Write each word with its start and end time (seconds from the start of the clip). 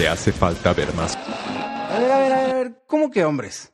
Te 0.00 0.08
hace 0.08 0.32
falta 0.32 0.72
ver 0.72 0.94
más. 0.94 1.14
A 1.14 1.98
ver, 1.98 2.10
a 2.10 2.18
ver, 2.20 2.32
a 2.32 2.54
ver, 2.54 2.82
¿cómo 2.86 3.10
que 3.10 3.22
hombres? 3.22 3.70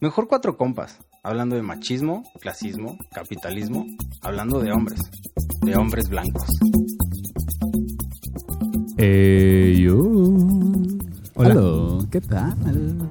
Mejor 0.00 0.26
cuatro 0.26 0.56
compas, 0.56 0.98
hablando 1.22 1.54
de 1.54 1.62
machismo, 1.62 2.24
clasismo, 2.40 2.98
capitalismo, 3.14 3.86
hablando 4.20 4.58
de 4.58 4.72
hombres, 4.72 5.00
de 5.62 5.76
hombres 5.76 6.08
blancos. 6.08 6.48
Eh, 8.98 9.78
yo. 9.80 9.96
Hola. 11.36 12.04
¿Qué 12.10 12.20
tal? 12.20 13.08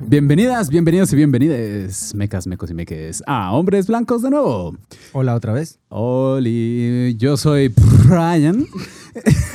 Bienvenidas, 0.00 0.68
bienvenidos 0.68 1.12
y 1.12 1.16
bienvenidas, 1.16 2.12
mecas, 2.16 2.48
mecos 2.48 2.72
y 2.72 2.74
meques, 2.74 3.22
a 3.24 3.52
Hombres 3.52 3.86
Blancos 3.86 4.22
de 4.22 4.30
nuevo. 4.30 4.76
Hola 5.12 5.36
otra 5.36 5.52
vez. 5.52 5.78
Oli, 5.90 7.14
yo 7.18 7.36
soy 7.36 7.72
Brian. 8.08 8.66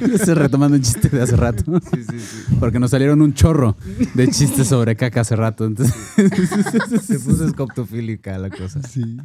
Estoy 0.14 0.34
retomando 0.34 0.76
un 0.76 0.82
chiste 0.82 1.08
de 1.08 1.22
hace 1.22 1.36
rato. 1.36 1.64
Porque 2.58 2.78
nos 2.78 2.90
salieron 2.90 3.22
un 3.22 3.34
chorro 3.34 3.76
de 4.14 4.28
chistes 4.28 4.68
sobre 4.68 4.96
caca 4.96 5.20
hace 5.22 5.36
rato. 5.36 5.64
Entonces, 5.64 5.94
Se 7.02 7.18
puso 7.18 7.46
escoptofílica 7.46 8.38
la 8.38 8.50
cosa. 8.50 8.82
Sí, 8.82 9.18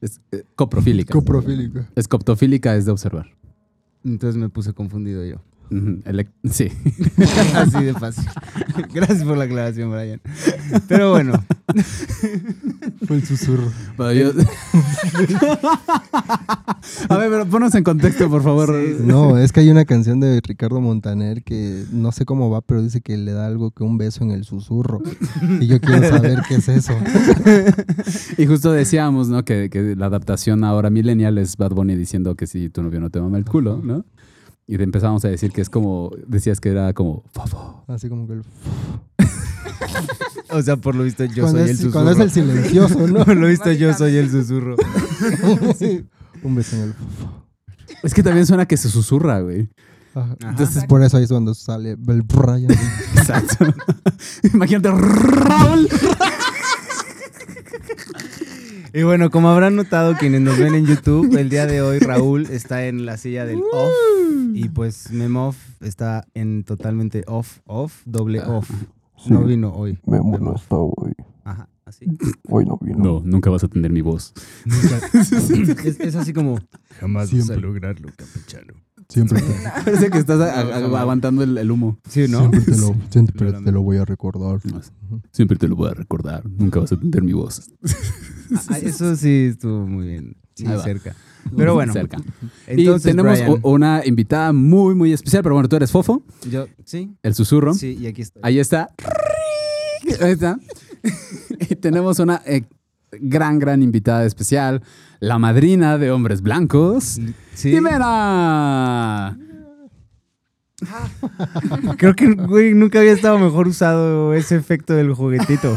es 0.00 0.20
eh, 0.32 0.44
coprofílica. 0.54 1.12
coprofílica. 1.12 1.88
Escoptofílica 1.94 2.76
es 2.76 2.84
de 2.84 2.92
observar. 2.92 3.26
Entonces 4.04 4.36
me 4.40 4.48
puse 4.48 4.72
confundido 4.72 5.24
yo. 5.24 5.42
Sí. 6.50 6.68
Así 7.54 7.84
de 7.84 7.94
fácil. 7.94 8.24
Gracias 8.94 9.22
por 9.24 9.36
la 9.36 9.44
aclaración, 9.44 9.90
Brian. 9.90 10.20
Pero 10.88 11.10
bueno, 11.12 11.44
Fue 13.06 13.16
el 13.16 13.24
susurro. 13.24 13.70
Bueno, 13.96 14.12
yo- 14.12 14.32
A 17.08 17.16
ver, 17.16 17.30
pero 17.30 17.46
ponos 17.46 17.74
en 17.74 17.84
contexto, 17.84 18.28
por 18.28 18.42
favor. 18.42 18.74
No, 19.00 19.38
es 19.38 19.52
que 19.52 19.60
hay 19.60 19.70
una 19.70 19.84
canción 19.84 20.20
de 20.20 20.40
Ricardo 20.40 20.80
Montaner 20.80 21.42
que 21.42 21.84
no 21.92 22.12
sé 22.12 22.24
cómo 22.24 22.50
va, 22.50 22.60
pero 22.60 22.82
dice 22.82 23.00
que 23.00 23.16
le 23.16 23.32
da 23.32 23.46
algo 23.46 23.70
que 23.70 23.82
un 23.84 23.98
beso 23.98 24.24
en 24.24 24.30
el 24.30 24.44
susurro. 24.44 25.02
Y 25.60 25.66
yo 25.66 25.80
quiero 25.80 26.08
saber 26.08 26.40
qué 26.48 26.56
es 26.56 26.68
eso. 26.68 26.94
Y 28.36 28.46
justo 28.46 28.72
decíamos, 28.72 29.28
¿no? 29.28 29.44
Que, 29.44 29.68
que 29.70 29.94
la 29.96 30.06
adaptación 30.06 30.64
ahora 30.64 30.90
millennial 30.90 31.38
es 31.38 31.56
Bad 31.56 31.70
Bunny 31.72 31.94
diciendo 31.96 32.34
que 32.34 32.46
si 32.46 32.68
tu 32.70 32.82
novio 32.82 33.00
no 33.00 33.10
te 33.10 33.20
mama 33.20 33.38
el 33.38 33.44
culo, 33.44 33.80
¿no? 33.82 34.04
Y 34.70 34.76
te 34.76 34.84
empezamos 34.84 35.24
a 35.24 35.28
decir 35.28 35.50
que 35.50 35.62
es 35.62 35.70
como, 35.70 36.10
decías 36.26 36.60
que 36.60 36.68
era 36.68 36.92
como, 36.92 37.24
fofo. 37.32 37.84
Así 37.88 38.10
como 38.10 38.26
que 38.26 38.34
el... 38.34 38.42
o 40.50 40.62
sea, 40.62 40.76
por 40.76 40.94
lo 40.94 41.04
visto 41.04 41.24
yo 41.24 41.44
cuando, 41.44 41.60
soy 41.60 41.68
el 41.68 41.70
es, 41.70 41.76
susurro. 41.78 41.92
cuando 41.92 42.10
es 42.10 42.18
el 42.18 42.30
silencioso, 42.30 43.06
¿no? 43.08 43.24
Por 43.24 43.36
lo 43.36 43.46
visto 43.46 43.72
yo 43.72 43.94
soy 43.94 44.16
el 44.16 44.30
susurro. 44.30 44.76
Sí. 45.78 46.04
Un 46.42 46.54
beso 46.54 46.76
en 46.76 46.82
el... 46.82 46.94
Es 48.02 48.12
que 48.12 48.22
también 48.22 48.44
suena 48.44 48.66
que 48.66 48.76
se 48.76 48.90
susurra, 48.90 49.40
güey. 49.40 49.70
Ajá. 50.14 50.36
Entonces, 50.40 50.84
Por 50.84 51.02
eso 51.02 51.16
ahí 51.16 51.24
es 51.24 51.30
cuando 51.30 51.54
sale 51.54 51.92
el 51.92 52.22
Brian. 52.22 52.70
exacto. 53.16 53.64
Imagínate, 54.52 54.90
Raúl. 54.90 55.88
Y 58.94 59.02
bueno, 59.02 59.30
como 59.30 59.50
habrán 59.50 59.76
notado 59.76 60.14
quienes 60.16 60.40
nos 60.40 60.58
ven 60.58 60.74
en 60.74 60.86
YouTube, 60.86 61.36
el 61.36 61.48
día 61.50 61.66
de 61.66 61.82
hoy 61.82 61.98
Raúl 61.98 62.46
está 62.50 62.86
en 62.86 63.04
la 63.06 63.16
silla 63.16 63.44
del 63.44 63.60
off 63.72 63.92
y 64.54 64.68
pues 64.70 65.10
Memoff 65.10 65.56
está 65.80 66.26
en 66.34 66.64
totalmente 66.64 67.22
off, 67.26 67.58
off, 67.66 68.00
doble 68.06 68.40
off. 68.40 68.70
No 69.26 69.42
vino 69.44 69.72
hoy. 69.74 69.98
Memo 70.06 70.38
no 70.38 70.54
está 70.54 70.76
hoy. 70.76 71.12
Ajá, 71.44 71.68
así. 71.84 72.06
Hoy 72.48 72.64
no 72.64 72.78
vino. 72.80 72.98
No, 72.98 73.20
nunca 73.24 73.50
vas 73.50 73.64
a 73.64 73.68
tener 73.68 73.90
mi 73.92 74.00
voz. 74.00 74.32
Es, 75.84 76.00
es 76.00 76.16
así 76.16 76.32
como 76.32 76.58
jamás 77.00 77.28
Siempre. 77.28 77.56
vas 77.56 77.64
a 77.64 77.66
lograrlo, 77.66 78.08
campechano. 78.16 78.74
Siempre 79.08 79.40
te, 79.40 79.54
Parece 79.84 80.10
que 80.10 80.18
estás 80.18 80.38
a- 80.40 80.60
a- 80.60 81.00
aguantando 81.00 81.42
el, 81.42 81.56
el 81.56 81.70
humo. 81.70 81.98
Sí, 82.08 82.26
¿no? 82.28 82.40
siempre 82.40 82.60
te 82.60 82.76
lo, 82.76 82.94
siempre 83.10 83.52
te 83.52 83.72
lo 83.72 83.82
voy 83.82 83.96
a 83.96 84.04
recordar. 84.04 84.60
Siempre 85.32 85.56
te 85.56 85.66
lo 85.66 85.76
voy 85.76 85.90
a 85.90 85.94
recordar. 85.94 86.44
Nunca 86.48 86.80
vas 86.80 86.92
a 86.92 86.98
tener 87.00 87.22
mi 87.22 87.32
voz. 87.32 87.70
Ah, 88.68 88.78
eso 88.82 89.16
sí 89.16 89.48
estuvo 89.50 89.86
muy 89.86 90.06
bien, 90.06 90.36
sí, 90.54 90.64
va. 90.64 90.82
cerca. 90.82 91.14
Pero 91.56 91.72
bueno, 91.74 91.94
Cerca. 91.94 92.18
entonces 92.66 93.06
y 93.06 93.08
tenemos 93.16 93.38
Brian, 93.40 93.60
una 93.62 94.02
invitada 94.04 94.52
muy, 94.52 94.94
muy 94.94 95.12
especial. 95.14 95.42
Pero 95.42 95.54
bueno, 95.54 95.68
tú 95.68 95.76
eres 95.76 95.90
Fofo, 95.90 96.22
yo, 96.50 96.66
sí, 96.84 97.10
el 97.22 97.34
susurro. 97.34 97.72
sí, 97.72 97.96
y 97.98 98.06
aquí 98.06 98.20
estoy. 98.22 98.42
Ahí 98.44 98.58
está. 98.58 98.90
Ahí 100.20 100.32
está. 100.32 100.58
y 101.60 101.74
tenemos 101.76 102.18
una 102.18 102.42
eh, 102.44 102.64
gran, 103.12 103.58
gran 103.58 103.82
invitada 103.82 104.26
especial. 104.26 104.82
La 105.20 105.38
madrina 105.38 105.96
de 105.96 106.10
hombres 106.10 106.42
blancos. 106.42 107.18
Sí, 107.54 107.70
Jimena. 107.70 109.38
creo 111.98 112.14
que 112.14 112.32
güey, 112.34 112.74
nunca 112.74 113.00
había 113.00 113.12
estado 113.12 113.38
mejor 113.38 113.66
usado 113.68 114.34
ese 114.34 114.56
efecto 114.56 114.94
del 114.94 115.12
juguetito. 115.14 115.76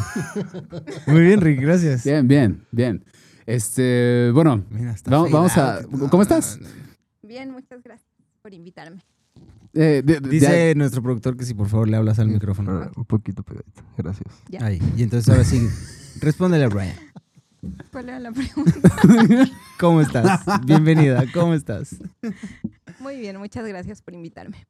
Muy 1.07 1.22
bien, 1.22 1.41
Rick, 1.41 1.59
gracias. 1.62 2.03
Bien, 2.03 2.28
bien, 2.28 2.66
bien. 2.72 3.03
Este, 3.45 4.29
bueno, 4.34 4.63
Mira, 4.69 4.91
está 4.91 5.09
vamos, 5.12 5.31
vamos 5.31 5.57
a. 5.57 5.81
¿Cómo 6.09 6.22
estás? 6.23 6.59
Bien, 7.23 7.51
muchas 7.51 7.81
gracias 7.84 8.07
por 8.41 8.53
invitarme. 8.53 9.01
Eh, 9.73 10.01
de- 10.06 10.19
de- 10.19 10.29
Dice 10.29 10.73
nuestro 10.75 11.01
productor 11.01 11.38
que 11.38 11.45
si 11.45 11.53
por 11.53 11.68
favor 11.69 11.88
le 11.88 11.97
hablas 11.97 12.19
al 12.19 12.28
Sí. 12.28 12.33
micrófono. 12.33 12.72
Ah, 12.83 12.91
Un 12.95 13.06
poquito 13.06 13.41
pegadito. 13.44 13.81
Gracias. 13.97 14.28
Ya. 14.50 14.66
Ahí, 14.66 14.79
y 14.97 15.03
entonces 15.03 15.29
ahora 15.29 15.44
sí, 15.45 15.68
respóndele 16.19 16.66
a 16.66 16.68
Brian. 16.69 16.95
¿Cuál 17.91 18.09
era 18.09 18.19
la 18.19 18.31
pregunta? 18.31 18.73
¿Cómo 19.79 20.01
estás? 20.01 20.41
Bienvenida, 20.66 21.23
¿cómo 21.33 21.53
estás? 21.53 21.95
Muy 23.00 23.18
bien, 23.18 23.38
muchas 23.38 23.66
gracias 23.66 24.01
por 24.01 24.13
invitarme. 24.13 24.66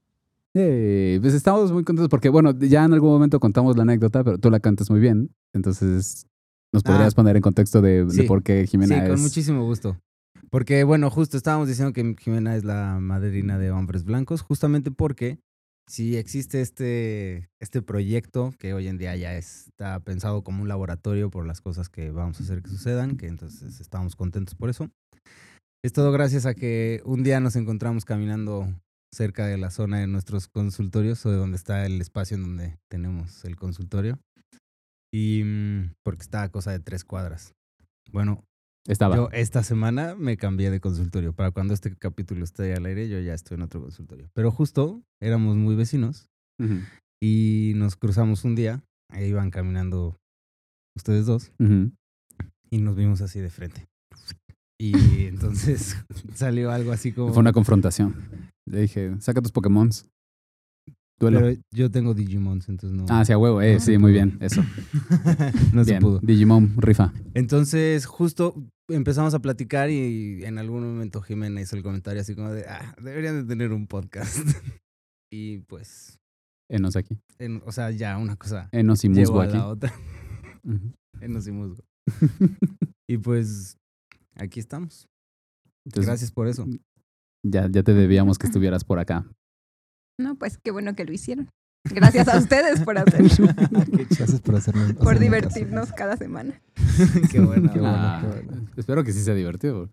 Pues 0.54 1.34
estamos 1.34 1.72
muy 1.72 1.84
contentos 1.84 2.10
porque, 2.10 2.30
bueno, 2.30 2.52
ya 2.60 2.84
en 2.84 2.94
algún 2.94 3.10
momento 3.12 3.40
contamos 3.40 3.76
la 3.78 3.84
anécdota, 3.84 4.24
pero 4.24 4.38
tú 4.38 4.50
la 4.52 4.60
cantas 4.60 4.90
muy 4.90 5.00
bien. 5.00 5.32
Entonces, 5.56 6.26
¿nos 6.74 6.84
podrías 6.84 7.14
Ah. 7.14 7.16
poner 7.16 7.36
en 7.38 7.42
contexto 7.42 7.82
de, 7.82 8.06
de 8.06 8.12
Sí. 8.12 8.24
por 8.24 8.44
qué 8.44 8.68
Jimena 8.68 8.96
sí, 8.96 9.02
es. 9.04 9.10
con 9.10 9.22
muchísimo 9.22 9.64
gusto. 9.66 9.98
Porque, 10.50 10.84
bueno, 10.84 11.10
justo 11.10 11.38
estábamos 11.38 11.68
diciendo 11.70 11.94
que 11.94 12.16
Jimena 12.20 12.56
es 12.58 12.66
la 12.66 12.98
madrina 13.00 13.58
de 13.58 13.72
hombres 13.72 14.04
blancos, 14.04 14.42
justamente 14.42 14.92
porque 14.92 15.40
si 15.88 16.18
existe 16.18 16.62
este, 16.62 17.50
este 17.62 17.82
proyecto 17.82 18.54
que 18.60 18.74
hoy 18.74 18.88
en 18.88 18.98
día 18.98 19.16
ya 19.16 19.36
está 19.38 20.00
pensado 20.02 20.44
como 20.44 20.62
un 20.62 20.68
laboratorio 20.68 21.30
por 21.30 21.46
las 21.46 21.62
cosas 21.62 21.88
que 21.90 22.12
vamos 22.12 22.40
a 22.40 22.44
hacer 22.44 22.62
que 22.62 22.70
sucedan, 22.70 23.16
que 23.18 23.28
entonces 23.28 23.80
estamos 23.80 24.16
contentos 24.18 24.56
por 24.56 24.70
eso. 24.70 24.90
Es 25.84 25.94
todo 25.94 26.12
gracias 26.12 26.46
a 26.46 26.54
que 26.54 27.02
un 27.06 27.24
día 27.24 27.40
nos 27.40 27.56
encontramos 27.56 28.06
caminando 28.06 28.68
cerca 29.14 29.46
de 29.46 29.58
la 29.58 29.72
zona 29.72 30.00
de 30.00 30.08
nuestros 30.08 30.48
consultorios 30.48 31.26
o 31.26 31.32
de 31.32 31.38
donde 31.38 31.58
está 31.58 31.86
el 31.86 32.00
espacio 32.02 32.36
en 32.36 32.44
donde 32.44 32.78
tenemos 32.90 33.44
el 33.46 33.56
consultorio. 33.56 34.20
Y 35.14 35.44
mm, 35.44 35.94
porque 36.04 36.22
está 36.22 36.44
a 36.44 36.50
cosa 36.50 36.72
de 36.72 36.80
tres 36.80 37.04
cuadras. 37.04 37.54
Bueno, 38.12 38.46
Estaba. 38.88 39.16
yo 39.16 39.30
esta 39.32 39.64
semana 39.64 40.16
me 40.16 40.38
cambié 40.38 40.72
de 40.72 40.80
consultorio. 40.80 41.34
Para 41.34 41.52
cuando 41.52 41.74
este 41.74 41.96
capítulo 41.96 42.44
esté 42.44 42.74
al 42.74 42.86
aire, 42.86 43.10
yo 43.10 43.20
ya 43.20 43.34
estoy 43.34 43.56
en 43.56 43.64
otro 43.64 43.82
consultorio. 43.82 44.30
Pero 44.34 44.52
justo 44.52 45.04
éramos 45.22 45.56
muy 45.58 45.76
vecinos 45.76 46.30
y 47.22 47.74
nos 47.76 47.96
cruzamos 47.96 48.46
un 48.46 48.56
día. 48.56 48.84
Ahí 49.10 49.28
iban 49.28 49.52
caminando 49.52 50.18
ustedes 50.96 51.26
dos 51.26 51.52
y 52.70 52.78
nos 52.78 52.96
vimos 52.96 53.22
así 53.22 53.40
de 53.40 53.50
frente. 53.50 53.88
Y 54.82 55.26
entonces 55.28 55.96
salió 56.34 56.72
algo 56.72 56.92
así 56.92 57.12
como... 57.12 57.32
Fue 57.32 57.42
una 57.42 57.54
confrontación. 57.54 58.16
Le 58.68 58.82
dije, 58.82 59.16
saca 59.20 59.40
tus 59.40 59.52
Pokémons. 59.52 60.08
Duelo. 61.20 61.40
Pero 61.40 61.62
yo 61.72 61.92
tengo 61.92 62.16
Digimons, 62.16 62.68
entonces 62.68 62.98
no... 62.98 63.06
Ah, 63.08 63.24
sí, 63.24 63.32
a 63.32 63.38
huevo, 63.38 63.62
eh, 63.62 63.80
sí, 63.80 64.00
muy 64.00 64.12
bien, 64.12 64.40
eso. 64.42 64.64
no 65.74 65.84
se 65.86 66.00
pudo. 66.00 66.20
Digimon, 66.24 66.74
rifa. 66.78 67.14
Entonces, 67.36 68.08
justo 68.08 68.56
empezamos 68.90 69.36
a 69.36 69.40
platicar 69.40 69.92
y 69.92 70.44
en 70.46 70.58
algún 70.58 70.82
momento 70.82 71.22
Jimena 71.22 71.62
hizo 71.62 71.76
el 71.76 71.84
comentario 71.84 72.22
así 72.22 72.34
como 72.34 72.50
de, 72.50 72.66
ah, 72.68 72.96
deberían 73.00 73.36
de 73.36 73.48
tener 73.48 73.74
un 73.74 73.86
podcast. 73.86 74.36
y 75.32 75.60
pues, 75.60 76.18
Enos 76.72 76.96
aquí. 76.96 77.20
en- 77.38 77.62
o 77.68 77.72
sea, 77.72 77.92
ya 77.92 78.18
una 78.18 78.36
cosa 78.36 78.68
Enos 78.72 79.04
y 79.04 79.10
musgo 79.10 79.42
aquí. 79.42 79.54
la 79.58 79.68
otra. 79.68 79.94
Ujú. 80.64 80.92
Enos 81.20 81.46
y 81.46 81.52
musgo. 81.52 81.84
y 83.08 83.18
pues, 83.20 83.78
aquí 84.36 84.60
estamos. 84.60 85.08
Entonces, 85.86 86.08
Gracias 86.08 86.32
por 86.32 86.48
eso. 86.48 86.66
Ya, 87.44 87.68
ya 87.70 87.84
te 87.84 87.94
debíamos 87.94 88.38
que 88.38 88.48
estuvieras 88.48 88.84
por 88.84 89.00
acá. 89.00 89.26
No, 90.20 90.36
pues 90.36 90.58
qué 90.64 90.72
bueno 90.72 90.96
que 90.96 91.06
lo 91.06 91.14
hicieron. 91.14 91.50
Gracias 91.84 92.28
a 92.28 92.38
ustedes 92.38 92.82
por 92.82 92.98
hacerlo, 93.00 93.28
Gracias 93.88 94.40
por 94.46 94.56
hacerme 94.56 94.94
por 94.94 95.18
divertirnos 95.18 95.92
cada 95.94 96.16
semana. 96.16 96.62
qué 97.32 97.40
bueno. 97.40 97.74
Qué 97.74 97.80
bueno, 97.80 97.96
Ah, 97.98 98.20
qué 98.22 98.28
bueno. 98.44 98.70
Espero 98.78 99.04
que 99.04 99.14
sí 99.14 99.24
sea 99.24 99.34
divertido. 99.34 99.90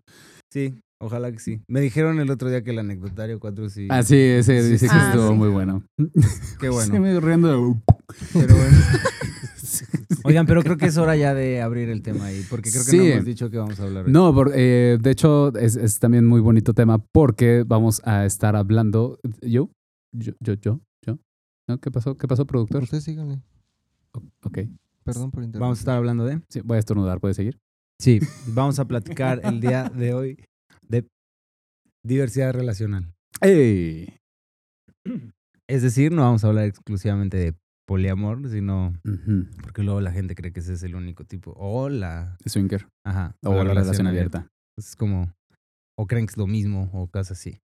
Sí, 0.51 0.79
ojalá 0.99 1.31
que 1.31 1.39
sí. 1.39 1.61
Me 1.67 1.81
dijeron 1.81 2.19
el 2.19 2.29
otro 2.29 2.49
día 2.49 2.63
que 2.63 2.71
el 2.71 2.79
anecdotario 2.79 3.39
4 3.39 3.69
sí. 3.69 3.87
Ah, 3.89 4.03
sí, 4.03 4.15
ese 4.15 4.61
Sí, 4.63 4.69
dice 4.71 4.87
sí, 4.87 4.93
que 4.95 5.05
estuvo 5.07 5.29
sí. 5.29 5.33
muy 5.35 5.49
bueno. 5.49 5.83
Qué 6.59 6.69
bueno. 6.69 6.93
Sí, 6.93 6.99
me 6.99 7.19
riendo 7.19 7.47
de- 7.49 7.75
Pero 8.33 8.55
bueno. 8.55 8.77
Oigan, 10.23 10.45
pero 10.45 10.61
creo 10.63 10.77
que 10.77 10.87
es 10.87 10.97
hora 10.97 11.15
ya 11.15 11.33
de 11.33 11.61
abrir 11.61 11.89
el 11.89 12.01
tema 12.01 12.25
ahí, 12.25 12.43
porque 12.49 12.69
creo 12.71 12.83
que 12.85 12.97
no 12.97 13.03
hemos 13.03 13.25
dicho 13.25 13.49
que 13.49 13.57
vamos 13.57 13.79
a 13.79 13.83
hablar 13.83 14.05
hoy. 14.05 14.11
No, 14.11 14.33
por- 14.33 14.51
eh, 14.53 14.97
de 14.99 15.11
hecho 15.11 15.55
es, 15.57 15.75
es 15.75 15.99
también 15.99 16.25
muy 16.25 16.41
bonito 16.41 16.73
tema 16.73 16.97
porque 17.11 17.63
vamos 17.65 18.01
a 18.05 18.25
estar 18.25 18.55
hablando. 18.55 19.19
¿Yo? 19.41 19.69
¿Yo? 20.11 20.33
¿Yo? 20.39 20.53
¿Yo? 20.55 20.79
¿Yo? 21.05 21.17
¿No? 21.67 21.77
¿Qué 21.79 21.91
pasó? 21.91 22.17
¿Qué 22.17 22.27
pasó, 22.27 22.45
productor? 22.45 22.83
Ustedes 22.83 23.03
síganle. 23.03 23.41
Ok. 24.43 24.59
Perdón 25.03 25.31
por 25.31 25.43
interrumpir. 25.43 25.59
Vamos 25.61 25.77
a 25.79 25.81
estar 25.81 25.95
hablando 25.97 26.25
de. 26.25 26.41
Sí, 26.49 26.61
voy 26.61 26.75
a 26.75 26.79
estornudar, 26.79 27.19
¿puedes 27.19 27.37
seguir? 27.37 27.59
Sí, 27.99 28.19
vamos 28.47 28.79
a 28.79 28.85
platicar 28.87 29.41
el 29.43 29.59
día 29.61 29.89
de 29.89 30.13
hoy 30.13 30.37
diversidad 32.03 32.53
relacional. 32.53 33.13
¡Ey! 33.41 34.19
Es 35.67 35.83
decir, 35.83 36.11
no 36.11 36.23
vamos 36.23 36.43
a 36.43 36.47
hablar 36.47 36.65
exclusivamente 36.65 37.37
de 37.37 37.53
poliamor, 37.85 38.49
sino 38.49 38.93
porque 39.61 39.83
luego 39.83 40.01
la 40.01 40.11
gente 40.11 40.33
cree 40.33 40.51
que 40.51 40.61
ese 40.61 40.73
es 40.73 40.81
el 40.81 40.95
único 40.95 41.25
tipo. 41.25 41.53
O 41.57 41.89
la. 41.89 42.37
Swinger. 42.43 42.87
Ajá. 43.03 43.35
O 43.43 43.63
la 43.63 43.75
relación 43.75 44.07
abierta. 44.07 44.47
Es 44.77 44.95
como. 44.95 45.31
O 45.95 46.07
creen 46.07 46.25
que 46.25 46.31
es 46.31 46.37
lo 46.37 46.47
mismo 46.47 46.89
o 46.91 47.05
cosas 47.05 47.37
así. 47.37 47.61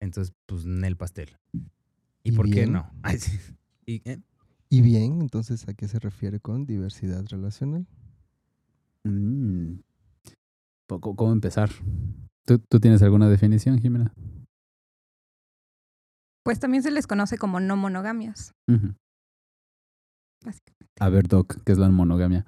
Entonces, 0.00 0.34
pues, 0.44 0.66
en 0.66 0.84
el 0.84 0.98
pastel. 0.98 1.30
¿Y, 1.54 1.62
¿Y 2.24 2.32
por 2.32 2.50
qué 2.50 2.66
no? 2.66 2.90
Ay, 3.02 3.18
sí. 3.18 3.38
¿Y, 3.86 4.02
eh? 4.04 4.20
Y 4.68 4.82
bien, 4.82 5.22
entonces, 5.22 5.66
¿a 5.66 5.72
qué 5.72 5.88
se 5.88 5.98
refiere 5.98 6.40
con 6.40 6.66
diversidad 6.66 7.24
relacional? 7.30 7.86
Mm. 9.04 9.76
¿Cómo 10.88 11.32
empezar? 11.32 11.70
¿Tú, 12.44 12.58
¿Tú 12.58 12.80
tienes 12.80 13.02
alguna 13.02 13.28
definición, 13.28 13.78
Jimena? 13.78 14.12
Pues 16.44 16.60
también 16.60 16.82
se 16.82 16.90
les 16.90 17.06
conoce 17.06 17.38
como 17.38 17.58
no 17.58 17.76
monogamias. 17.76 18.52
Básicamente. 20.44 20.94
A 21.00 21.08
ver, 21.08 21.26
Doc, 21.26 21.56
¿qué 21.64 21.72
es 21.72 21.78
la 21.78 21.88
monogamia? 21.88 22.44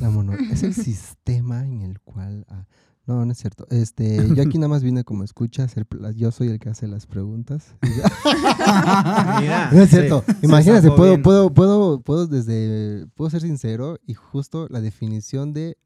La 0.00 0.10
mono 0.10 0.32
es 0.32 0.62
el 0.62 0.74
sistema 0.74 1.64
en 1.64 1.82
el 1.82 2.00
cual... 2.00 2.44
ah, 2.48 2.66
no, 3.06 3.24
no 3.24 3.32
es 3.32 3.38
cierto. 3.38 3.66
Este, 3.70 4.16
yo 4.34 4.42
aquí 4.42 4.58
nada 4.58 4.68
más 4.68 4.82
vine 4.82 5.04
como 5.04 5.24
escucha, 5.24 5.64
hacer 5.64 5.86
yo 6.16 6.30
soy 6.32 6.48
el 6.48 6.58
que 6.58 6.70
hace 6.70 6.88
las 6.88 7.06
preguntas. 7.06 7.76
Mira, 7.82 9.70
no 9.72 9.82
es 9.82 9.90
cierto. 9.90 10.24
Imagínate, 10.42 10.88
puedo, 10.90 11.10
bien. 11.10 11.22
puedo, 11.22 11.52
puedo, 11.52 12.00
puedo 12.00 12.26
desde, 12.26 13.06
puedo 13.14 13.30
ser 13.30 13.42
sincero 13.42 13.98
y 14.06 14.14
justo 14.14 14.66
la 14.70 14.80
definición 14.80 15.52
de 15.52 15.76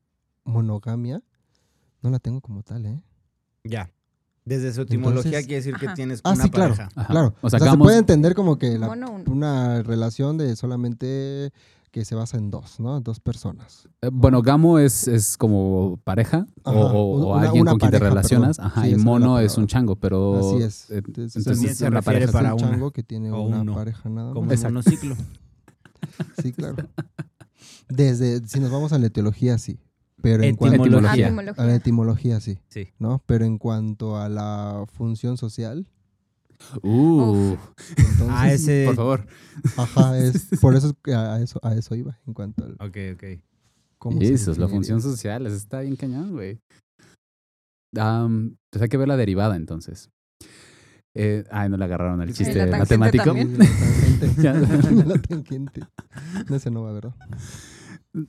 monogamia 0.45 1.23
no 2.03 2.11
la 2.11 2.21
tengo 2.21 2.41
como 2.41 2.63
tal, 2.63 2.87
¿eh? 2.87 3.03
Ya. 3.65 3.91
Desde 4.45 4.73
su 4.73 4.81
etimología 4.83 5.19
Entonces- 5.41 5.47
quiere 5.47 5.57
decir 5.63 5.75
que 5.77 5.89
tienes 5.95 6.21
Ah, 6.25 6.33
una 6.33 6.45
sí, 6.45 6.51
claro. 6.51 6.75
pareja. 6.75 6.89
Ajá. 6.97 7.09
Claro. 7.13 7.35
O 7.43 7.47
O 7.47 7.51
sea, 7.51 7.59
sea, 7.59 7.71
se 7.73 7.77
puede 7.79 7.99
entender 7.99 8.35
como 8.35 8.57
que 8.59 8.79
la- 8.79 8.87
Mono 8.87 9.11
uno. 9.13 9.25
una 9.31 9.83
relación 9.83 10.39
de 10.39 10.57
solamente 10.57 11.53
que 11.91 12.05
se 12.05 12.15
basa 12.15 12.37
en 12.39 12.51
dos, 12.51 12.81
¿no? 12.81 13.01
Dos 13.01 13.19
personas. 13.21 13.89
Eh, 14.03 14.11
Bueno, 14.13 14.41
gamo 14.43 14.79
es, 14.79 15.09
es 15.09 15.37
como 15.37 15.99
pareja 16.05 16.47
o- 16.63 16.71
Ajá, 16.71 16.79
o, 16.81 16.99
o 16.99 17.33
una- 17.35 17.43
alguien 17.47 17.63
una 17.63 17.71
con 17.73 17.79
quien 17.81 17.91
te 17.91 17.99
relacionas. 17.99 18.57
perdón. 18.59 18.73
Ajá, 18.73 18.83
Sí, 18.85 18.91
y 18.91 18.97
mono 18.97 19.39
es 19.39 19.57
un 19.59 19.67
chango, 19.67 19.97
pero. 19.97 20.39
Así 20.55 20.63
es. 20.63 20.91
eh, 20.91 20.99
Entonces, 20.99 21.37
entonces 21.37 21.77
se 21.79 21.87
una 21.87 21.97
refiere 22.01 22.03
pareja. 22.03 22.25
es 22.27 22.33
para 22.33 22.55
un 22.55 22.61
chango 22.61 22.91
que 22.91 23.03
tiene 23.03 23.31
O 23.33 23.41
una 23.43 23.61
uno. 23.63 23.75
pareja 23.75 24.09
nada 24.09 24.33
Como 24.33 24.47
más. 24.47 24.59
un 24.59 24.65
monociclo. 24.65 25.17
Sí, 26.43 26.53
claro. 26.53 26.77
Desde, 27.89 28.47
si 28.47 28.61
nos 28.61 28.71
vamos 28.71 28.93
a 28.93 28.99
la 28.99 29.07
etiología, 29.07 29.59
sí. 29.59 29.79
Pero 30.21 30.43
en 30.43 30.57
cuanto 30.57 30.83
Etimología. 30.83 31.09
a 31.09 31.17
la 31.17 31.27
Etimología. 31.29 31.75
etimología, 31.75 32.41
sí. 32.41 32.59
Sí. 32.69 32.89
¿No? 32.99 33.23
Pero 33.27 33.45
en 33.45 33.59
cuanto 33.59 34.17
a 34.19 34.29
la 34.29 34.85
función 34.93 35.37
social, 35.37 35.87
Uh, 36.83 37.55
entonces, 37.97 38.27
Ah, 38.31 38.53
ese. 38.53 38.85
por 38.87 38.97
favor. 38.97 39.27
ajá, 39.77 40.19
es, 40.19 40.49
por 40.61 40.75
eso 40.75 40.89
es 40.89 40.95
que 41.05 41.15
a 41.15 41.41
eso, 41.41 41.61
a 41.63 41.73
eso 41.77 41.95
iba, 41.95 42.19
en 42.27 42.35
cuanto 42.35 42.65
al 42.65 42.73
Ok, 42.81 42.97
ok. 43.15 43.41
cómo 43.97 44.21
Eso 44.21 44.51
es 44.51 44.59
la 44.59 44.67
función 44.67 45.01
social. 45.01 45.47
Eso 45.47 45.55
está 45.55 45.81
bien 45.83 45.95
cañón, 45.95 46.33
güey. 46.33 46.59
Am, 47.97 48.57
pues 48.71 48.83
hay 48.83 48.89
que 48.89 48.97
ver 48.97 49.07
la 49.07 49.17
derivada 49.17 49.55
entonces. 49.55 50.11
Eh, 51.15 51.45
ay, 51.53 51.69
no 51.69 51.77
le 51.77 51.85
agarraron 51.85 52.21
el 52.23 52.33
chiste 52.35 52.67
la 52.67 52.79
matemático. 52.79 53.33
la 54.37 55.19
tangente. 55.23 55.83
No, 56.49 56.57
ese 56.57 56.71
no 56.73 56.83
va, 56.83 56.93
¿verdad? 56.93 57.15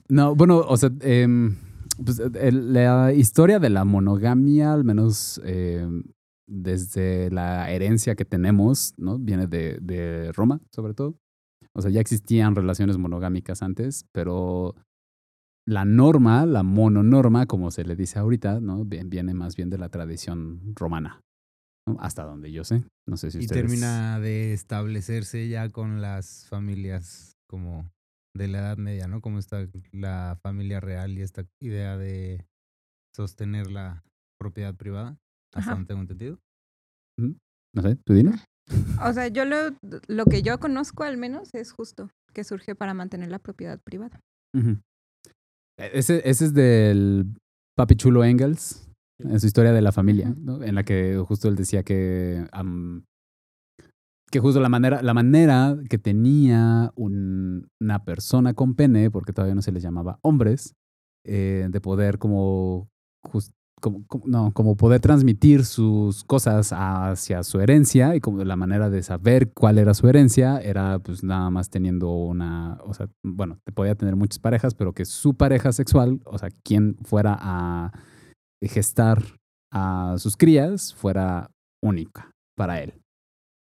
No, 0.08 0.36
bueno, 0.36 0.58
o 0.58 0.76
sea, 0.76 0.90
em, 1.00 1.56
pues, 2.04 2.18
el- 2.20 2.72
la 2.72 3.12
historia 3.12 3.58
de 3.58 3.70
la 3.70 3.84
monogamia, 3.84 4.72
al 4.72 4.84
menos 4.84 5.40
em, 5.44 6.02
desde 6.48 7.30
la 7.30 7.70
herencia 7.70 8.14
que 8.16 8.24
tenemos, 8.24 8.94
¿no? 8.96 9.18
Viene 9.18 9.46
de, 9.46 9.78
de 9.80 10.32
Roma, 10.32 10.60
sobre 10.74 10.94
todo. 10.94 11.16
O 11.74 11.82
sea, 11.82 11.90
ya 11.90 12.00
existían 12.00 12.56
relaciones 12.56 12.98
monogámicas 12.98 13.62
antes, 13.62 14.04
pero 14.12 14.74
la 15.66 15.84
norma, 15.84 16.46
la 16.46 16.62
mononorma, 16.62 17.46
como 17.46 17.70
se 17.70 17.84
le 17.84 17.94
dice 17.94 18.18
ahorita, 18.18 18.60
¿no? 18.60 18.84
Viene 18.84 19.34
más 19.34 19.54
bien 19.56 19.70
de 19.70 19.78
la 19.78 19.88
tradición 19.88 20.74
romana. 20.74 21.20
¿no? 21.86 21.96
Hasta 22.00 22.24
donde 22.24 22.50
yo 22.50 22.64
sé. 22.64 22.84
No 23.06 23.16
sé 23.16 23.30
si 23.30 23.38
Y 23.38 23.40
ustedes... 23.42 23.62
termina 23.62 24.18
de 24.20 24.52
establecerse 24.52 25.48
ya 25.48 25.68
con 25.70 26.00
las 26.00 26.46
familias 26.48 27.36
como 27.48 27.90
de 28.34 28.48
la 28.48 28.58
Edad 28.58 28.76
Media, 28.78 29.08
¿no? 29.08 29.20
Como 29.20 29.38
está 29.38 29.66
la 29.92 30.38
familia 30.42 30.80
real 30.80 31.16
y 31.18 31.22
esta 31.22 31.44
idea 31.60 31.96
de 31.96 32.46
sostener 33.14 33.70
la 33.70 34.02
propiedad 34.38 34.74
privada, 34.74 35.18
hasta 35.54 35.72
donde 35.72 35.88
tengo 35.88 36.00
entendido. 36.02 36.38
No 37.18 37.82
sé, 37.82 37.96
¿tú 38.04 38.14
dinos? 38.14 38.40
O 39.04 39.12
sea, 39.12 39.28
yo 39.28 39.44
lo, 39.44 39.56
lo 40.08 40.24
que 40.26 40.42
yo 40.42 40.58
conozco 40.60 41.02
al 41.04 41.16
menos 41.16 41.50
es 41.54 41.72
justo 41.72 42.10
que 42.32 42.44
surge 42.44 42.74
para 42.74 42.94
mantener 42.94 43.30
la 43.30 43.38
propiedad 43.40 43.80
privada. 43.82 44.20
E- 44.54 45.90
Ese, 45.94 46.22
ese 46.28 46.44
es 46.46 46.54
del 46.54 47.26
Papi 47.76 47.96
Chulo 47.96 48.24
Engels, 48.24 48.88
en 49.18 49.40
su 49.40 49.46
historia 49.46 49.72
de 49.72 49.82
la 49.82 49.92
familia, 49.92 50.32
¿no? 50.36 50.62
en 50.62 50.74
la 50.74 50.84
que 50.84 51.18
justo 51.26 51.48
él 51.48 51.56
decía 51.56 51.82
que, 51.82 52.46
que 54.30 54.40
justo 54.40 54.60
la 54.60 54.68
manera, 54.68 55.02
la 55.02 55.14
manera 55.14 55.76
que 55.88 55.98
tenía 55.98 56.92
un- 56.94 57.68
una 57.80 58.04
persona 58.04 58.54
con 58.54 58.74
pene, 58.74 59.10
porque 59.10 59.32
todavía 59.32 59.54
no 59.54 59.62
se 59.62 59.72
les 59.72 59.82
llamaba 59.82 60.18
hombres, 60.22 60.74
eh, 61.26 61.68
de 61.70 61.80
poder 61.80 62.18
como, 62.18 62.88
como, 63.80 64.04
como- 64.06 64.26
no, 64.26 64.52
como 64.52 64.76
poder 64.76 65.00
transmitir 65.00 65.64
sus 65.64 66.22
cosas 66.24 66.72
hacia 66.72 67.42
su 67.42 67.60
herencia 67.60 68.14
y 68.14 68.20
como 68.20 68.44
la 68.44 68.56
manera 68.56 68.90
de 68.90 69.02
saber 69.02 69.52
cuál 69.52 69.78
era 69.78 69.94
su 69.94 70.06
herencia 70.08 70.58
era 70.60 70.98
pues 70.98 71.24
nada 71.24 71.50
más 71.50 71.70
teniendo 71.70 72.10
una, 72.12 72.78
o 72.84 72.92
sea, 72.94 73.08
bueno, 73.24 73.58
podía 73.74 73.94
tener 73.94 74.16
muchas 74.16 74.38
parejas, 74.38 74.74
pero 74.74 74.92
que 74.92 75.04
su 75.06 75.34
pareja 75.34 75.72
sexual, 75.72 76.20
o 76.24 76.38
sea, 76.38 76.50
quien 76.62 76.96
fuera 77.04 77.36
a 77.40 77.92
gestar 78.62 79.22
a 79.72 80.16
sus 80.18 80.36
crías 80.36 80.94
fuera 80.94 81.50
única 81.82 82.30
para 82.56 82.80
él. 82.82 82.99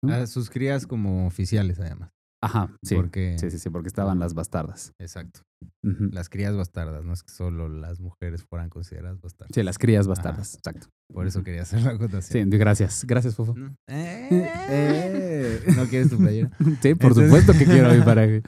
A 0.03 0.27
sus 0.27 0.49
crías 0.49 0.85
como 0.87 1.25
oficiales, 1.27 1.79
además. 1.79 2.11
Ajá, 2.43 2.69
sí. 2.83 2.93
Porque, 2.95 3.37
Sí, 3.39 3.49
sí, 3.49 3.57
sí, 3.57 3.69
porque 3.71 3.87
estaban 3.87 4.19
las 4.19 4.33
bastardas. 4.35 4.91
exacto. 4.99 5.41
Las 5.81 6.29
crías 6.29 6.55
bastardas, 6.55 7.03
no 7.03 7.13
es 7.13 7.23
que 7.23 7.31
solo 7.31 7.69
las 7.69 7.99
mujeres 7.99 8.43
fueran 8.43 8.69
consideradas 8.69 9.19
bastardas. 9.19 9.51
Sí, 9.55 9.63
las 9.63 9.79
crías 9.79 10.01
Ajá. 10.05 10.09
bastardas, 10.09 10.53
exacto. 10.55 10.87
Por 11.11 11.25
eso 11.25 11.43
quería 11.43 11.63
hacer 11.63 11.81
la 11.81 11.91
Sí, 11.91 11.95
acotación. 11.95 12.49
gracias. 12.51 13.05
Gracias, 13.07 13.35
Fofo. 13.35 13.55
¿No? 13.55 13.75
Eh, 13.87 15.61
¿No 15.75 15.85
quieres 15.85 16.09
tu 16.09 16.17
playera? 16.17 16.49
Sí, 16.81 16.95
por 16.95 17.11
Entonces- 17.11 17.25
supuesto 17.25 17.53
que 17.53 17.65
quiero 17.65 17.93
mi 17.93 18.01
pareja. 18.05 18.47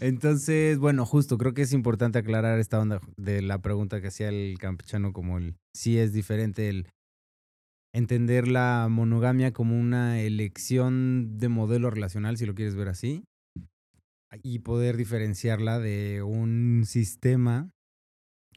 Entonces, 0.00 0.78
bueno, 0.78 1.06
justo 1.06 1.38
creo 1.38 1.54
que 1.54 1.62
es 1.62 1.72
importante 1.72 2.18
aclarar 2.18 2.58
esta 2.58 2.78
onda 2.78 3.00
de 3.16 3.40
la 3.42 3.60
pregunta 3.62 4.00
que 4.00 4.08
hacía 4.08 4.28
el 4.28 4.56
campechano 4.58 5.12
como 5.12 5.38
el 5.38 5.56
sí 5.74 5.98
es 5.98 6.12
diferente 6.12 6.68
el 6.68 6.88
entender 7.92 8.48
la 8.48 8.88
monogamia 8.90 9.52
como 9.52 9.78
una 9.78 10.20
elección 10.20 11.38
de 11.38 11.48
modelo 11.48 11.90
relacional, 11.90 12.36
si 12.36 12.46
lo 12.46 12.54
quieres 12.54 12.74
ver 12.74 12.88
así, 12.88 13.24
y 14.42 14.60
poder 14.60 14.96
diferenciarla 14.96 15.78
de 15.78 16.22
un 16.22 16.84
sistema 16.84 17.70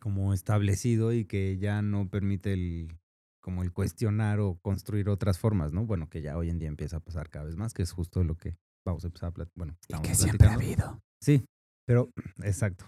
como 0.01 0.33
establecido 0.33 1.13
y 1.13 1.25
que 1.25 1.57
ya 1.57 1.81
no 1.81 2.09
permite 2.09 2.53
el 2.53 2.97
como 3.41 3.63
el 3.63 3.73
cuestionar 3.73 4.39
o 4.39 4.59
construir 4.61 5.09
otras 5.09 5.39
formas, 5.39 5.73
¿no? 5.73 5.85
Bueno, 5.85 6.09
que 6.09 6.21
ya 6.21 6.37
hoy 6.37 6.49
en 6.49 6.59
día 6.59 6.69
empieza 6.69 6.97
a 6.97 6.99
pasar 6.99 7.29
cada 7.29 7.45
vez 7.45 7.55
más, 7.55 7.73
que 7.73 7.81
es 7.81 7.91
justo 7.91 8.23
lo 8.23 8.35
que 8.35 8.55
vamos 8.85 9.03
a 9.03 9.07
empezar 9.07 9.29
a 9.29 9.33
platicar. 9.33 9.57
Bueno, 9.57 9.77
Y 9.87 10.01
que 10.01 10.15
siempre 10.15 10.47
ha 10.47 10.53
habido. 10.53 11.01
Sí, 11.21 11.43
pero, 11.87 12.11
exacto. 12.43 12.85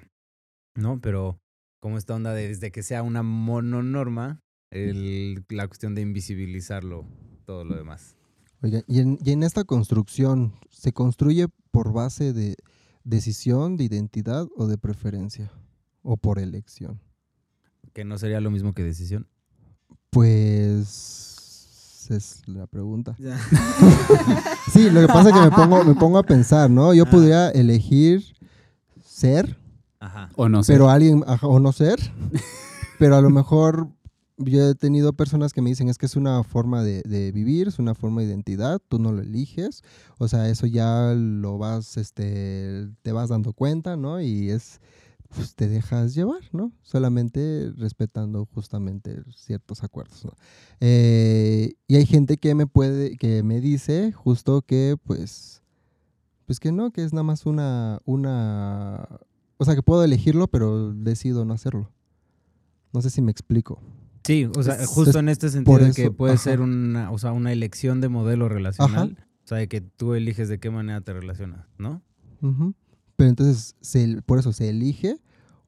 ¿No? 0.75 1.01
Pero 1.01 1.39
como 1.81 1.97
esta 1.97 2.15
onda 2.15 2.33
de 2.33 2.47
desde 2.47 2.71
que 2.71 2.83
sea 2.83 3.03
una 3.03 3.23
mononorma, 3.23 4.39
el, 4.73 5.45
la 5.49 5.67
cuestión 5.67 5.95
de 5.95 6.01
invisibilizarlo, 6.01 7.05
todo 7.45 7.63
lo 7.63 7.75
demás. 7.75 8.15
Oiga, 8.61 8.81
y 8.87 8.99
en, 8.99 9.17
y 9.23 9.31
en 9.31 9.43
esta 9.43 9.63
construcción, 9.65 10.53
¿se 10.69 10.93
construye 10.93 11.47
por 11.71 11.91
base 11.93 12.33
de 12.33 12.55
decisión, 13.03 13.75
de 13.77 13.83
identidad 13.85 14.47
o 14.55 14.67
de 14.67 14.77
preferencia? 14.77 15.51
¿O 16.01 16.17
por 16.17 16.39
elección? 16.39 16.99
Que 17.93 18.03
no 18.05 18.17
sería 18.17 18.39
lo 18.41 18.51
mismo 18.51 18.73
que 18.73 18.83
decisión. 18.83 19.27
Pues 20.43 22.07
es 22.09 22.41
la 22.47 22.67
pregunta. 22.67 23.15
Sí, 24.71 24.89
lo 24.89 25.01
que 25.01 25.07
pasa 25.07 25.29
es 25.29 25.35
que 25.35 25.41
me 25.41 25.51
pongo, 25.51 25.83
me 25.83 25.93
pongo 25.93 26.17
a 26.17 26.23
pensar, 26.23 26.69
¿no? 26.69 26.93
Yo 26.93 27.03
Ah. 27.05 27.11
podría 27.11 27.49
elegir 27.51 28.23
ser, 29.03 29.57
Ajá. 29.99 30.29
O 30.35 30.49
no 30.49 30.63
sé. 30.63 30.73
pero 30.73 30.89
alguien, 30.89 31.23
ajá, 31.27 31.45
o 31.47 31.59
no 31.59 31.71
ser, 31.71 31.99
pero 32.99 33.15
a 33.17 33.21
lo 33.21 33.29
mejor 33.29 33.87
yo 34.45 34.69
he 34.69 34.75
tenido 34.75 35.13
personas 35.13 35.53
que 35.53 35.61
me 35.61 35.69
dicen 35.69 35.89
es 35.89 35.97
que 35.97 36.05
es 36.05 36.15
una 36.15 36.43
forma 36.43 36.83
de, 36.83 37.31
vivir, 37.33 37.67
es 37.67 37.79
una 37.79 37.95
forma 37.95 38.21
de 38.21 38.27
identidad, 38.27 38.81
tú 38.87 38.99
no 38.99 39.11
lo 39.11 39.21
eliges, 39.21 39.83
o 40.17 40.27
sea, 40.27 40.49
eso 40.49 40.67
ya 40.67 41.13
lo 41.15 41.57
vas, 41.57 41.97
este, 41.97 42.87
te 43.01 43.11
vas 43.11 43.29
dando 43.29 43.53
cuenta, 43.53 43.97
¿no? 43.97 44.21
Y 44.21 44.49
es, 44.49 44.81
pues 45.29 45.55
te 45.55 45.67
dejas 45.67 46.13
llevar, 46.13 46.41
¿no? 46.51 46.71
Solamente 46.81 47.71
respetando 47.75 48.47
justamente 48.53 49.23
ciertos 49.35 49.83
acuerdos. 49.83 50.27
Eh, 50.79 51.73
y 51.87 51.95
hay 51.95 52.05
gente 52.05 52.37
que 52.37 52.55
me 52.55 52.67
puede, 52.67 53.17
que 53.17 53.43
me 53.43 53.61
dice 53.61 54.11
justo 54.11 54.61
que, 54.61 54.95
pues, 55.03 55.61
pues 56.45 56.59
que 56.59 56.71
no, 56.71 56.91
que 56.91 57.03
es 57.03 57.13
nada 57.13 57.23
más 57.23 57.45
una, 57.45 57.99
una, 58.05 59.07
o 59.57 59.65
sea, 59.65 59.75
que 59.75 59.83
puedo 59.83 60.03
elegirlo, 60.03 60.47
pero 60.47 60.93
decido 60.93 61.45
no 61.45 61.53
hacerlo. 61.53 61.89
No 62.93 63.01
sé 63.01 63.09
si 63.09 63.21
me 63.21 63.31
explico. 63.31 63.81
Sí, 64.25 64.45
o 64.45 64.63
sea, 64.63 64.75
Es- 64.75 64.87
justo 64.87 65.09
es 65.11 65.15
en 65.17 65.29
este 65.29 65.49
sentido 65.49 65.77
de 65.79 65.91
que 65.91 66.09
puede 66.11 66.33
ajá. 66.33 66.43
ser 66.43 66.61
una, 66.61 67.11
o 67.11 67.17
sea, 67.17 67.31
una 67.33 67.51
elección 67.51 67.99
de 68.01 68.09
modelo 68.09 68.47
relacional. 68.49 69.17
O 69.43 69.47
sea, 69.47 69.57
de 69.57 69.67
que 69.67 69.81
tú 69.81 70.13
eliges 70.13 70.47
de 70.47 70.59
qué 70.59 70.69
manera 70.69 71.01
te 71.01 71.11
relacionas, 71.11 71.67
¿no? 71.77 72.01
Pero 73.17 73.29
entonces, 73.29 73.75
se, 73.81 74.21
por 74.21 74.39
eso 74.39 74.53
se 74.53 74.69
elige, 74.69 75.17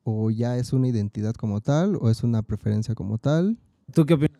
o 0.03 0.31
ya 0.31 0.57
es 0.57 0.71
una 0.73 0.87
identidad 0.87 1.33
como 1.35 1.59
tal, 1.61 1.97
o 1.99 2.09
es 2.09 2.23
una 2.23 2.41
preferencia 2.43 2.95
como 2.95 3.17
tal. 3.17 3.57
¿Tú 3.93 4.05
qué 4.05 4.13
opinas? 4.13 4.39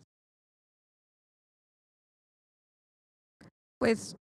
Pues 3.78 4.16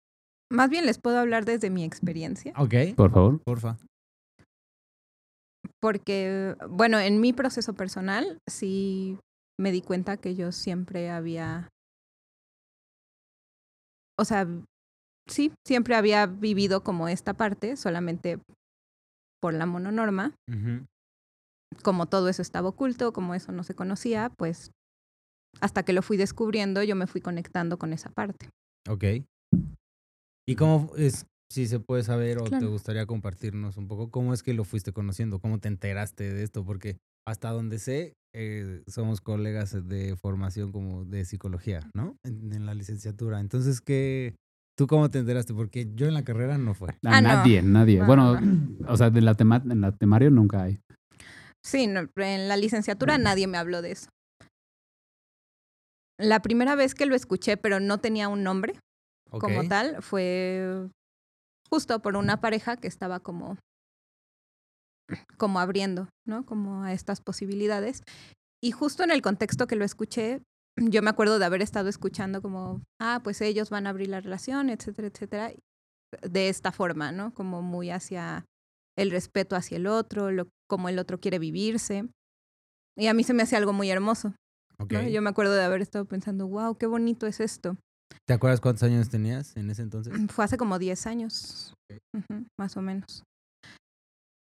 más 0.51 0.69
bien 0.71 0.87
les 0.87 0.99
puedo 0.99 1.19
hablar 1.19 1.45
desde 1.45 1.71
mi 1.71 1.85
experiencia, 1.85 2.53
Ok, 2.57 2.75
Por 2.97 3.13
favor. 3.13 3.41
porfa. 3.43 3.77
porque, 5.81 6.57
bueno, 6.71 6.99
en 6.99 7.21
mi 7.21 7.33
proceso 7.33 7.75
personal 7.75 8.39
sí 8.47 9.19
me 9.59 9.73
di 9.73 9.83
cuenta 9.83 10.17
que 10.17 10.35
yo 10.35 10.53
siempre 10.53 11.11
había, 11.11 11.69
o 14.19 14.25
sea, 14.25 14.47
sí, 15.29 15.53
siempre 15.67 15.95
había 15.95 16.27
vivido 16.27 16.83
como 16.83 17.09
esta 17.09 17.35
parte, 17.35 17.77
solamente 17.77 18.39
por 19.41 19.55
la 19.55 19.67
mononorma, 19.67 20.35
como 21.83 22.07
todo 22.07 22.29
eso 22.29 22.43
estaba 22.43 22.69
oculto, 22.69 23.13
como 23.13 23.35
eso 23.35 23.53
no 23.53 23.63
se 23.63 23.75
conocía, 23.75 24.31
pues 24.37 24.71
hasta 25.61 25.85
que 25.85 25.93
lo 25.93 26.03
fui 26.03 26.17
descubriendo, 26.17 26.83
yo 26.83 26.97
me 26.97 27.07
fui 27.07 27.21
conectando 27.21 27.79
con 27.79 27.93
esa 27.93 28.11
parte. 28.11 28.49
Ok. 28.89 29.05
¿Y 30.47 30.57
cómo 30.57 30.93
es, 30.97 31.27
si 31.51 31.67
se 31.67 31.81
puede 31.81 32.03
saber 32.03 32.39
o 32.39 32.45
te 32.45 32.67
gustaría 32.67 33.07
compartirnos 33.07 33.77
un 33.77 33.89
poco, 33.89 34.11
cómo 34.11 34.35
es 34.35 34.43
que 34.43 34.55
lo 34.55 34.65
fuiste 34.65 34.93
conociendo? 34.93 35.39
¿Cómo 35.39 35.59
te 35.59 35.69
enteraste 35.69 36.33
de 36.33 36.43
esto? 36.43 36.65
Porque 36.65 36.99
hasta 37.27 37.51
donde 37.51 37.79
sé, 37.79 38.15
eh, 38.35 38.83
somos 38.89 39.21
colegas 39.21 39.77
de 39.89 40.17
formación 40.17 40.73
como 40.73 41.05
de 41.05 41.25
psicología, 41.25 41.81
¿no? 41.95 42.17
En, 42.25 42.53
en 42.53 42.67
la 42.67 42.75
licenciatura. 42.75 43.41
Entonces, 43.41 43.81
¿qué, 43.81 44.35
¿tú 44.77 44.87
cómo 44.87 45.11
te 45.11 45.19
enteraste? 45.21 45.55
Porque 45.55 45.91
yo 45.95 46.07
en 46.07 46.15
la 46.15 46.25
carrera 46.25 46.59
no 46.59 46.75
fue. 46.75 46.91
A 46.91 46.97
Ah, 47.07 47.21
no. 47.21 47.29
nadie, 47.29 47.63
nadie. 47.63 48.01
No, 48.01 48.07
bueno, 48.07 48.41
no, 48.41 48.79
o 48.93 48.97
sea, 48.97 49.11
de 49.11 49.21
la 49.21 49.35
tema 49.35 49.63
en 49.65 49.81
la 49.81 49.93
temario 49.93 50.31
nunca 50.31 50.65
hay. 50.65 50.81
Sí, 51.65 51.87
no, 51.87 52.07
en 52.17 52.49
la 52.49 52.57
licenciatura 52.59 53.17
nadie 53.17 53.47
me 53.47 53.57
habló 53.57 53.81
de 53.81 53.93
eso. 53.93 54.09
La 56.19 56.41
primera 56.43 56.75
vez 56.77 56.95
que 56.95 57.07
lo 57.07 57.15
escuché, 57.15 57.57
pero 57.57 57.81
no 57.81 57.99
tenía 57.99 58.29
un 58.29 58.43
nombre 58.43 58.75
como 59.31 59.67
tal, 59.69 60.01
fue 60.01 60.89
justo 61.69 62.01
por 62.01 62.17
una 62.17 62.41
pareja 62.41 62.77
que 62.77 62.87
estaba 62.87 63.19
como, 63.19 63.57
como 65.37 65.61
abriendo, 65.61 66.09
¿no? 66.27 66.45
Como 66.45 66.83
a 66.85 66.93
estas 66.93 67.21
posibilidades. 67.21 68.03
Y 68.63 68.71
justo 68.71 69.03
en 69.03 69.11
el 69.11 69.23
contexto 69.23 69.67
que 69.67 69.77
lo 69.77 69.85
escuché, 69.85 70.43
yo 70.77 71.03
me 71.03 71.11
acuerdo 71.11 71.39
de 71.39 71.45
haber 71.45 71.63
estado 71.63 71.89
escuchando 71.89 72.43
como, 72.43 72.83
ah, 73.01 73.21
pues 73.23 73.41
ellos 73.41 73.71
van 73.71 73.87
a 73.87 73.91
abrir 73.91 74.09
la 74.09 74.21
relación, 74.21 74.71
etcétera, 74.71 75.09
etcétera, 75.09 75.53
de 76.23 76.49
esta 76.49 76.73
forma, 76.73 77.13
¿no? 77.13 77.33
Como 77.35 77.63
muy 77.63 77.91
hacia 77.91 78.45
el 78.97 79.11
respeto 79.11 79.57
hacia 79.57 79.77
el 79.77 79.87
otro, 79.87 80.31
lo, 80.31 80.49
como 80.69 80.89
el 80.89 80.99
otro 80.99 81.19
quiere 81.19 81.39
vivirse. 81.39 82.09
Y 82.97 83.09
a 83.09 83.15
mí 83.15 83.25
se 83.25 83.35
me 83.35 83.43
hacía 83.43 83.59
algo 83.59 83.73
muy 83.73 83.91
hermoso. 83.91 84.35
Ok. 84.79 84.93
¿no? 84.93 85.09
Yo 85.09 85.21
me 85.21 85.31
acuerdo 85.31 85.53
de 85.53 85.65
haber 85.65 85.83
estado 85.83 86.05
pensando, 86.05 86.47
wow, 86.47 86.77
qué 86.77 86.87
bonito 86.87 87.27
es 87.27 87.41
esto. 87.41 87.77
¿Te 88.27 88.35
acuerdas 88.35 88.61
cuántos 88.61 88.85
años 88.85 89.09
tenías 89.11 89.57
en 89.57 89.71
ese 89.71 89.83
entonces? 89.83 90.15
Fue 90.31 90.45
hace 90.45 90.57
como 90.57 90.79
10 90.79 91.07
años, 91.07 91.75
más 92.59 92.77
o 92.77 92.83
menos. 92.83 93.25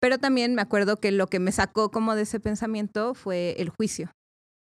Pero 0.07 0.19
también 0.21 0.55
me 0.55 0.63
acuerdo 0.63 0.99
que 0.99 1.11
lo 1.11 1.27
que 1.27 1.41
me 1.41 1.51
sacó 1.51 1.91
como 1.91 2.15
de 2.15 2.23
ese 2.23 2.39
pensamiento 2.39 3.13
fue 3.15 3.57
el 3.59 3.71
juicio, 3.71 4.13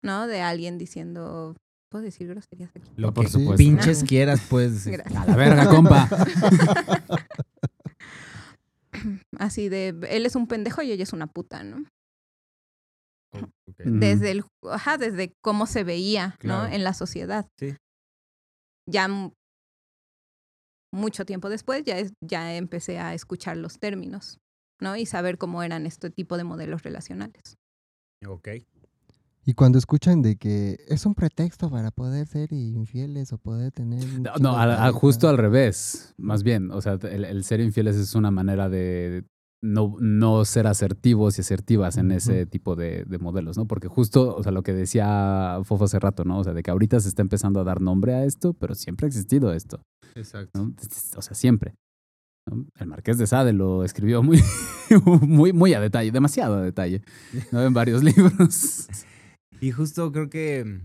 ¿no? 0.03 0.27
De 0.27 0.41
alguien 0.41 0.79
diciendo, 0.79 1.55
¿puedo 1.91 2.03
decir 2.07 2.27
groserías 2.27 2.71
aquí? 2.75 2.91
Lo 2.97 3.13
por 3.13 3.27
que 3.27 3.33
supuesto. 3.33 3.59
pinches 3.59 4.03
quieras, 4.03 4.41
puedes 4.49 4.73
decir. 4.73 4.93
Gracias. 4.95 5.23
A 5.23 5.27
la 5.27 5.37
verga, 5.37 5.69
compa. 5.69 6.09
Así 9.39 9.69
de, 9.69 9.89
él 10.09 10.25
es 10.25 10.37
un 10.37 10.47
pendejo 10.47 10.81
y 10.81 10.91
ella 10.91 11.03
es 11.03 11.13
una 11.13 11.27
puta, 11.27 11.63
¿no? 11.65 11.81
Mm. 13.35 13.99
Desde 14.01 14.31
el, 14.31 14.43
ajá, 14.71 14.97
desde 14.97 15.35
cómo 15.45 15.67
se 15.67 15.85
veía, 15.85 16.35
¿no? 16.43 16.67
En 16.67 16.83
la 16.83 16.95
sociedad. 16.95 17.47
Sí. 17.61 17.77
Ya 18.89 19.07
mucho 20.95 21.27
tiempo 21.27 21.51
después 21.51 21.85
ya, 21.85 21.99
es- 21.99 22.15
ya 22.23 22.57
empecé 22.57 22.99
a 22.99 23.13
escuchar 23.13 23.59
los 23.59 23.79
términos, 23.79 24.39
¿no? 24.81 24.97
Y 24.97 25.07
saber 25.07 25.39
cómo 25.39 25.63
eran 25.63 25.87
este 25.87 26.11
tipo 26.11 26.37
de 26.37 26.45
modelos 26.45 26.83
relacionales. 26.83 27.59
Ok. 28.27 28.49
Y 29.49 29.55
cuando 29.55 29.79
escuchan 29.79 30.23
de 30.23 30.37
que 30.37 30.79
es 30.89 31.07
un 31.07 31.15
pretexto 31.15 31.71
para 31.71 31.93
poder 31.93 32.27
ser 32.27 32.53
infieles 32.53 33.33
o 33.33 33.39
poder 33.39 33.71
tener... 33.71 34.05
No, 34.41 34.93
justo 34.93 35.29
al 35.29 35.39
revés, 35.39 36.15
más 36.17 36.43
bien. 36.43 36.73
O 36.73 36.81
sea, 36.81 36.95
el, 36.95 37.25
el 37.25 37.45
ser 37.45 37.61
infieles 37.61 37.95
es 37.95 38.17
una 38.17 38.33
manera 38.33 38.69
de 38.69 39.25
no, 39.63 39.97
no 40.01 40.45
ser 40.45 40.67
asertivos 40.67 41.39
y 41.39 41.41
asertivas 41.41 41.97
en 41.97 42.13
ese 42.13 42.47
tipo 42.47 42.77
de, 42.77 43.05
de 43.05 43.19
modelos, 43.19 43.57
¿no? 43.57 43.67
Porque 43.67 43.89
justo, 43.89 44.35
o 44.35 44.43
sea, 44.43 44.53
lo 44.53 44.63
que 44.63 44.73
decía 44.73 45.61
Fofo 45.65 45.85
hace 45.85 45.99
rato, 45.99 46.25
¿no? 46.25 46.39
O 46.39 46.45
sea, 46.45 46.53
de 46.53 46.63
que 46.63 46.71
ahorita 46.71 47.01
se 47.01 47.09
está 47.09 47.23
empezando 47.23 47.61
a 47.61 47.65
dar 47.65 47.81
nombre 47.81 48.15
a 48.15 48.25
esto, 48.25 48.53
pero 48.53 48.75
siempre 48.75 49.07
ha 49.07 49.09
existido 49.09 49.53
esto, 49.53 49.81
Exacto. 50.15 50.59
¿no? 50.59 50.75
O 51.17 51.23
sea, 51.23 51.35
siempre. 51.35 51.75
El 52.79 52.87
Marqués 52.87 53.19
de 53.19 53.27
Sade 53.27 53.53
lo 53.53 53.83
escribió 53.83 54.23
muy, 54.23 54.41
muy, 55.23 55.53
muy 55.53 55.75
a 55.75 55.81
detalle, 55.81 56.13
demasiado 56.13 56.57
a 56.57 56.63
detalle, 56.63 57.03
¿no? 57.51 57.63
En 57.63 57.75
varios 57.75 58.03
libros. 58.05 58.89
Y 59.61 59.73
justo 59.73 60.13
creo 60.13 60.31
que, 60.31 60.81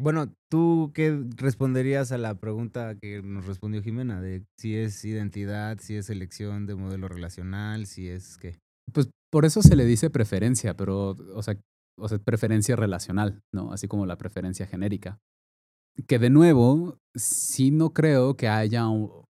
bueno, 0.00 0.32
¿tú 0.50 0.92
qué 0.94 1.24
responderías 1.36 2.12
a 2.12 2.18
la 2.18 2.34
pregunta 2.34 2.96
que 3.00 3.22
nos 3.22 3.46
respondió 3.46 3.82
Jimena 3.82 4.20
de 4.20 4.44
si 4.58 4.76
es 4.76 5.04
identidad, 5.04 5.78
si 5.80 5.96
es 5.96 6.10
elección 6.10 6.66
de 6.66 6.74
modelo 6.74 7.08
relacional, 7.08 7.86
si 7.86 8.08
es 8.08 8.36
qué? 8.36 8.58
Pues 8.92 9.08
por 9.32 9.46
eso 9.46 9.62
se 9.62 9.76
le 9.76 9.86
dice 9.86 10.10
preferencia, 10.10 10.76
pero, 10.76 11.10
o 11.34 11.42
sea, 11.42 11.56
o 11.98 12.08
sea, 12.08 12.18
preferencia 12.18 12.76
relacional, 12.76 13.40
¿no? 13.54 13.72
Así 13.72 13.88
como 13.88 14.04
la 14.04 14.18
preferencia 14.18 14.66
genérica. 14.66 15.18
Que 16.08 16.18
de 16.18 16.28
nuevo, 16.28 16.98
sí 17.14 17.70
no 17.70 17.92
creo 17.92 18.36
que 18.36 18.48
haya 18.48 18.88
un, 18.88 19.23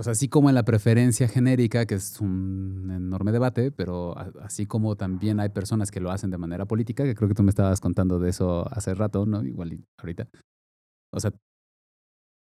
o 0.00 0.02
sea, 0.02 0.12
así 0.12 0.28
como 0.28 0.48
en 0.48 0.54
la 0.54 0.64
preferencia 0.64 1.28
genérica, 1.28 1.84
que 1.84 1.96
es 1.96 2.22
un 2.22 2.90
enorme 2.90 3.32
debate, 3.32 3.70
pero 3.70 4.16
así 4.40 4.64
como 4.64 4.96
también 4.96 5.40
hay 5.40 5.50
personas 5.50 5.90
que 5.90 6.00
lo 6.00 6.10
hacen 6.10 6.30
de 6.30 6.38
manera 6.38 6.64
política, 6.64 7.04
que 7.04 7.14
creo 7.14 7.28
que 7.28 7.34
tú 7.34 7.42
me 7.42 7.50
estabas 7.50 7.82
contando 7.82 8.18
de 8.18 8.30
eso 8.30 8.66
hace 8.72 8.94
rato, 8.94 9.26
¿no? 9.26 9.44
Igual 9.44 9.84
ahorita. 9.98 10.26
O 11.12 11.20
sea, 11.20 11.32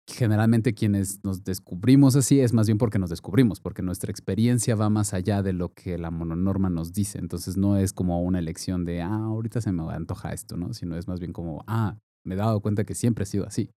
generalmente 0.06 0.74
quienes 0.74 1.24
nos 1.24 1.42
descubrimos 1.42 2.16
así 2.16 2.38
es 2.38 2.52
más 2.52 2.66
bien 2.66 2.76
porque 2.76 2.98
nos 2.98 3.08
descubrimos, 3.08 3.60
porque 3.60 3.80
nuestra 3.80 4.10
experiencia 4.10 4.74
va 4.74 4.90
más 4.90 5.14
allá 5.14 5.42
de 5.42 5.54
lo 5.54 5.72
que 5.72 5.96
la 5.96 6.10
mononorma 6.10 6.68
nos 6.68 6.92
dice. 6.92 7.18
Entonces 7.18 7.56
no 7.56 7.78
es 7.78 7.94
como 7.94 8.22
una 8.22 8.40
elección 8.40 8.84
de, 8.84 9.00
ah, 9.00 9.24
ahorita 9.24 9.62
se 9.62 9.72
me 9.72 9.90
antoja 9.90 10.34
esto, 10.34 10.58
¿no? 10.58 10.74
Sino 10.74 10.98
es 10.98 11.08
más 11.08 11.18
bien 11.18 11.32
como, 11.32 11.64
ah, 11.66 11.96
me 12.26 12.34
he 12.34 12.36
dado 12.36 12.60
cuenta 12.60 12.84
que 12.84 12.94
siempre 12.94 13.22
he 13.22 13.26
sido 13.26 13.46
así, 13.46 13.70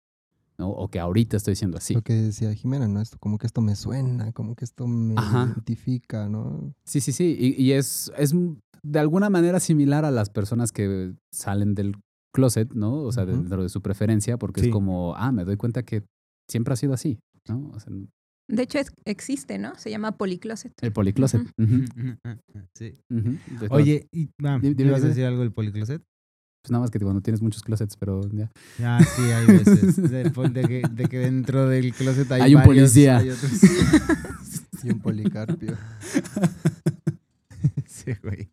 ¿no? 0.61 0.69
O 0.71 0.89
que 0.89 1.01
ahorita 1.01 1.37
estoy 1.39 1.57
siendo 1.57 1.79
así. 1.79 1.95
Lo 1.95 2.03
que 2.03 2.13
decía 2.13 2.55
Jimena, 2.55 2.87
¿no? 2.87 3.01
Esto, 3.01 3.17
como 3.19 3.39
que 3.39 3.47
esto 3.47 3.61
me 3.63 3.75
suena, 3.75 4.31
como 4.33 4.55
que 4.55 4.65
esto 4.65 4.87
me 4.87 5.15
Ajá. 5.19 5.47
identifica, 5.47 6.29
¿no? 6.29 6.73
Sí, 6.85 7.01
sí, 7.01 7.13
sí. 7.13 7.35
Y, 7.39 7.61
y 7.61 7.73
es, 7.73 8.13
es 8.17 8.35
de 8.83 8.99
alguna 8.99 9.31
manera 9.31 9.59
similar 9.59 10.05
a 10.05 10.11
las 10.11 10.31
personas 10.31 10.71
que 10.73 11.15
salen 11.33 11.75
del 11.75 11.97
closet, 12.35 12.73
¿no? 12.75 12.95
O 13.03 13.11
sea, 13.13 13.25
dentro 13.27 13.63
de 13.63 13.69
su 13.69 13.81
preferencia, 13.83 14.37
porque 14.39 14.61
Sí. 14.61 14.67
es 14.69 14.73
como, 14.73 15.15
ah, 15.17 15.33
me 15.33 15.45
doy 15.45 15.57
cuenta 15.57 15.83
que 15.83 16.05
siempre 16.49 16.75
ha 16.75 16.77
sido 16.77 16.93
así, 16.95 17.19
¿no? 17.49 17.71
O 17.75 17.81
sea, 17.81 17.93
De 18.49 18.63
hecho, 18.63 18.79
es- 18.79 18.93
existe, 19.05 19.59
¿no? 19.59 19.75
Se 19.77 19.91
llama 19.91 20.13
policloset. 20.19 20.73
el 20.83 20.93
policloset. 20.93 21.43
Sí. 22.75 22.99
Oye, 23.71 24.09
y, 24.13 24.31
ah, 24.45 24.59
Dime, 24.61 24.75
dime, 24.75 24.91
¿ibas 24.91 25.05
a 25.05 25.09
decir 25.09 25.25
algo 25.25 25.41
del 25.43 25.53
policloset? 25.53 26.03
Pues 26.63 26.71
nada 26.73 26.83
más 26.83 26.91
que 26.91 26.99
cuando 27.01 27.23
tienes 27.23 27.41
muchos 27.41 27.63
closets, 27.63 27.97
pero 27.97 28.21
ya. 28.33 28.51
Ah, 28.83 29.01
sí, 29.17 29.23
hay 29.23 29.47
veces. 29.47 29.97
De, 29.97 30.25
de 30.25 30.63
que, 30.69 30.83
de 30.91 31.05
que 31.07 31.19
dentro 31.19 31.67
del 31.69 31.95
closet 31.95 32.31
hay, 32.33 32.43
Hay 32.43 32.55
un 32.55 32.61
varios, 32.63 32.91
policía. 32.91 33.19
hay 33.19 33.31
otros. 33.31 33.51
Y 34.83 34.91
un 34.91 34.99
policarpio. 35.01 35.77
sí, 37.87 38.13
güey. 38.23 38.49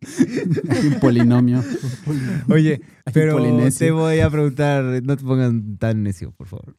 Hay 0.70 0.86
un 0.88 1.00
polinomio. 1.00 1.62
Oye, 2.48 2.80
pero 3.12 3.38
te 3.70 3.90
voy 3.90 4.20
a 4.20 4.30
preguntar, 4.30 4.84
no 5.02 5.16
te 5.16 5.24
pongan 5.24 5.76
tan 5.76 6.02
necio, 6.02 6.32
por 6.32 6.46
favor. 6.46 6.76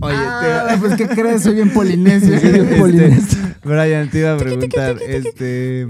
Oye, 0.00 0.14
Ah, 0.16 0.68
te, 0.70 0.78
pues 0.78 0.94
¿qué 0.96 1.06
crees? 1.08 1.42
Soy 1.42 1.54
bien 1.54 1.70
polinesio. 1.72 2.38
Soy 2.40 2.52
bien 2.52 2.64
Este, 2.66 2.76
polinesio. 2.78 3.38
Brian, 3.64 4.10
te 4.10 4.18
iba 4.20 4.34
a 4.34 4.38
preguntar, 4.38 4.98
este, 5.06 5.86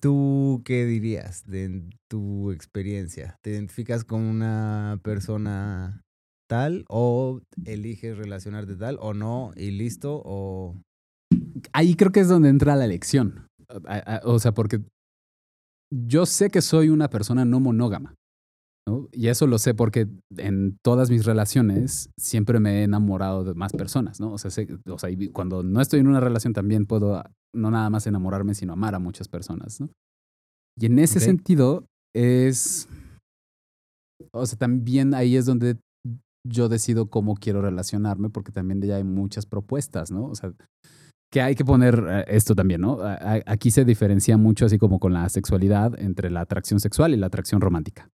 ¿tú 0.00 0.62
qué 0.64 0.86
dirías 0.86 1.44
de 1.46 1.82
tu 2.10 2.50
experiencia? 2.50 3.36
¿Te 3.42 3.50
identificas 3.52 4.04
con 4.04 4.20
una 4.22 4.98
persona 5.02 6.02
tal 6.48 6.84
o 6.88 7.40
eliges 7.64 8.18
relacionarte 8.18 8.74
tal 8.74 8.98
o 9.00 9.14
no 9.14 9.52
y 9.56 9.70
listo 9.70 10.20
o 10.24 10.76
Ahí 11.72 11.94
creo 11.94 12.10
que 12.10 12.20
es 12.20 12.28
donde 12.28 12.48
entra 12.48 12.74
la 12.74 12.84
elección. 12.84 13.46
O 14.24 14.38
sea, 14.40 14.52
porque 14.52 14.80
yo 15.92 16.26
sé 16.26 16.50
que 16.50 16.60
soy 16.60 16.88
una 16.88 17.08
persona 17.08 17.44
no 17.44 17.60
monógama. 17.60 18.14
¿no? 18.88 19.08
Y 19.12 19.28
eso 19.28 19.46
lo 19.46 19.58
sé 19.58 19.74
porque 19.74 20.08
en 20.36 20.78
todas 20.82 21.10
mis 21.10 21.24
relaciones 21.24 22.10
siempre 22.18 22.58
me 22.58 22.80
he 22.80 22.82
enamorado 22.84 23.44
de 23.44 23.54
más 23.54 23.72
personas, 23.72 24.18
¿no? 24.20 24.32
O 24.32 24.38
sea, 24.38 24.50
sé- 24.50 24.66
o 24.86 24.98
sea, 24.98 25.10
cuando 25.32 25.62
no 25.62 25.80
estoy 25.80 26.00
en 26.00 26.08
una 26.08 26.18
relación 26.20 26.52
también 26.52 26.86
puedo 26.86 27.22
no 27.54 27.70
nada 27.70 27.90
más 27.90 28.06
enamorarme, 28.06 28.54
sino 28.54 28.72
amar 28.72 28.94
a 28.94 28.98
muchas 28.98 29.28
personas, 29.28 29.80
¿no? 29.80 29.90
Y 30.80 30.86
en 30.86 30.98
ese 30.98 31.18
sentido 31.26 31.84
es, 32.14 32.88
o 34.32 34.46
sea, 34.46 34.58
también 34.58 35.14
ahí 35.14 35.36
es 35.36 35.46
donde 35.46 35.76
yo 36.48 36.68
decido 36.68 37.10
cómo 37.10 37.34
quiero 37.34 37.60
relacionarme, 37.62 38.30
porque 38.30 38.52
también 38.52 38.80
ya 38.82 38.96
hay 38.96 39.04
muchas 39.04 39.46
propuestas, 39.46 40.10
¿no? 40.10 40.24
O 40.24 40.34
sea, 40.34 40.52
que 41.32 41.40
hay 41.42 41.54
que 41.54 41.64
poner 41.64 42.04
eh, 42.08 42.24
esto 42.28 42.54
también, 42.54 42.80
¿no? 42.80 42.98
Aquí 43.46 43.70
se 43.70 43.84
diferencia 43.84 44.36
mucho, 44.36 44.66
así 44.66 44.78
como 44.78 44.98
con 44.98 45.12
la 45.12 45.28
sexualidad, 45.28 45.98
entre 46.00 46.30
la 46.30 46.40
atracción 46.40 46.80
sexual 46.80 47.12
y 47.14 47.16
la 47.18 47.26
atracción 47.26 47.60
romántica. 47.60 48.08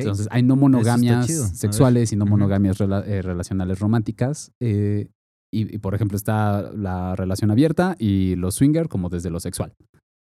Entonces, 0.00 0.28
hay 0.30 0.42
no 0.42 0.56
monogamias 0.56 1.26
sexuales 1.56 2.12
y 2.12 2.16
no 2.16 2.24
monogamias 2.26 2.78
rela- 2.78 3.04
eh, 3.06 3.22
relacionales 3.22 3.80
románticas. 3.80 4.52
eh, 4.62 5.08
y, 5.52 5.72
y, 5.74 5.78
por 5.78 5.94
ejemplo, 5.94 6.16
está 6.16 6.72
la 6.72 7.14
relación 7.16 7.50
abierta 7.52 7.94
y 7.98 8.34
los 8.36 8.56
swinger 8.56 8.88
como 8.88 9.08
desde 9.08 9.30
lo 9.30 9.38
sexual. 9.40 9.72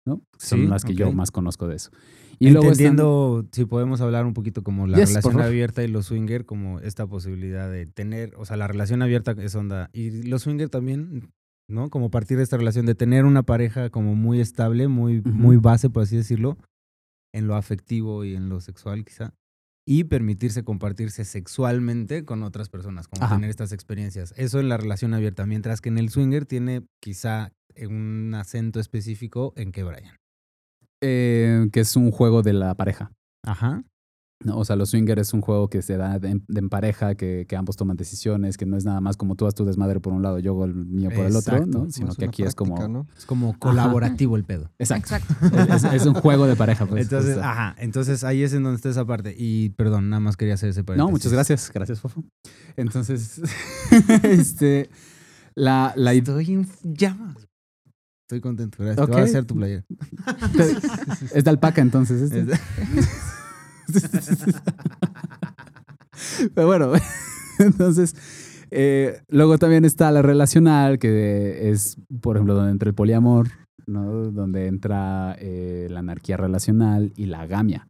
¿No? 0.05 0.21
Son 0.37 0.59
Sí, 0.59 0.67
las 0.67 0.83
que 0.83 0.95
yo 0.95 1.09
ok. 1.09 1.15
más 1.15 1.31
conozco 1.31 1.67
de 1.67 1.75
eso. 1.77 1.89
Y 2.39 2.49
luego 2.49 2.71
están- 2.71 2.87
entendiendo 2.87 3.45
si 3.51 3.65
podemos 3.65 4.01
hablar 4.01 4.25
un 4.25 4.33
poquito 4.33 4.63
como 4.63 4.87
la 4.87 4.97
Yes, 4.97 5.09
relación 5.09 5.39
abierta 5.41 5.83
y 5.83 5.87
los 5.87 6.07
swinger 6.07 6.45
como 6.45 6.79
esta 6.79 7.07
posibilidad 7.07 7.71
de 7.71 7.85
tener, 7.85 8.33
o 8.37 8.45
sea, 8.45 8.57
la 8.57 8.67
relación 8.67 9.01
abierta 9.01 9.31
es 9.37 9.55
onda 9.55 9.89
y 9.93 10.23
los 10.27 10.41
swinger 10.41 10.69
también, 10.69 11.31
¿no? 11.69 11.89
Como 11.89 12.09
partir 12.11 12.37
de 12.37 12.43
esta 12.43 12.57
relación 12.57 12.85
de 12.85 12.95
tener 12.95 13.23
una 13.25 13.43
pareja 13.43 13.89
como 13.89 14.15
muy 14.15 14.41
estable, 14.41 14.87
muy 14.87 15.19
Ujú. 15.19 15.29
muy 15.29 15.57
base 15.57 15.89
por 15.89 16.03
así 16.03 16.17
decirlo, 16.17 16.57
en 17.33 17.47
lo 17.47 17.55
afectivo 17.55 18.25
y 18.25 18.35
en 18.35 18.49
lo 18.49 18.59
sexual 18.61 19.05
quizá 19.05 19.33
y 19.85 20.05
permitirse 20.05 20.63
compartirse 20.63 21.25
sexualmente 21.25 22.23
con 22.25 22.43
otras 22.43 22.69
personas, 22.69 23.07
como 23.07 23.23
Ajá. 23.25 23.35
tener 23.35 23.49
estas 23.49 23.71
experiencias. 23.73 24.33
Eso 24.37 24.59
en 24.59 24.69
la 24.69 24.77
relación 24.77 25.13
abierta, 25.13 25.45
mientras 25.45 25.81
que 25.81 25.89
en 25.89 25.97
el 25.97 26.09
swinger 26.09 26.45
tiene 26.45 26.83
quizá 27.01 27.51
un 27.89 28.33
acento 28.35 28.79
específico 28.79 29.53
en 29.55 29.71
que 29.71 29.83
Brian. 29.83 30.15
eh, 31.01 31.67
que 31.71 31.81
es 31.81 31.95
un 31.95 32.11
juego 32.11 32.41
de 32.43 32.53
la 32.53 32.75
pareja. 32.75 33.11
Ajá. 33.45 33.83
¿no? 34.45 34.57
O 34.57 34.65
sea, 34.65 34.75
los 34.75 34.89
swinger 34.89 35.19
es 35.19 35.33
un 35.33 35.39
juego 35.39 35.69
que 35.69 35.81
se 35.81 35.95
da 35.95 36.19
de 36.19 36.29
en, 36.31 36.45
en 36.53 36.67
pareja, 36.69 37.15
que, 37.15 37.45
que 37.47 37.55
ambos 37.55 37.77
toman 37.77 37.95
decisiones, 37.95 38.57
que 38.57 38.65
no 38.65 38.75
es 38.75 38.83
nada 38.83 38.99
más 38.99 39.15
como 39.15 39.35
tú 39.35 39.47
haz 39.47 39.55
tu 39.55 39.63
desmadre 39.63 40.01
por 40.01 40.11
un 40.11 40.21
lado, 40.21 40.37
yo 40.39 40.51
hago 40.51 40.65
el 40.65 40.75
mío 40.75 41.09
por 41.15 41.25
el 41.25 41.35
otro. 41.35 41.65
¿no? 41.65 41.89
Sino 41.89 42.13
que 42.13 42.25
aquí 42.25 42.43
es 42.43 42.53
como... 42.53 43.05
Es 43.17 43.25
como 43.25 43.57
colaborativo 43.57 44.35
el 44.35 44.43
pedo. 44.43 44.69
Exacto. 44.79 45.15
Exacto. 45.15 45.75
Es, 45.75 45.83
es 45.85 46.05
un 46.05 46.13
juego 46.13 46.45
de 46.45 46.57
pareja, 46.57 46.85
pues. 46.85 47.03
Entonces, 47.03 47.37
ajá, 47.37 47.73
entonces 47.79 48.23
ahí 48.25 48.43
es 48.43 48.51
en 48.53 48.63
donde 48.63 48.75
está 48.77 48.89
esa 48.89 49.05
parte. 49.05 49.33
Y 49.37 49.69
perdón, 49.71 50.09
nada 50.09 50.19
más 50.19 50.35
quería 50.35 50.55
hacer 50.55 50.69
ese 50.69 50.83
paréntesis. 50.83 51.05
No, 51.07 51.11
muchas 51.11 51.31
gracias. 51.31 51.71
Gracias, 51.73 52.01
Fofo. 52.01 52.23
Entonces, 52.75 53.41
este, 54.23 54.89
la, 55.55 55.93
la 55.95 56.13
idea... 56.13 56.37
Estoy 56.37 56.53
en 56.53 56.67
llamas. 56.83 57.47
Estoy 58.35 58.41
contento, 58.41 58.77
gracias. 58.83 58.99
Ok. 59.03 59.09
Te 59.09 59.11
voy 59.13 59.21
a 59.21 59.25
hacer 59.25 59.45
tu 59.45 59.55
playera. 59.55 59.83
Es 61.33 61.43
de 61.43 61.49
alpaca, 61.49 61.81
entonces. 61.81 62.31
este. 62.31 62.57
Pero 66.55 66.67
bueno, 66.67 66.91
entonces, 67.59 68.15
eh, 68.71 69.21
luego 69.29 69.57
también 69.57 69.85
está 69.85 70.11
la 70.11 70.21
relacional, 70.21 70.99
que 70.99 71.69
es, 71.69 71.97
por 72.21 72.37
ejemplo, 72.37 72.55
donde 72.55 72.71
entra 72.71 72.89
el 72.89 72.95
poliamor, 72.95 73.49
¿no? 73.85 74.31
Donde 74.31 74.67
entra 74.67 75.35
eh, 75.39 75.87
la 75.91 75.99
anarquía 75.99 76.37
relacional 76.37 77.11
y 77.15 77.25
la 77.25 77.41
agamia, 77.41 77.87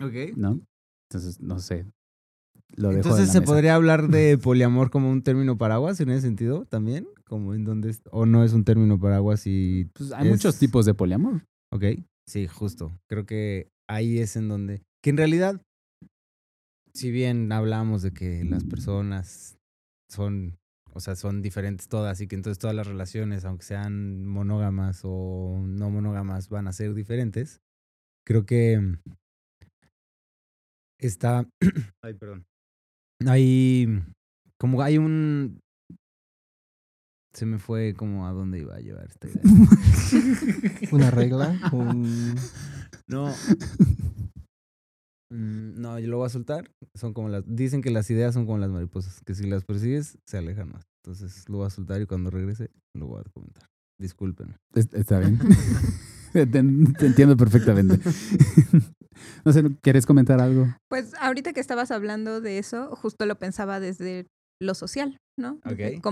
Ok. 0.00 0.36
¿no? 0.36 0.60
Entonces, 1.10 1.40
no 1.40 1.58
sé. 1.60 1.86
Lo 2.76 2.88
dejo 2.88 2.92
en 2.92 3.04
Entonces 3.04 3.26
la 3.28 3.32
se 3.32 3.40
mesa. 3.40 3.50
podría 3.52 3.74
hablar 3.74 4.08
de 4.08 4.36
poliamor 4.36 4.90
como 4.90 5.10
un 5.10 5.22
término 5.22 5.56
paraguas 5.56 5.98
en 6.00 6.10
ese 6.10 6.22
sentido 6.22 6.66
también, 6.66 7.06
como 7.28 7.54
en 7.54 7.64
donde 7.64 7.90
es- 7.90 8.02
o 8.10 8.26
no 8.26 8.42
es 8.44 8.52
un 8.52 8.64
término 8.64 8.98
paraguas 8.98 9.46
y 9.46 9.84
Pues 9.94 10.12
hay 10.12 10.26
es- 10.26 10.32
muchos 10.32 10.58
tipos 10.58 10.84
de 10.86 10.94
poliamor. 10.94 11.44
Ok, 11.72 11.84
sí, 12.26 12.46
justo. 12.48 12.98
Creo 13.08 13.26
que 13.26 13.68
ahí 13.88 14.18
es 14.18 14.36
en 14.36 14.48
donde. 14.48 14.82
Que 15.02 15.10
en 15.10 15.16
realidad, 15.18 15.62
si 16.94 17.10
bien 17.10 17.52
hablamos 17.52 18.02
de 18.02 18.12
que 18.12 18.42
las 18.44 18.64
personas 18.64 19.56
son, 20.10 20.58
o 20.92 21.00
sea, 21.00 21.14
son 21.14 21.42
diferentes 21.42 21.86
todas 21.88 22.20
y 22.20 22.26
que 22.26 22.34
entonces 22.34 22.58
todas 22.58 22.74
las 22.74 22.86
relaciones, 22.86 23.44
aunque 23.44 23.64
sean 23.66 24.24
monógamas 24.26 25.02
o 25.04 25.60
no 25.64 25.90
monógamas, 25.90 26.48
van 26.48 26.66
a 26.66 26.72
ser 26.72 26.94
diferentes, 26.94 27.60
creo 28.26 28.44
que 28.46 28.80
está. 30.98 31.48
Ay, 32.02 32.14
perdón. 32.14 32.46
Hay. 33.26 33.86
Como 34.58 34.82
hay 34.82 34.98
un. 34.98 35.60
Se 37.38 37.46
me 37.46 37.58
fue 37.58 37.94
como 37.94 38.26
a 38.26 38.32
dónde 38.32 38.58
iba 38.58 38.74
a 38.74 38.80
llevar 38.80 39.06
esta 39.10 39.28
idea. 39.28 39.42
Una 40.92 41.10
regla, 41.10 41.56
un... 41.72 42.34
No. 43.06 43.32
Mm, 45.32 45.80
No, 45.80 45.98
yo 45.98 46.08
lo 46.08 46.16
voy 46.18 46.26
a 46.26 46.30
soltar. 46.30 46.70
Son 46.94 47.12
como 47.14 47.28
las. 47.28 47.44
Dicen 47.46 47.82
que 47.82 47.90
las 47.90 48.10
ideas 48.10 48.34
son 48.34 48.46
como 48.46 48.58
las 48.58 48.70
mariposas, 48.70 49.20
que 49.24 49.34
si 49.34 49.46
las 49.46 49.64
persigues, 49.64 50.18
se 50.26 50.38
alejan 50.38 50.70
más. 50.72 50.82
Entonces 51.04 51.48
lo 51.48 51.58
voy 51.58 51.66
a 51.66 51.70
soltar 51.70 52.00
y 52.00 52.06
cuando 52.06 52.30
regrese, 52.30 52.70
lo 52.96 53.06
voy 53.06 53.20
a 53.20 53.30
comentar. 53.30 53.66
Disculpen. 54.00 54.56
Es- 54.74 54.92
Está 54.92 55.18
bien. 55.20 55.38
te, 56.32 56.46
te 56.46 56.58
entiendo 57.06 57.36
perfectamente. 57.36 57.98
no 59.44 59.52
sé, 59.52 59.62
¿quieres 59.82 60.06
comentar 60.06 60.40
algo? 60.40 60.66
Pues 60.90 61.14
ahorita 61.20 61.52
que 61.52 61.60
estabas 61.60 61.90
hablando 61.90 62.40
de 62.40 62.58
eso, 62.58 62.94
justo 62.96 63.26
lo 63.26 63.38
pensaba 63.38 63.80
desde 63.80 64.26
lo 64.60 64.74
social, 64.74 65.18
¿no? 65.38 65.60
Desde 65.64 65.96
Ok. 65.96 66.02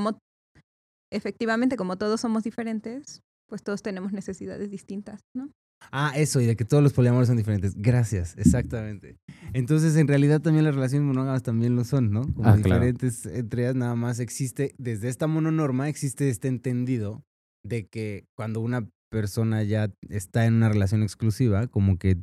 Efectivamente, 1.17 1.77
como 1.77 1.97
todos 1.97 2.21
somos 2.21 2.45
diferentes, 2.45 3.23
pues 3.49 3.63
todos 3.63 3.83
tenemos 3.83 4.13
necesidades 4.13 4.71
distintas, 4.71 5.21
¿no? 5.35 5.51
Ah, 5.93 6.13
eso, 6.17 6.41
y 6.41 6.47
de 6.47 6.57
que 6.57 6.65
todos 6.65 6.83
los 6.83 6.93
poliamores 6.93 7.29
son 7.29 7.37
diferentes. 7.37 7.75
Gracias, 7.77 8.37
exactamente. 8.39 9.17
Entonces, 9.53 9.97
en 9.97 10.09
realidad 10.09 10.41
también 10.41 10.65
las 10.65 10.75
relaciones 10.75 11.07
monógamas 11.07 11.43
también 11.43 11.77
lo 11.77 11.85
son, 11.85 12.11
¿no? 12.11 12.23
Como 12.23 12.49
Ah, 12.49 12.57
claro. 12.57 12.63
diferentes 12.85 13.27
entre 13.27 13.63
ellas, 13.63 13.75
nada 13.77 13.95
más 13.95 14.19
existe, 14.19 14.75
desde 14.79 15.09
esta 15.09 15.27
mononorma 15.27 15.89
existe 15.89 16.29
este 16.29 16.49
entendido 16.49 17.23
de 17.65 17.87
que 17.87 18.25
cuando 18.37 18.61
una 18.61 18.89
persona 19.11 19.63
ya 19.63 19.91
está 20.09 20.47
en 20.47 20.55
una 20.55 20.69
relación 20.69 21.03
exclusiva, 21.03 21.67
como 21.69 21.99
que 21.99 22.17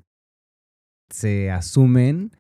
se 1.10 1.52
asumen 1.52 2.32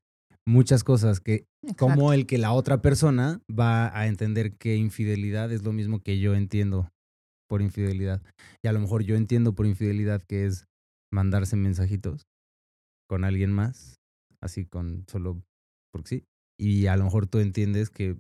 muchas 0.46 0.84
cosas 0.84 1.20
que 1.20 1.46
como 1.78 2.12
el 2.14 2.26
que 2.26 2.38
la 2.38 2.52
otra 2.52 2.82
persona 2.82 3.42
va 3.50 3.98
a 3.98 4.08
entender 4.08 4.54
que 4.58 4.76
infidelidad 4.76 5.52
es 5.52 5.64
lo 5.64 5.72
mismo 5.74 6.02
que 6.02 6.20
yo 6.20 6.36
entiendo 6.36 6.90
por 7.50 7.62
infidelidad. 7.62 8.22
Y 8.64 8.68
a 8.68 8.74
lo 8.74 8.80
mejor 8.80 9.04
yo 9.04 9.16
entiendo 9.16 9.54
por 9.54 9.66
infidelidad 9.66 10.22
que 10.24 10.46
es 10.46 10.66
mandarse 11.12 11.56
mensajitos 11.56 12.28
con 13.10 13.24
alguien 13.24 13.52
más, 13.52 13.96
así 14.42 14.66
con 14.66 15.06
solo 15.10 15.42
porque 15.94 16.10
sí. 16.10 16.24
Y 16.60 16.88
a 16.88 16.98
lo 16.98 17.06
mejor 17.06 17.28
tú 17.28 17.40
entiendes 17.40 17.90
que 17.90 18.16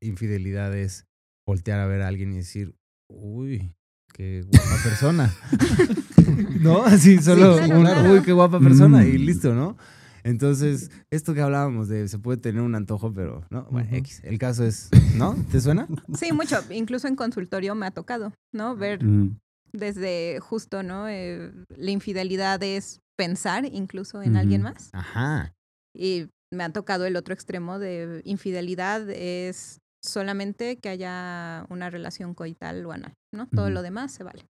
infidelidad 0.00 0.76
es 0.76 1.06
voltear 1.46 1.80
a 1.80 1.86
ver 1.86 2.02
a 2.02 2.08
alguien 2.08 2.32
y 2.32 2.36
decir, 2.36 2.74
uy, 3.10 3.74
qué 4.12 4.42
guapa 4.42 4.82
persona. 4.82 5.34
¿No? 6.60 6.84
Así 6.84 7.18
solo, 7.20 7.56
claro, 7.56 7.76
un, 7.76 7.82
claro. 7.82 8.12
uy, 8.12 8.22
qué 8.22 8.32
guapa 8.32 8.60
persona 8.60 9.04
y 9.06 9.18
Mm. 9.18 9.24
listo, 9.24 9.54
¿no? 9.54 9.76
Entonces, 10.24 10.90
esto 11.10 11.34
que 11.34 11.42
hablábamos 11.42 11.86
de 11.88 12.08
se 12.08 12.18
puede 12.18 12.38
tener 12.38 12.62
un 12.62 12.74
antojo, 12.74 13.12
pero 13.12 13.46
no, 13.50 13.64
bueno. 13.70 13.88
X. 13.92 14.20
El 14.24 14.38
caso 14.38 14.64
es, 14.64 14.88
¿no? 15.16 15.34
¿Te 15.52 15.60
suena? 15.60 15.86
Sí, 16.14 16.32
mucho. 16.32 16.56
Incluso 16.70 17.06
en 17.08 17.14
consultorio 17.14 17.74
me 17.74 17.86
ha 17.86 17.90
tocado, 17.90 18.32
¿no? 18.52 18.74
Ver 18.74 19.04
Mm, 19.04 19.38
desde 19.72 20.40
justo, 20.40 20.82
¿no? 20.82 21.08
Eh, 21.08 21.52
la 21.76 21.90
infidelidad 21.90 22.62
es 22.62 23.00
pensar 23.16 23.66
incluso 23.66 24.22
en 24.22 24.36
alguien 24.36 24.62
más. 24.62 24.90
Ajá. 24.92 25.54
Y 25.94 26.28
me 26.50 26.64
ha 26.64 26.72
tocado 26.72 27.04
el 27.06 27.16
otro 27.16 27.34
extremo 27.34 27.78
de 27.78 28.22
infidelidad 28.24 29.08
es 29.10 29.80
solamente 30.00 30.78
que 30.78 30.88
haya 30.88 31.66
una 31.68 31.90
relación 31.90 32.34
coital 32.34 32.84
o 32.86 32.92
anal, 32.92 33.12
¿no? 33.32 33.46
Todo 33.48 33.68
lo 33.70 33.82
demás 33.82 34.12
se 34.12 34.24
vale. 34.24 34.46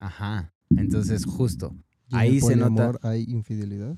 Ajá. 0.00 0.52
Entonces, 0.70 1.24
justo. 1.24 1.74
¿Y 2.08 2.14
en 2.14 2.20
Ahí 2.20 2.36
el 2.36 2.42
se 2.42 2.56
nota. 2.56 2.92
hay 3.02 3.24
infidelidad? 3.28 3.96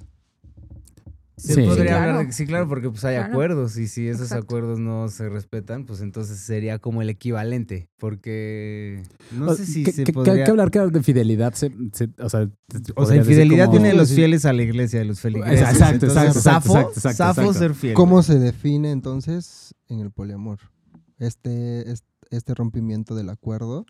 Se 1.42 1.54
Sí. 1.54 1.62
podría 1.62 1.74
Sí, 1.74 1.88
hablar 1.90 2.08
claro. 2.10 2.26
de 2.26 2.32
sí, 2.32 2.46
claro, 2.46 2.68
porque 2.68 2.88
pues 2.88 3.04
hay 3.04 3.16
Claro. 3.16 3.32
acuerdos 3.32 3.76
y 3.76 3.88
si 3.88 4.06
esos 4.06 4.22
Exacto. 4.22 4.44
acuerdos 4.44 4.78
no 4.78 5.08
se 5.08 5.28
respetan, 5.28 5.84
pues 5.86 6.00
entonces 6.00 6.38
sería 6.38 6.78
como 6.78 7.02
el 7.02 7.10
equivalente, 7.10 7.88
porque 7.98 9.02
no 9.32 9.48
o- 9.48 9.54
sé 9.56 9.66
si 9.66 9.82
que, 9.82 9.90
se 9.92 10.04
que- 10.04 10.12
podría... 10.12 10.44
que 10.44 10.50
hablar 10.50 10.70
que 10.70 10.78
de 10.78 11.02
fidelidad, 11.02 11.52
se, 11.54 11.72
se- 11.92 12.10
o 12.20 12.28
sea, 12.28 12.48
o 12.94 13.06
sea, 13.06 13.16
infidelidad 13.16 13.66
como... 13.66 13.80
de 13.80 13.94
los 13.94 14.12
fieles 14.12 14.44
a 14.44 14.52
la 14.52 14.62
iglesia, 14.62 15.00
de 15.00 15.04
los 15.06 15.20
feligreses. 15.20 15.60
Exacto, 15.68 16.06
exacto, 16.06 16.06
exacto, 16.06 16.40
Safo, 16.40 16.68
exacto, 16.76 16.92
exacto, 16.98 17.16
Safo 17.16 17.40
exacto. 17.40 17.58
ser 17.58 17.74
fiel. 17.74 17.94
¿Cómo 17.94 18.22
se 18.22 18.38
define 18.38 18.92
entonces 18.92 19.74
en 19.88 19.98
el 19.98 20.10
poliamor? 20.12 20.58
Este, 21.18 21.90
es- 21.90 22.04
este 22.30 22.54
rompimiento 22.54 23.14
del 23.14 23.28
acuerdo, 23.30 23.84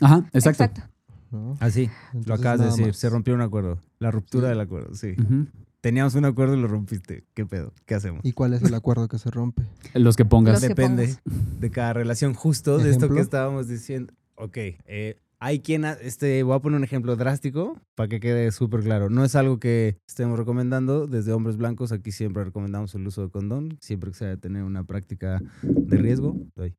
Ajá, 0.00 0.28
exacto. 0.32 0.82
¿no? 1.30 1.56
Así, 1.60 1.88
Ah, 1.92 2.18
lo 2.24 2.34
acabas 2.34 2.60
de 2.60 2.66
decir, 2.66 2.86
más. 2.86 2.96
se 2.96 3.10
rompió 3.10 3.34
un 3.34 3.40
acuerdo, 3.42 3.78
la 3.98 4.10
ruptura 4.10 4.46
Sí. 4.46 4.48
del 4.50 4.60
acuerdo, 4.60 4.94
sí. 4.94 5.14
Ujú. 5.20 5.46
Teníamos 5.86 6.16
un 6.16 6.24
acuerdo 6.24 6.56
y 6.56 6.60
lo 6.60 6.66
rompiste, 6.66 7.22
¿qué 7.32 7.46
pedo? 7.46 7.72
¿Qué 7.84 7.94
hacemos? 7.94 8.22
¿Y 8.24 8.32
cuál 8.32 8.54
es 8.54 8.62
el 8.62 8.74
acuerdo 8.74 9.06
que 9.06 9.18
se 9.18 9.30
rompe? 9.30 9.62
Los 9.94 10.16
que 10.16 10.24
pongas. 10.24 10.54
Los 10.54 10.62
que 10.62 10.68
Depende 10.70 11.06
pongas. 11.24 11.60
de 11.60 11.70
cada 11.70 11.92
relación, 11.92 12.34
justo 12.34 12.78
de 12.78 12.90
esto 12.90 13.08
que 13.08 13.20
estábamos 13.20 13.68
diciendo. 13.68 14.12
Ok, 14.34 14.56
eh, 14.56 15.20
hay 15.38 15.60
quien, 15.60 15.84
ha- 15.84 15.92
este, 15.92 16.42
voy 16.42 16.56
a 16.56 16.58
poner 16.58 16.78
un 16.78 16.82
ejemplo 16.82 17.14
drástico 17.14 17.80
para 17.94 18.08
que 18.08 18.18
quede 18.18 18.50
súper 18.50 18.80
claro. 18.80 19.10
No 19.10 19.24
es 19.24 19.36
algo 19.36 19.60
que 19.60 19.96
estemos 20.08 20.36
recomendando 20.36 21.06
desde 21.06 21.32
hombres 21.32 21.56
blancos. 21.56 21.92
Aquí 21.92 22.10
siempre 22.10 22.42
recomendamos 22.42 22.92
el 22.96 23.06
uso 23.06 23.22
de 23.22 23.30
condón, 23.30 23.78
siempre 23.80 24.10
que 24.10 24.16
sea 24.16 24.36
tener 24.36 24.64
una 24.64 24.82
práctica 24.82 25.40
de 25.62 25.96
riesgo. 25.98 26.36
Doy. 26.56 26.74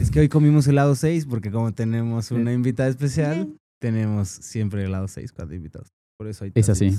Es 0.00 0.12
que 0.12 0.20
hoy 0.20 0.28
comimos 0.28 0.68
helado 0.68 0.94
6 0.94 1.26
porque 1.26 1.50
como 1.50 1.72
tenemos 1.74 2.30
una 2.30 2.52
invitada 2.52 2.88
especial, 2.88 3.52
tenemos 3.80 4.28
siempre 4.28 4.84
helado 4.84 5.08
6 5.08 5.32
cuando 5.32 5.56
invitados. 5.56 5.88
Por 6.16 6.28
eso 6.28 6.44
hay 6.44 6.52
Es 6.54 6.68
así. 6.68 6.96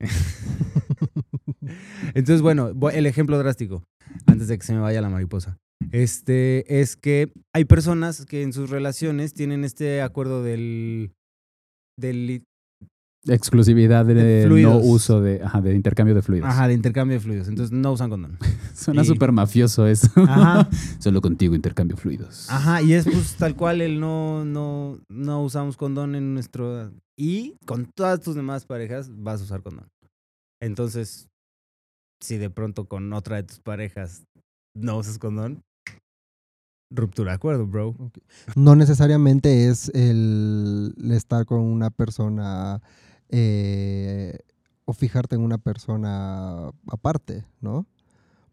Entonces, 2.14 2.42
bueno, 2.42 2.72
el 2.92 3.06
ejemplo 3.06 3.38
drástico, 3.38 3.84
antes 4.26 4.48
de 4.48 4.58
que 4.58 4.66
se 4.66 4.74
me 4.74 4.80
vaya 4.80 5.00
la 5.00 5.10
mariposa. 5.10 5.58
Este 5.92 6.80
es 6.80 6.96
que 6.96 7.32
hay 7.54 7.64
personas 7.64 8.26
que 8.26 8.42
en 8.42 8.52
sus 8.52 8.70
relaciones 8.70 9.32
tienen 9.32 9.64
este 9.64 10.02
acuerdo 10.02 10.42
del, 10.42 11.12
del 11.96 12.44
Exclusividad 13.26 14.06
de, 14.06 14.14
De 14.14 14.46
no 14.62 14.78
uso 14.78 15.20
de, 15.20 15.42
ajá, 15.42 15.60
de 15.60 15.74
intercambio 15.74 16.14
de 16.14 16.22
fluidos. 16.22 16.48
ajá, 16.48 16.68
de 16.68 16.74
intercambio 16.74 17.16
de 17.16 17.20
fluidos. 17.20 17.48
Entonces 17.48 17.72
no 17.76 17.92
usan 17.92 18.10
condón. 18.10 18.38
Suena 18.74 19.02
Y- 19.02 19.06
súper 19.06 19.32
mafioso 19.32 19.86
eso. 19.86 20.08
Ajá. 20.16 20.68
Solo 20.98 21.20
contigo 21.20 21.54
intercambio 21.54 21.96
fluidos. 21.96 22.48
Ajá, 22.48 22.80
y 22.80 22.92
es 22.94 23.04
pues 23.04 23.34
tal 23.36 23.54
cual 23.56 23.80
el 23.80 23.98
no, 24.00 24.44
no, 24.44 24.98
no 25.10 25.42
usamos 25.42 25.76
condón 25.76 26.14
en 26.14 26.32
nuestro... 26.34 26.92
Y 27.18 27.56
con 27.66 27.86
todas 27.96 28.20
tus 28.20 28.36
demás 28.36 28.64
parejas 28.64 29.10
vas 29.12 29.40
a 29.40 29.44
usar 29.44 29.62
condón. 29.62 29.88
Entonces, 30.62 31.26
si 32.22 32.36
de 32.38 32.48
pronto 32.50 32.86
con 32.86 33.12
otra 33.12 33.36
de 33.36 33.42
tus 33.42 33.58
parejas 33.58 34.22
no 34.76 34.96
usas 34.98 35.18
condón, 35.18 35.60
ruptura 36.94 37.32
de 37.32 37.36
acuerdo, 37.36 37.66
bro. 37.66 37.94
No 38.54 38.76
necesariamente 38.76 39.68
es 39.68 39.88
el 39.94 40.94
estar 41.10 41.44
con 41.44 41.60
una 41.60 41.90
persona 41.90 42.80
eh, 43.30 44.38
o 44.84 44.92
fijarte 44.92 45.36
en 45.36 45.42
una 45.42 45.58
persona 45.58 46.70
aparte, 46.90 47.44
¿no? 47.60 47.86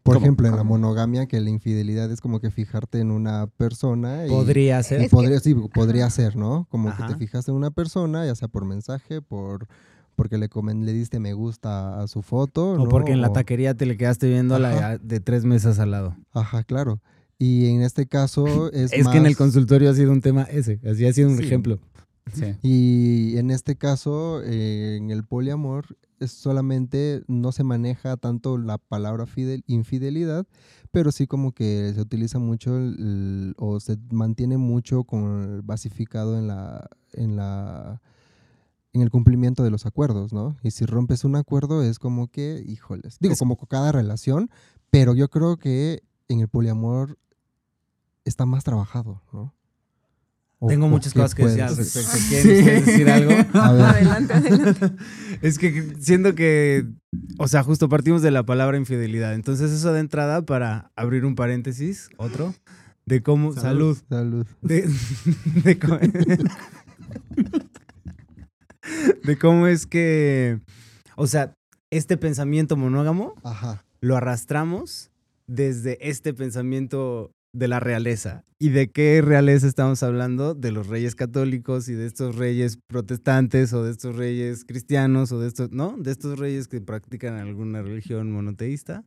Por 0.02 0.14
¿Cómo? 0.16 0.24
ejemplo, 0.26 0.46
en 0.48 0.54
la 0.54 0.62
monogamia, 0.62 1.26
que 1.26 1.40
la 1.40 1.50
infidelidad 1.50 2.10
es 2.12 2.20
como 2.20 2.38
que 2.40 2.50
fijarte 2.52 3.00
en 3.00 3.10
una 3.10 3.48
persona. 3.48 4.26
Y, 4.26 4.30
Podría 4.30 4.78
y 4.80 4.84
ser. 4.84 5.00
Que- 5.00 5.08
podría, 5.08 5.40
sí, 5.40 5.54
podría 5.74 6.08
ser, 6.10 6.36
¿no? 6.36 6.68
Como 6.70 6.94
que 6.96 7.02
te 7.04 7.16
fijaste 7.16 7.50
en 7.50 7.56
una 7.56 7.72
persona, 7.72 8.24
ya 8.24 8.34
sea 8.36 8.46
por 8.48 8.64
mensaje, 8.64 9.20
por 9.22 9.66
porque 10.14 10.38
le, 10.38 10.48
comen- 10.48 10.84
le 10.84 10.92
diste 10.94 11.18
me 11.20 11.32
gusta 11.34 12.00
a 12.02 12.06
su 12.06 12.22
foto. 12.22 12.70
O 12.72 12.76
¿no? 12.78 12.88
porque 12.88 13.12
en 13.12 13.20
la 13.20 13.32
taquería 13.32 13.74
te 13.74 13.84
le 13.84 13.96
quedaste 13.98 14.28
viendo 14.28 14.54
a 14.54 14.58
la 14.58 14.96
de 14.98 15.20
tres 15.20 15.44
mesas 15.44 15.78
al 15.78 15.90
lado. 15.90 16.16
Ajá, 16.32 16.62
claro. 16.64 17.00
Y 17.38 17.66
en 17.66 17.82
este 17.82 18.06
caso 18.06 18.46
es 18.72 18.92
Es, 18.94 19.08
que 19.08 19.18
en 19.18 19.26
el 19.26 19.36
consultorio 19.36 19.90
ha 19.90 19.94
sido 19.94 20.12
un 20.12 20.20
tema 20.22 20.44
ese, 20.44 20.80
así 20.90 21.04
ha 21.04 21.12
sido 21.12 21.28
un 21.28 21.36
Sí. 21.38 21.44
ejemplo. 21.44 21.80
Sí. 22.32 22.56
Y 22.62 23.36
en 23.38 23.50
este 23.50 23.76
caso, 23.76 24.42
eh, 24.42 24.96
en 24.96 25.10
el 25.10 25.24
poliamor, 25.24 25.96
es 26.18 26.32
solamente 26.32 27.22
no 27.28 27.52
se 27.52 27.62
maneja 27.62 28.16
tanto 28.16 28.58
la 28.58 28.78
palabra 28.78 29.26
fidel- 29.26 29.62
infidelidad, 29.66 30.46
pero 30.90 31.12
sí 31.12 31.26
como 31.26 31.52
que 31.52 31.92
se 31.94 32.00
utiliza 32.00 32.38
mucho 32.38 32.76
el- 32.76 32.96
el- 32.98 33.54
o 33.58 33.78
se 33.80 33.96
mantiene 34.10 34.56
mucho 34.56 35.04
con 35.04 35.62
basificado 35.66 36.38
en 36.38 36.48
la, 36.48 36.88
en 37.12 37.36
la 37.36 38.00
en 38.92 39.02
el 39.02 39.10
cumplimiento 39.10 39.62
de 39.62 39.70
los 39.70 39.84
acuerdos, 39.84 40.32
¿no? 40.32 40.56
Y 40.62 40.70
si 40.70 40.86
rompes 40.86 41.24
un 41.24 41.36
acuerdo 41.36 41.82
es 41.82 41.98
como 41.98 42.28
que, 42.28 42.64
híjoles, 42.66 43.18
digo, 43.20 43.34
Es- 43.34 43.38
como 43.38 43.56
con 43.58 43.66
cada 43.68 43.92
relación, 43.92 44.48
pero 44.88 45.14
yo 45.14 45.28
creo 45.28 45.58
que 45.58 46.02
en 46.28 46.40
el 46.40 46.48
poliamor 46.48 47.18
está 48.24 48.46
más 48.46 48.64
trabajado, 48.64 49.20
¿no? 49.34 49.52
O- 50.58 50.68
Tengo 50.68 50.88
muchas 50.88 51.12
cosas 51.12 51.34
que 51.34 51.44
decir 51.44 51.62
al 51.62 51.76
respecto. 51.76 52.10
¿Quieren 52.28 52.58
ustedes 52.58 52.86
decir 52.86 53.10
algo? 53.10 53.30
A 53.60 53.72
ver. 53.72 53.82
Adelante, 53.84 54.32
adelante. 54.32 54.90
Es 55.42 55.58
que 55.58 55.94
siento 56.00 56.34
que, 56.34 56.86
o 57.38 57.46
sea, 57.46 57.62
justo 57.62 57.88
partimos 57.90 58.22
de 58.22 58.30
la 58.30 58.44
palabra 58.46 58.78
infidelidad. 58.78 59.34
Entonces 59.34 59.70
eso 59.70 59.92
de 59.92 60.00
entrada 60.00 60.40
para 60.46 60.90
abrir 60.96 61.26
un 61.26 61.34
paréntesis, 61.34 62.08
otro, 62.16 62.54
de 63.04 63.22
cómo, 63.22 63.52
salud, 63.52 63.98
Salud. 64.08 64.46
de, 64.62 64.88
de 65.62 65.78
cómo, 65.78 65.98
de 69.24 69.38
cómo 69.38 69.66
es 69.66 69.86
que, 69.86 70.60
o 71.16 71.26
sea, 71.26 71.52
este 71.90 72.16
pensamiento 72.16 72.76
monógamo 72.76 73.34
Ajá. 73.44 73.84
lo 74.00 74.16
arrastramos 74.16 75.10
desde 75.46 75.98
este 76.08 76.32
pensamiento 76.34 77.30
de 77.52 77.68
la 77.68 77.80
realeza. 77.80 78.44
¿Y 78.58 78.70
de 78.70 78.90
qué 78.90 79.22
realeza 79.22 79.66
estamos 79.66 80.02
hablando? 80.02 80.54
De 80.54 80.72
los 80.72 80.86
reyes 80.86 81.14
católicos 81.14 81.88
y 81.88 81.94
de 81.94 82.06
estos 82.06 82.36
reyes 82.36 82.78
protestantes 82.86 83.72
o 83.72 83.82
de 83.82 83.90
estos 83.90 84.16
reyes 84.16 84.64
cristianos 84.64 85.32
o 85.32 85.40
de 85.40 85.48
estos, 85.48 85.70
¿no? 85.72 85.96
De 85.98 86.10
estos 86.10 86.38
reyes 86.38 86.68
que 86.68 86.80
practican 86.80 87.34
alguna 87.34 87.82
religión 87.82 88.30
monoteísta 88.30 89.04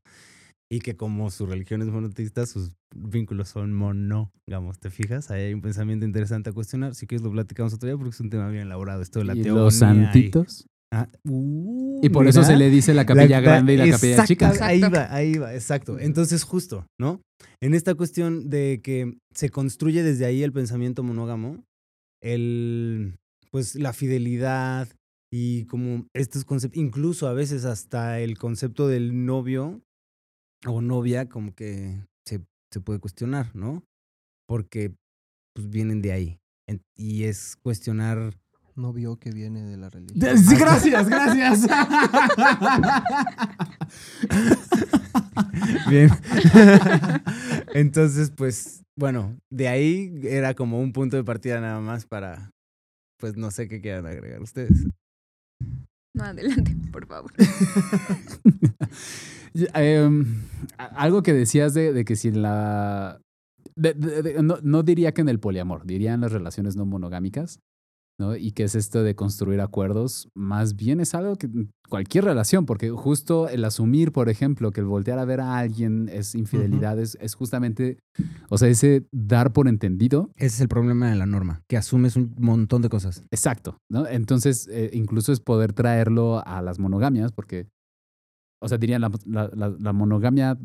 y 0.71 0.79
que 0.79 0.95
como 0.95 1.31
su 1.31 1.47
religión 1.47 1.81
es 1.81 1.87
monoteísta, 1.87 2.45
sus 2.45 2.71
vínculos 2.95 3.49
son 3.49 3.73
monógamos, 3.73 4.79
¿te 4.79 4.91
fijas? 4.91 5.31
Ahí 5.31 5.43
hay 5.43 5.53
un 5.53 5.61
pensamiento 5.61 6.05
interesante 6.05 6.51
a 6.51 6.53
cuestionar. 6.53 6.93
Si 6.93 7.07
quieres 7.07 7.23
lo 7.23 7.31
platicamos 7.31 7.73
otro 7.73 7.87
día 7.87 7.97
porque 7.97 8.11
es 8.11 8.19
un 8.19 8.29
tema 8.29 8.49
bien 8.49 8.63
elaborado. 8.63 9.01
Esto 9.01 9.19
de 9.19 9.25
la 9.25 9.35
y 9.35 9.41
teogonía 9.41 9.63
los 9.63 9.75
santitos. 9.75 10.67
Ah, 10.91 11.07
uh, 11.23 11.99
Y 12.03 12.09
por 12.09 12.27
eso 12.27 12.43
se 12.43 12.57
le 12.57 12.69
dice 12.69 12.93
la 12.95 13.05
capilla 13.05 13.39
La- 13.39 13.41
grande 13.41 13.73
y 13.75 13.77
la 13.77 13.89
capilla 13.89 14.11
exacto, 14.13 14.27
chica. 14.27 14.53
Ahí 14.65 14.81
va, 14.81 15.13
ahí 15.13 15.33
va, 15.37 15.53
exacto. 15.53 15.99
Entonces, 15.99 16.43
justo, 16.43 16.87
¿no? 16.99 17.21
En 17.61 17.73
esta 17.75 17.93
cuestión 17.95 18.49
de 18.49 18.81
que 18.83 19.15
se 19.33 19.49
construye 19.49 20.01
desde 20.01 20.25
ahí 20.25 20.41
el 20.41 20.51
pensamiento 20.51 21.03
monógamo, 21.03 21.63
el, 22.23 23.17
pues 23.51 23.75
la 23.75 23.93
fidelidad 23.93 24.87
y 25.31 25.65
como 25.65 26.07
estos 26.15 26.43
conceptos, 26.43 26.77
incluso 26.81 27.27
a 27.27 27.33
veces 27.33 27.65
hasta 27.65 28.19
el 28.19 28.37
concepto 28.37 28.87
del 28.87 29.25
novio 29.25 29.81
o 30.65 30.81
novia, 30.81 31.29
como 31.29 31.53
que 31.53 32.03
se, 32.27 32.41
se 32.73 32.81
puede 32.81 32.99
cuestionar, 32.99 33.55
¿no? 33.55 33.83
Porque 34.47 34.95
pues 35.55 35.69
vienen 35.69 36.01
de 36.01 36.11
ahí. 36.13 36.39
En- 36.67 36.81
Y 36.97 37.23
es 37.25 37.55
cuestionar 37.63 38.33
No 38.79 38.93
vio 38.93 39.17
que 39.17 39.31
viene 39.31 39.61
de 39.63 39.75
la 39.75 39.89
religión. 39.89 40.37
Sí, 40.37 40.55
gracias, 40.55 41.09
gracias. 41.09 41.67
Bien. 45.89 46.09
Entonces, 47.73 48.31
pues, 48.31 48.83
bueno, 48.97 49.37
de 49.51 49.67
ahí 49.67 50.13
era 50.23 50.53
como 50.53 50.79
un 50.79 50.93
punto 50.93 51.17
de 51.17 51.23
partida 51.23 51.59
nada 51.59 51.79
más 51.81 52.05
para, 52.05 52.51
pues, 53.19 53.35
no 53.35 53.51
sé 53.51 53.67
qué 53.67 53.81
quieran 53.81 54.05
agregar 54.05 54.41
ustedes. 54.41 54.87
No, 56.15 56.23
adelante, 56.23 56.75
por 56.91 57.05
favor. 57.05 57.31
Em, 59.73 60.25
algo 60.77 61.21
que 61.23 61.33
decías 61.33 61.73
de, 61.73 61.91
de 61.91 62.05
que 62.05 62.15
si 62.15 62.29
en 62.29 62.41
la... 62.41 63.19
de- 63.75 63.93
de- 63.93 64.21
de- 64.21 64.43
no, 64.43 64.57
no 64.63 64.83
diría 64.83 65.13
que 65.13 65.21
en 65.21 65.29
el 65.29 65.39
poliamor, 65.39 65.85
diría 65.85 66.13
en 66.13 66.21
las 66.21 66.31
relaciones 66.31 66.75
no 66.75 66.85
monogámicas. 66.85 67.59
¿No? 68.19 68.35
Y 68.35 68.51
que 68.51 68.63
es 68.63 68.75
esto 68.75 69.01
de 69.01 69.15
construir 69.15 69.61
acuerdos, 69.61 70.29
más 70.35 70.75
bien 70.75 70.99
es 70.99 71.15
algo 71.15 71.35
que 71.37 71.49
cualquier 71.87 72.25
relación, 72.25 72.65
porque 72.65 72.89
justo 72.91 73.47
el 73.49 73.63
asumir, 73.65 74.11
por 74.11 74.29
ejemplo, 74.29 74.71
que 74.71 74.81
el 74.81 74.85
voltear 74.87 75.17
a 75.17 75.25
ver 75.25 75.39
a 75.41 75.57
alguien 75.57 76.09
es 76.09 76.35
infidelidad, 76.35 76.99
es, 76.99 77.17
es 77.21 77.33
justamente, 77.33 77.97
o 78.49 78.57
sea, 78.57 78.67
ese 78.67 79.07
dar 79.11 79.53
por 79.53 79.67
entendido. 79.67 80.29
Ese 80.35 80.47
es 80.55 80.61
el 80.61 80.67
problema 80.67 81.09
de 81.09 81.15
la 81.15 81.25
norma, 81.25 81.61
que 81.67 81.77
asumes 81.77 82.15
un 82.17 82.35
montón 82.37 82.81
de 82.81 82.89
cosas. 82.89 83.23
Exacto, 83.31 83.77
¿no? 83.89 84.05
Entonces, 84.05 84.67
eh, 84.71 84.91
incluso 84.93 85.31
es 85.31 85.39
poder 85.39 85.73
traerlo 85.73 86.45
a 86.45 86.61
las 86.61 86.77
monogamias, 86.77 87.31
porque, 87.31 87.67
o 88.61 88.67
sea, 88.67 88.77
dirían, 88.77 89.01
la, 89.01 89.11
la- 89.25 89.49
la- 89.55 89.75
la 89.79 89.93
monogamia 89.93 90.59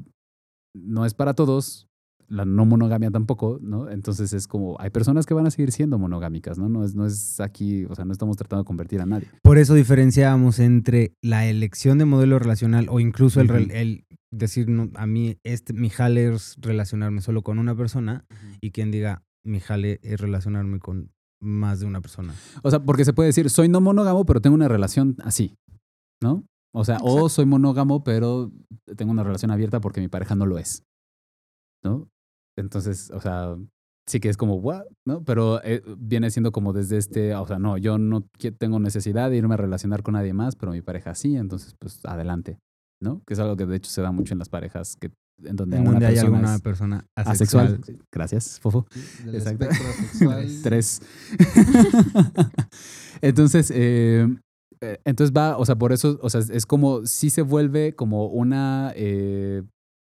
no 0.76 1.06
es 1.06 1.14
para 1.14 1.34
todos, 1.34 1.86
la 2.28 2.44
no 2.44 2.64
monogamia 2.64 3.10
tampoco, 3.10 3.58
¿no? 3.60 3.90
Entonces 3.90 4.32
es 4.32 4.46
como, 4.46 4.76
hay 4.80 4.90
personas 4.90 5.26
que 5.26 5.34
van 5.34 5.46
a 5.46 5.50
seguir 5.50 5.72
siendo 5.72 5.98
monogámicas, 5.98 6.58
¿no? 6.58 6.68
No 6.68 6.84
es, 6.84 6.94
no 6.94 7.06
es 7.06 7.40
aquí, 7.40 7.84
o 7.86 7.94
sea, 7.94 8.04
no 8.04 8.12
estamos 8.12 8.36
tratando 8.36 8.62
de 8.62 8.66
convertir 8.66 9.00
a 9.00 9.06
nadie. 9.06 9.28
Por 9.42 9.58
eso 9.58 9.74
diferenciamos 9.74 10.58
entre 10.58 11.14
la 11.22 11.46
elección 11.46 11.98
de 11.98 12.04
modelo 12.04 12.38
relacional 12.38 12.86
o 12.90 13.00
incluso 13.00 13.40
el, 13.40 14.04
decir, 14.30 14.68
no, 14.68 14.90
a 14.94 15.06
mí, 15.06 15.38
este, 15.44 15.72
mi 15.72 15.90
jale 15.90 16.34
es 16.34 16.56
relacionarme 16.60 17.20
solo 17.20 17.42
con 17.42 17.58
una 17.58 17.76
persona 17.76 18.24
y 18.60 18.70
quien 18.70 18.90
diga, 18.90 19.22
mi 19.44 19.60
jale 19.60 20.00
es 20.02 20.20
relacionarme 20.20 20.80
con 20.80 21.12
más 21.40 21.80
de 21.80 21.86
una 21.86 22.00
persona. 22.00 22.34
O 22.62 22.70
sea, 22.70 22.82
porque 22.82 23.04
se 23.04 23.12
puede 23.12 23.28
decir, 23.28 23.50
soy 23.50 23.68
no 23.68 23.80
monógamo, 23.80 24.24
pero 24.24 24.40
tengo 24.40 24.54
una 24.54 24.68
relación 24.68 25.16
así, 25.22 25.56
¿no? 26.22 26.44
O 26.72 26.84
sea, 26.84 26.98
o 27.02 27.28
soy 27.28 27.46
monógamo, 27.46 28.02
pero 28.02 28.50
tengo 28.96 29.12
una 29.12 29.22
relación 29.22 29.52
abierta 29.52 29.80
porque 29.80 30.00
mi 30.00 30.08
pareja 30.08 30.34
no 30.34 30.44
lo 30.44 30.58
es, 30.58 30.82
¿no? 31.84 32.08
Entonces, 32.56 33.10
o 33.12 33.20
sea, 33.20 33.56
sí 34.06 34.20
que 34.20 34.28
es 34.28 34.36
como, 34.36 34.56
¿what? 34.56 34.84
¿no? 35.06 35.24
Pero 35.24 35.62
eh, 35.64 35.82
viene 35.98 36.30
siendo 36.30 36.52
como 36.52 36.72
desde 36.72 36.98
este, 36.98 37.34
o 37.34 37.46
sea, 37.46 37.58
no, 37.58 37.78
yo 37.78 37.98
no 37.98 38.26
tengo 38.58 38.78
necesidad 38.78 39.30
de 39.30 39.36
irme 39.36 39.54
a 39.54 39.58
relacionar 39.58 40.02
con 40.02 40.14
nadie 40.14 40.32
más, 40.32 40.56
pero 40.56 40.72
mi 40.72 40.82
pareja 40.82 41.14
sí, 41.14 41.36
entonces, 41.36 41.74
pues, 41.78 42.00
adelante, 42.04 42.58
¿no? 43.02 43.22
Que 43.26 43.34
es 43.34 43.40
algo 43.40 43.56
que 43.56 43.66
de 43.66 43.76
hecho 43.76 43.90
se 43.90 44.02
da 44.02 44.12
mucho 44.12 44.34
en 44.34 44.38
las 44.38 44.48
parejas, 44.48 44.96
que 44.96 45.10
en 45.42 45.56
donde, 45.56 45.76
En 45.76 45.82
una 45.82 45.92
donde 45.92 46.06
hay 46.06 46.18
alguna 46.18 46.58
persona 46.60 47.06
asexual. 47.16 47.66
asexual. 47.66 47.98
Gracias, 48.12 48.60
Fofo. 48.60 48.86
Del 49.24 49.34
Exacto. 49.34 49.66
Tres. 50.62 51.02
entonces, 53.20 53.72
eh, 53.74 54.28
eh, 54.80 54.98
entonces 55.04 55.34
va, 55.36 55.56
o 55.56 55.64
sea, 55.64 55.76
por 55.76 55.92
eso, 55.92 56.18
o 56.22 56.30
sea, 56.30 56.40
es 56.40 56.66
como, 56.66 57.06
sí 57.06 57.30
se 57.30 57.42
vuelve 57.42 57.94
como 57.94 58.26
una 58.26 58.92
eh, 58.94 59.62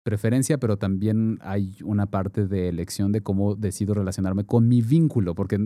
preferencia, 0.07 0.57
pero 0.59 0.77
también 0.77 1.39
hay 1.41 1.77
una 1.83 2.07
parte 2.07 2.47
de 2.47 2.69
elección 2.69 3.11
de 3.11 3.23
cómo 3.23 3.57
decido 3.57 3.93
relacionarme 3.93 4.47
con 4.47 4.69
mi 4.69 4.81
vínculo, 4.81 5.35
porque 5.35 5.59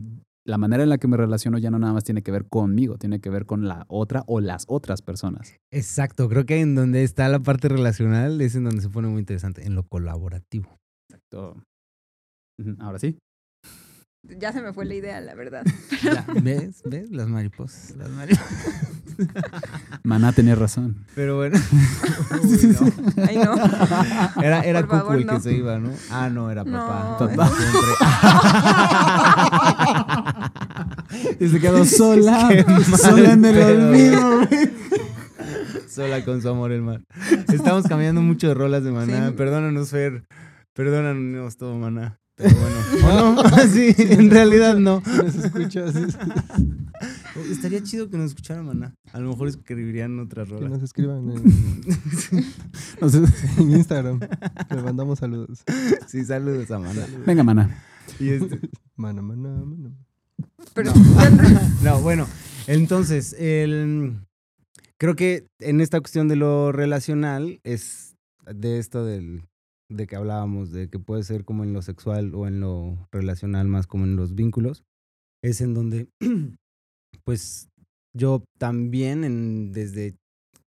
la 0.47 0.57
manera 0.57 0.83
en 0.83 0.89
la 0.89 0.97
que 0.97 1.09
me 1.09 1.19
relaciono 1.19 1.59
ya 1.59 1.71
no 1.71 1.79
nada 1.79 1.93
más 1.93 2.05
tiene 2.05 2.23
que 2.23 2.33
ver 2.33 2.47
conmigo, 2.49 2.97
tiene 2.97 3.21
que 3.21 3.29
ver 3.29 3.45
con 3.45 3.69
la 3.69 3.85
otra 3.89 4.25
o 4.27 4.41
las 4.41 4.65
otras 4.67 5.03
personas. 5.03 5.55
Exacto, 5.71 6.27
creo 6.31 6.47
que 6.47 6.61
en 6.61 6.75
donde 6.75 7.03
está 7.03 7.29
la 7.29 7.41
parte 7.41 7.69
relacional 7.69 8.41
es 8.41 8.55
en 8.55 8.65
donde 8.65 8.81
se 8.81 8.89
pone 8.89 9.09
muy 9.09 9.21
interesante, 9.21 9.67
en 9.67 9.75
lo 9.75 9.83
colaborativo. 9.83 10.79
Ujú, 12.59 12.77
Ahora 12.79 12.99
sí. 12.99 13.19
Ya 14.23 14.53
se 14.53 14.61
me 14.61 14.73
fue 14.73 14.85
la 14.85 14.95
idea, 14.95 15.21
la 15.21 15.35
verdad. 15.35 15.65
Ya, 16.03 16.25
¿Ves? 16.43 16.83
¿Ves? 16.85 17.11
Las 17.11 17.29
mariposas. 17.29 17.95
Las 17.97 18.09
mariposas. 18.11 18.49
Maná 20.03 20.33
tenía 20.33 20.55
razón. 20.55 21.05
Pero 21.15 21.37
bueno. 21.37 21.59
Uy, 22.43 22.59
no. 22.69 22.79
Ay, 23.29 23.37
no. 23.37 23.55
Era, 24.43 24.63
era 24.63 24.83
Cucu 24.83 24.97
favor, 24.97 25.17
el 25.17 25.27
que 25.27 25.41
se 25.41 25.53
iba, 25.53 25.79
¿no? 25.79 25.91
Ah, 26.11 26.31
no, 26.31 26.51
era 26.51 26.65
papá. 26.65 27.19
No. 27.21 27.29
Papá 27.29 27.51
siempre. 27.51 27.91
Y 31.39 31.49
se 31.49 31.61
quedó 31.61 31.85
sola, 31.85 32.49
sola 32.97 33.33
en 33.33 33.45
el 33.45 33.59
olvido. 33.59 34.49
Sola 35.87 36.25
con 36.25 36.41
su 36.41 36.49
amor 36.49 36.73
el 36.73 36.81
mar. 36.81 37.03
Estamos 37.53 37.87
cambiando 37.87 38.23
mucho 38.23 38.49
de 38.49 38.55
rolas 38.55 38.85
de 38.85 38.93
maná. 38.93 39.29
Sí. 39.29 39.35
Perdónanos, 39.35 39.91
Fer. 39.91 40.25
Perdónanos 40.73 41.59
todo, 41.59 41.75
maná. 41.77 42.19
Pero 42.43 42.57
bueno. 42.57 42.77
¿O 43.05 43.43
no? 43.43 43.59
Sí, 43.73 43.95
en 43.97 44.31
realidad 44.31 44.77
no. 44.77 45.03
Nos 45.07 45.35
escuchas, 45.35 45.95
Estaría 47.51 47.83
chido 47.83 48.11
que 48.11 48.19
nos 48.19 48.31
escuchara 48.31 48.63
maná. 48.63 48.95
A 49.13 49.21
lo 49.21 49.31
mejor 49.31 49.49
escribirían 49.49 50.19
otras 50.19 50.49
que 50.49 50.55
rolas. 50.55 50.71
nos 50.71 50.83
escriban 50.83 51.31
en, 51.31 51.43
Instagram. 53.71 54.21
Le 54.71 54.83
mandamos 54.83 55.21
saludos. 55.21 55.63
Sí, 56.07 56.25
saludos 56.25 56.71
a 56.71 56.79
maná. 56.79 57.07
venga, 57.25 57.43
Maná. 57.43 57.83
Y 58.19 58.31
este, 58.31 58.61
Mana, 58.97 59.23
mana, 59.23 59.49
mana. 59.65 59.91
Pero 60.75 60.93
No, 61.83 62.01
bueno, 62.01 62.27
entonces, 62.67 63.35
el, 63.39 64.21
creo 64.99 65.15
que 65.17 65.47
en 65.61 65.81
esta 65.81 66.01
cuestión 66.01 66.29
de 66.29 66.37
lo 66.37 66.73
relacional 66.73 67.61
es 67.65 68.17
de 68.47 68.79
esto 68.79 69.05
del, 69.05 69.43
de 69.91 70.07
que 70.07 70.17
hablábamos, 70.17 70.71
de 70.71 70.89
que 70.89 70.99
puede 70.99 71.23
ser 71.25 71.45
como 71.45 71.65
en 71.65 71.73
lo 71.73 71.83
sexual 71.83 72.35
o 72.35 72.47
en 72.47 72.61
lo 72.61 73.09
relacional, 73.13 73.69
más 73.69 73.87
como 73.87 74.05
en 74.05 74.17
los 74.17 74.35
vínculos, 74.35 74.85
es 75.45 75.61
en 75.61 75.75
donde, 75.75 76.09
pues, 77.25 77.69
yo 78.17 78.45
también, 78.59 79.25
en, 79.25 79.73
desde 79.73 80.17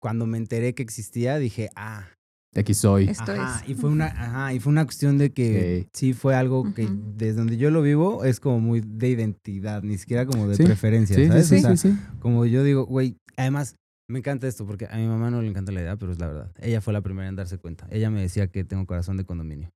cuando 0.01 0.27
me 0.27 0.39
enteré 0.39 0.75
que 0.75 0.83
existía, 0.83 1.39
dije, 1.39 1.69
ah, 1.77 2.09
De 2.55 2.63
aquí 2.63 2.75
soy. 2.75 3.09
Esto 3.09 3.33
Ajá, 3.33 3.63
es. 3.63 3.71
y 3.71 3.75
fue 3.75 3.91
una, 3.91 4.07
ajá, 4.07 4.55
y 4.55 4.61
fue 4.61 4.73
una 4.73 4.85
cuestión 4.85 5.19
de 5.19 5.33
que 5.33 5.87
sí 5.93 6.13
fue 6.15 6.35
algo 6.35 6.75
que 6.75 6.89
desde 7.17 7.35
donde 7.35 7.57
yo 7.57 7.71
lo 7.71 7.81
vivo 7.83 8.25
es 8.25 8.41
como 8.41 8.59
muy 8.61 8.81
de 8.81 9.09
identidad, 9.09 9.83
ni 9.83 9.99
siquiera 9.99 10.27
como 10.27 10.49
de 10.49 10.57
Sí, 10.57 10.65
preferencia, 10.65 11.15
Sí, 11.17 11.23
sí, 11.23 11.29
¿sabes? 11.29 11.47
sí, 11.49 11.55
O 11.57 11.61
sea, 11.61 11.77
sí, 11.77 11.91
sí. 11.91 11.99
como 12.21 12.47
yo 12.47 12.65
digo, 12.65 12.87
güey, 12.87 13.17
además 13.37 13.77
me 14.11 14.19
encanta 14.19 14.47
esto 14.49 14.67
porque 14.67 14.87
a 14.91 14.97
mi 14.97 15.07
mamá 15.07 15.31
no 15.31 15.41
le 15.41 15.49
encanta 15.49 15.73
la 15.73 15.81
idea, 15.81 15.97
pero 15.97 16.13
es 16.13 16.19
la 16.19 16.27
verdad. 16.27 16.53
Ella 16.61 16.81
fue 16.81 16.93
la 16.93 17.01
primera 17.01 17.29
en 17.29 17.37
darse 17.37 17.59
cuenta. 17.59 17.87
Ella 17.91 18.11
me 18.11 18.21
decía 18.21 18.49
que 18.49 18.65
tengo 18.65 18.85
corazón 18.87 19.17
de 19.17 19.25
condominio. 19.25 19.71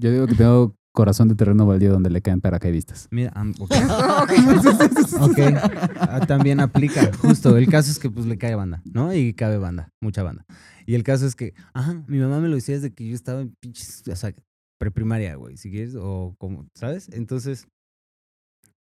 Yo 0.00 0.12
digo 0.12 0.26
que 0.26 0.34
tengo 0.34 0.76
corazón 0.94 1.28
de 1.28 1.34
terreno 1.34 1.66
baldío 1.66 1.92
donde 1.92 2.10
le 2.10 2.22
caen 2.22 2.40
paracaidistas. 2.40 3.08
Mira, 3.10 3.32
am- 3.34 3.54
ok. 3.58 3.70
Ok. 4.22 4.32
Ok, 5.20 5.38
ah, 6.00 6.20
también 6.26 6.60
aplica. 6.60 7.10
Justo, 7.18 7.56
el 7.56 7.68
caso 7.68 7.90
es 7.90 7.98
que 7.98 8.10
pues 8.10 8.26
le 8.26 8.38
cae 8.38 8.54
banda, 8.54 8.82
¿no? 8.84 9.12
Y 9.14 9.32
cabe 9.34 9.58
banda, 9.58 9.88
mucha 10.00 10.22
banda. 10.22 10.44
Y 10.86 10.94
el 10.94 11.02
caso 11.02 11.26
es 11.26 11.34
que, 11.34 11.54
ajá, 11.74 12.04
mi 12.06 12.18
mamá 12.18 12.38
me 12.40 12.48
lo 12.48 12.54
decía 12.54 12.74
desde 12.76 12.92
que 12.92 13.08
yo 13.08 13.14
estaba 13.14 13.40
en 13.40 13.54
pinches, 13.60 14.02
o 14.06 14.16
sea, 14.16 14.32
preprimaria, 14.78 15.34
güey, 15.36 15.56
si 15.56 15.70
quieres, 15.70 15.96
o 15.98 16.34
como, 16.38 16.66
¿sabes? 16.74 17.08
Entonces, 17.12 17.66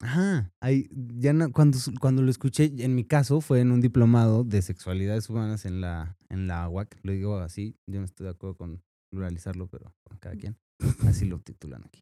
ajá, 0.01 0.51
ahí, 0.61 0.89
ya 1.17 1.33
no- 1.33 1.53
cuando, 1.53 1.79
cuando 2.01 2.23
lo 2.23 2.31
escuché, 2.31 2.73
en 2.79 2.95
mi 2.95 3.05
caso, 3.05 3.41
fue 3.41 3.61
en 3.61 3.71
un 3.73 3.81
diplomado 3.81 4.45
de 4.45 4.61
sexualidades 4.63 5.29
humanas 5.31 5.65
en 5.65 5.81
la, 5.81 6.17
en 6.29 6.47
la 6.47 6.69
UAC, 6.69 6.99
lo 7.03 7.13
digo 7.13 7.39
así, 7.39 7.77
yo 7.91 8.01
no 8.01 8.05
estoy 8.05 8.25
de 8.25 8.31
acuerdo 8.31 8.57
con 8.57 8.83
pluralizarlo, 9.13 9.67
pero 9.69 9.93
bueno, 10.05 10.19
cada 10.21 10.37
quien, 10.37 10.57
así 11.07 11.25
lo 11.27 11.39
titulan 11.41 11.85
aquí. 11.85 12.01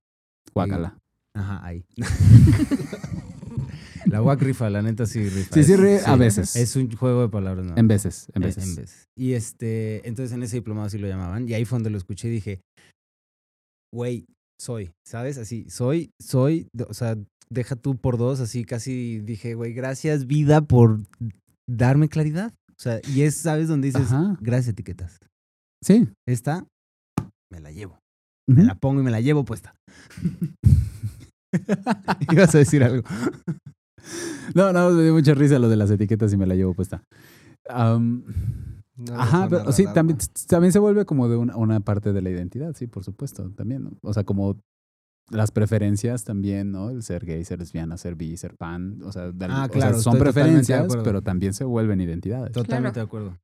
Guácala. 0.54 0.98
Ajá, 1.34 1.64
ahí. 1.64 1.84
la 4.06 4.22
UAC 4.22 4.42
rifa, 4.42 4.68
la 4.68 4.82
neta 4.82 5.06
sí 5.06 5.28
rifa. 5.28 5.54
Sí, 5.54 5.64
sí, 5.64 5.72
Es- 5.72 6.06
a 6.06 6.16
veces. 6.16 6.56
Es 6.56 6.76
un 6.76 6.90
juego 6.94 7.22
de 7.22 7.28
palabras, 7.28 7.64
¿no? 7.64 7.76
En 7.76 7.88
veces, 7.88 8.28
en 8.34 8.42
Eh, 8.42 8.46
veces. 8.46 9.04
Y 9.16 9.32
este, 9.32 10.06
entonces 10.06 10.32
en 10.32 10.42
ese 10.42 10.56
diplomado 10.56 10.86
así 10.88 10.98
lo 10.98 11.08
llamaban. 11.08 11.48
Y 11.48 11.54
ahí 11.54 11.64
fue 11.64 11.76
donde 11.76 11.90
lo 11.90 11.98
escuché 11.98 12.28
y 12.28 12.32
dije, 12.32 12.60
güey, 13.94 14.26
soy, 14.60 14.92
¿sabes? 15.06 15.38
Así, 15.38 15.68
soy, 15.70 16.10
soy, 16.20 16.68
o 16.88 16.94
sea, 16.94 17.16
deja 17.52 17.76
tú 17.76 17.96
por 17.96 18.18
dos, 18.18 18.40
así 18.40 18.64
casi 18.64 19.20
dije, 19.20 19.54
güey, 19.54 19.72
gracias 19.72 20.26
vida 20.26 20.62
por 20.62 21.00
darme 21.68 22.08
claridad. 22.08 22.52
O 22.70 22.82
sea, 22.82 23.00
y 23.08 23.22
es, 23.22 23.36
¿sabes? 23.36 23.68
Donde 23.68 23.88
dices, 23.88 24.12
Ajá. 24.12 24.36
gracias 24.40 24.72
etiquetas. 24.72 25.20
Sí. 25.82 26.08
Esta, 26.26 26.66
me 27.50 27.60
la 27.60 27.70
llevo. 27.70 27.98
Me 28.48 28.64
la 28.64 28.74
pongo 28.74 29.00
y 29.00 29.04
me 29.04 29.10
la 29.10 29.20
llevo 29.20 29.44
puesta. 29.44 29.74
Ibas 32.32 32.54
a 32.54 32.58
decir 32.58 32.82
algo. 32.82 33.06
No, 34.54 34.72
no, 34.72 34.90
me 34.90 35.02
dio 35.04 35.12
mucha 35.12 35.34
risa 35.34 35.58
lo 35.58 35.68
de 35.68 35.76
las 35.76 35.90
etiquetas 35.90 36.32
y 36.32 36.36
me 36.36 36.46
la 36.46 36.54
llevo 36.54 36.74
puesta. 36.74 37.04
No, 37.68 39.14
ajá, 39.14 39.48
pero 39.48 39.72
sí, 39.72 39.86
también, 39.94 40.18
también 40.48 40.72
se 40.72 40.78
vuelve 40.78 41.04
como 41.04 41.28
de 41.28 41.36
una, 41.36 41.56
una 41.56 41.80
parte 41.80 42.12
de 42.12 42.20
la 42.20 42.30
identidad, 42.30 42.74
sí, 42.74 42.86
por 42.86 43.04
supuesto, 43.04 43.50
también. 43.52 43.84
¿no? 43.84 43.92
O 44.02 44.12
sea, 44.12 44.24
como 44.24 44.58
las 45.32 45.50
preferencias 45.50 46.24
también, 46.24 46.70
¿no? 46.72 46.90
El 46.90 47.02
ser 47.02 47.24
gay, 47.24 47.44
ser 47.44 47.58
lesbiana, 47.58 47.96
ser 47.96 48.14
bi, 48.14 48.36
ser 48.36 48.54
pan. 48.56 49.00
O 49.02 49.10
sea, 49.12 49.32
de- 49.32 49.46
Ah, 49.46 49.48
o 49.48 49.56
sea, 49.66 49.68
claro, 49.68 49.98
son 50.00 50.18
preferencias, 50.18 50.86
pero 51.02 51.22
también 51.22 51.54
se 51.54 51.64
vuelven 51.64 52.00
identidades. 52.00 52.52
Totalmente 52.52 53.00
de 53.00 53.04
acuerdo. 53.04 53.38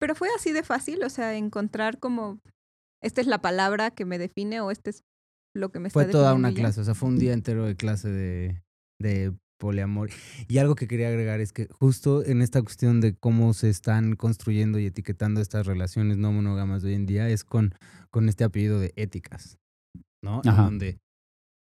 Pero 0.00 0.14
fue 0.14 0.28
así 0.36 0.52
de 0.52 0.62
fácil, 0.62 1.02
o 1.04 1.10
sea, 1.10 1.34
encontrar 1.36 1.98
como, 1.98 2.40
esta 3.02 3.20
es 3.20 3.26
la 3.26 3.40
palabra 3.40 3.90
que 3.90 4.04
me 4.04 4.18
define 4.18 4.60
o 4.60 4.70
este 4.70 4.90
es 4.90 5.02
lo 5.56 5.70
que 5.70 5.78
me 5.78 5.88
está 5.88 6.00
Fue 6.00 6.10
toda 6.10 6.34
una 6.34 6.50
ya. 6.50 6.56
clase, 6.56 6.80
o 6.80 6.84
sea, 6.84 6.94
fue 6.94 7.08
un 7.08 7.18
día 7.18 7.32
entero 7.32 7.64
de 7.64 7.76
clase 7.76 8.10
de, 8.10 8.62
de 9.00 9.32
poliamor. 9.58 10.10
Y 10.48 10.58
algo 10.58 10.74
que 10.74 10.88
quería 10.88 11.08
agregar 11.08 11.40
es 11.40 11.52
que 11.52 11.68
justo 11.70 12.24
en 12.24 12.42
esta 12.42 12.60
cuestión 12.60 13.00
de 13.00 13.14
cómo 13.14 13.54
se 13.54 13.70
están 13.70 14.16
construyendo 14.16 14.78
y 14.78 14.86
etiquetando 14.86 15.40
estas 15.40 15.64
relaciones 15.66 16.18
no 16.18 16.32
monógamas 16.32 16.82
de 16.82 16.88
hoy 16.88 16.94
en 16.96 17.06
día 17.06 17.28
es 17.28 17.44
con, 17.44 17.74
con 18.10 18.28
este 18.28 18.44
apellido 18.44 18.80
de 18.80 18.92
éticas, 18.96 19.58
¿no? 20.24 20.40
En 20.42 20.50
Ajá. 20.50 20.62
donde, 20.64 20.98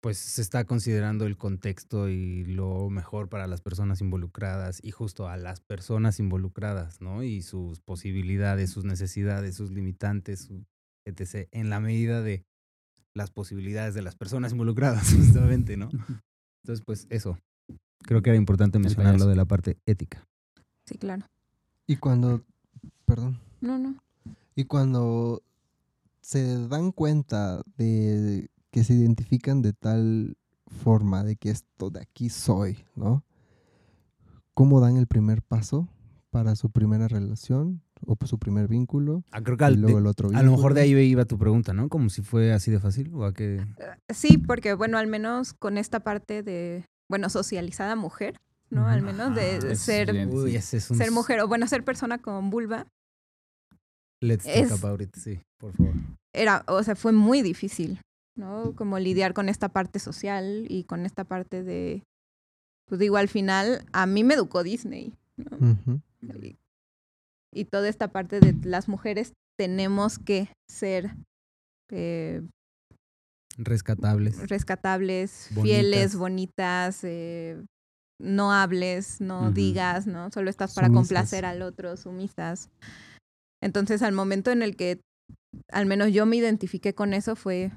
pues 0.00 0.18
se 0.18 0.42
está 0.42 0.64
considerando 0.64 1.26
el 1.26 1.36
contexto 1.36 2.08
y 2.08 2.44
lo 2.44 2.90
mejor 2.90 3.28
para 3.28 3.46
las 3.46 3.60
personas 3.60 4.00
involucradas 4.00 4.80
y 4.82 4.90
justo 4.90 5.28
a 5.28 5.36
las 5.36 5.60
personas 5.60 6.18
involucradas, 6.18 7.00
¿no? 7.00 7.22
Y 7.22 7.42
sus 7.42 7.80
posibilidades, 7.80 8.70
sus 8.70 8.84
necesidades, 8.84 9.54
sus 9.54 9.70
limitantes, 9.70 10.40
su 10.40 10.64
etc. 11.04 11.48
En 11.52 11.70
la 11.70 11.78
medida 11.78 12.20
de 12.22 12.44
las 13.14 13.30
posibilidades 13.30 13.94
de 13.94 14.02
las 14.02 14.16
personas 14.16 14.52
involucradas, 14.52 15.06
justamente, 15.16 15.76
¿no? 15.76 15.88
Entonces, 16.64 16.84
pues 16.84 17.06
eso. 17.10 17.38
Creo 18.02 18.22
que 18.22 18.30
era 18.30 18.36
importante 18.36 18.78
mencionar 18.78 19.18
lo 19.18 19.26
de 19.26 19.36
la 19.36 19.44
parte 19.46 19.78
ética. 19.86 20.26
Sí, 20.84 20.98
claro. 20.98 21.26
Y 21.86 21.96
cuando, 21.96 22.44
perdón, 23.04 23.40
No, 23.60 23.78
no. 23.78 23.96
y 24.54 24.64
cuando 24.64 25.42
se 26.26 26.66
dan 26.66 26.90
cuenta 26.90 27.62
de 27.76 28.50
que 28.72 28.82
se 28.82 28.94
identifican 28.94 29.62
de 29.62 29.72
tal 29.72 30.36
forma 30.66 31.22
de 31.22 31.36
que 31.36 31.50
esto 31.50 31.88
de 31.90 32.00
aquí 32.00 32.30
soy, 32.30 32.84
¿no? 32.96 33.22
¿Cómo 34.52 34.80
dan 34.80 34.96
el 34.96 35.06
primer 35.06 35.40
paso 35.42 35.88
para 36.30 36.56
su 36.56 36.70
primera 36.70 37.06
relación 37.06 37.80
o 38.04 38.16
su 38.26 38.40
primer 38.40 38.66
vínculo? 38.66 39.22
Ah, 39.30 39.40
creo 39.40 39.56
que 39.56 39.62
Y 39.62 39.66
al- 39.68 39.74
luego 39.80 39.98
de- 39.98 40.00
el 40.02 40.06
otro 40.08 40.30
a 40.34 40.42
lo 40.42 40.50
mejor 40.50 40.74
de 40.74 40.80
ahí 40.80 40.90
iba 40.98 41.24
tu 41.26 41.38
pregunta, 41.38 41.72
¿no? 41.72 41.88
Como 41.88 42.08
si 42.10 42.22
fue 42.22 42.52
así 42.52 42.72
de 42.72 42.80
fácil 42.80 43.12
o 43.14 43.24
a 43.24 43.32
qué... 43.32 43.64
Sí, 44.12 44.36
porque 44.36 44.74
bueno, 44.74 44.98
al 44.98 45.06
menos 45.06 45.54
con 45.54 45.78
esta 45.78 46.00
parte 46.00 46.42
de, 46.42 46.84
bueno, 47.08 47.30
socializada 47.30 47.94
mujer, 47.94 48.36
¿no? 48.68 48.88
Al 48.88 49.02
menos 49.02 49.32
de 49.32 49.60
Ah, 49.62 49.72
es 49.72 49.78
ser, 49.78 50.10
bien. 50.12 50.28
Uy, 50.32 50.56
es 50.56 50.90
un... 50.90 50.96
ser 50.96 51.12
mujer 51.12 51.38
o 51.38 51.46
bueno, 51.46 51.68
ser 51.68 51.84
persona 51.84 52.18
con 52.18 52.50
vulva, 52.50 52.88
Let's 54.22 54.44
talk 54.44 54.54
es- 54.56 54.72
about 54.84 55.00
it, 55.02 55.14
sí, 55.14 55.40
por 55.58 55.72
favor. 55.74 55.94
era, 56.34 56.64
o 56.68 56.82
sea, 56.82 56.96
fue 56.96 57.12
muy 57.12 57.42
difícil, 57.42 58.00
¿no? 58.36 58.74
Como 58.76 58.98
lidiar 58.98 59.34
con 59.34 59.48
esta 59.48 59.68
parte 59.68 59.98
social 59.98 60.66
y 60.68 60.84
con 60.84 61.06
esta 61.06 61.24
parte 61.24 61.62
de, 61.62 62.02
pues 62.88 62.98
digo, 62.98 63.16
al 63.16 63.28
final, 63.28 63.84
a 63.92 64.06
mí 64.06 64.24
me 64.24 64.34
educó 64.34 64.62
Disney, 64.62 65.14
¿no? 65.36 66.00
Y, 66.42 66.56
y 67.54 67.64
toda 67.64 67.88
esta 67.88 68.08
parte 68.08 68.40
de 68.40 68.54
las 68.68 68.88
mujeres 68.88 69.32
tenemos 69.58 70.18
que 70.18 70.48
ser 70.70 71.14
eh, 71.90 72.42
Rescatables. 73.58 74.48
rescatables, 74.48 75.48
Bonitas. 75.52 75.62
fieles, 75.62 76.16
bonitas, 76.16 77.04
eh, 77.04 77.62
no 78.20 78.52
hables, 78.52 79.20
no 79.20 79.50
digas, 79.52 80.06
¿no? 80.06 80.30
Solo 80.30 80.50
estás 80.50 80.74
para 80.74 80.88
Sumisas. 80.88 81.08
complacer 81.08 81.44
al 81.46 81.62
otro, 81.62 81.96
sumisas. 81.96 82.68
Entonces, 83.62 84.02
al 84.02 84.12
momento 84.12 84.50
en 84.50 84.62
el 84.62 84.76
que 84.76 85.00
al 85.72 85.86
menos 85.86 86.12
yo 86.12 86.26
me 86.26 86.36
identifiqué 86.36 86.94
con 86.94 87.14
eso 87.14 87.34
fue 87.36 87.72